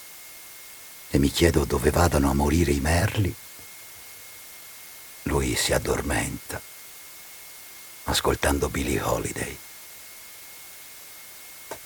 e 1.11 1.19
mi 1.19 1.29
chiedo 1.29 1.63
dove 1.65 1.91
vadano 1.91 2.29
a 2.29 2.33
morire 2.33 2.71
i 2.71 2.79
merli, 2.79 3.33
lui 5.23 5.55
si 5.55 5.71
addormenta 5.71 6.59
ascoltando 8.05 8.69
Billie 8.69 9.01
Holiday. 9.01 9.57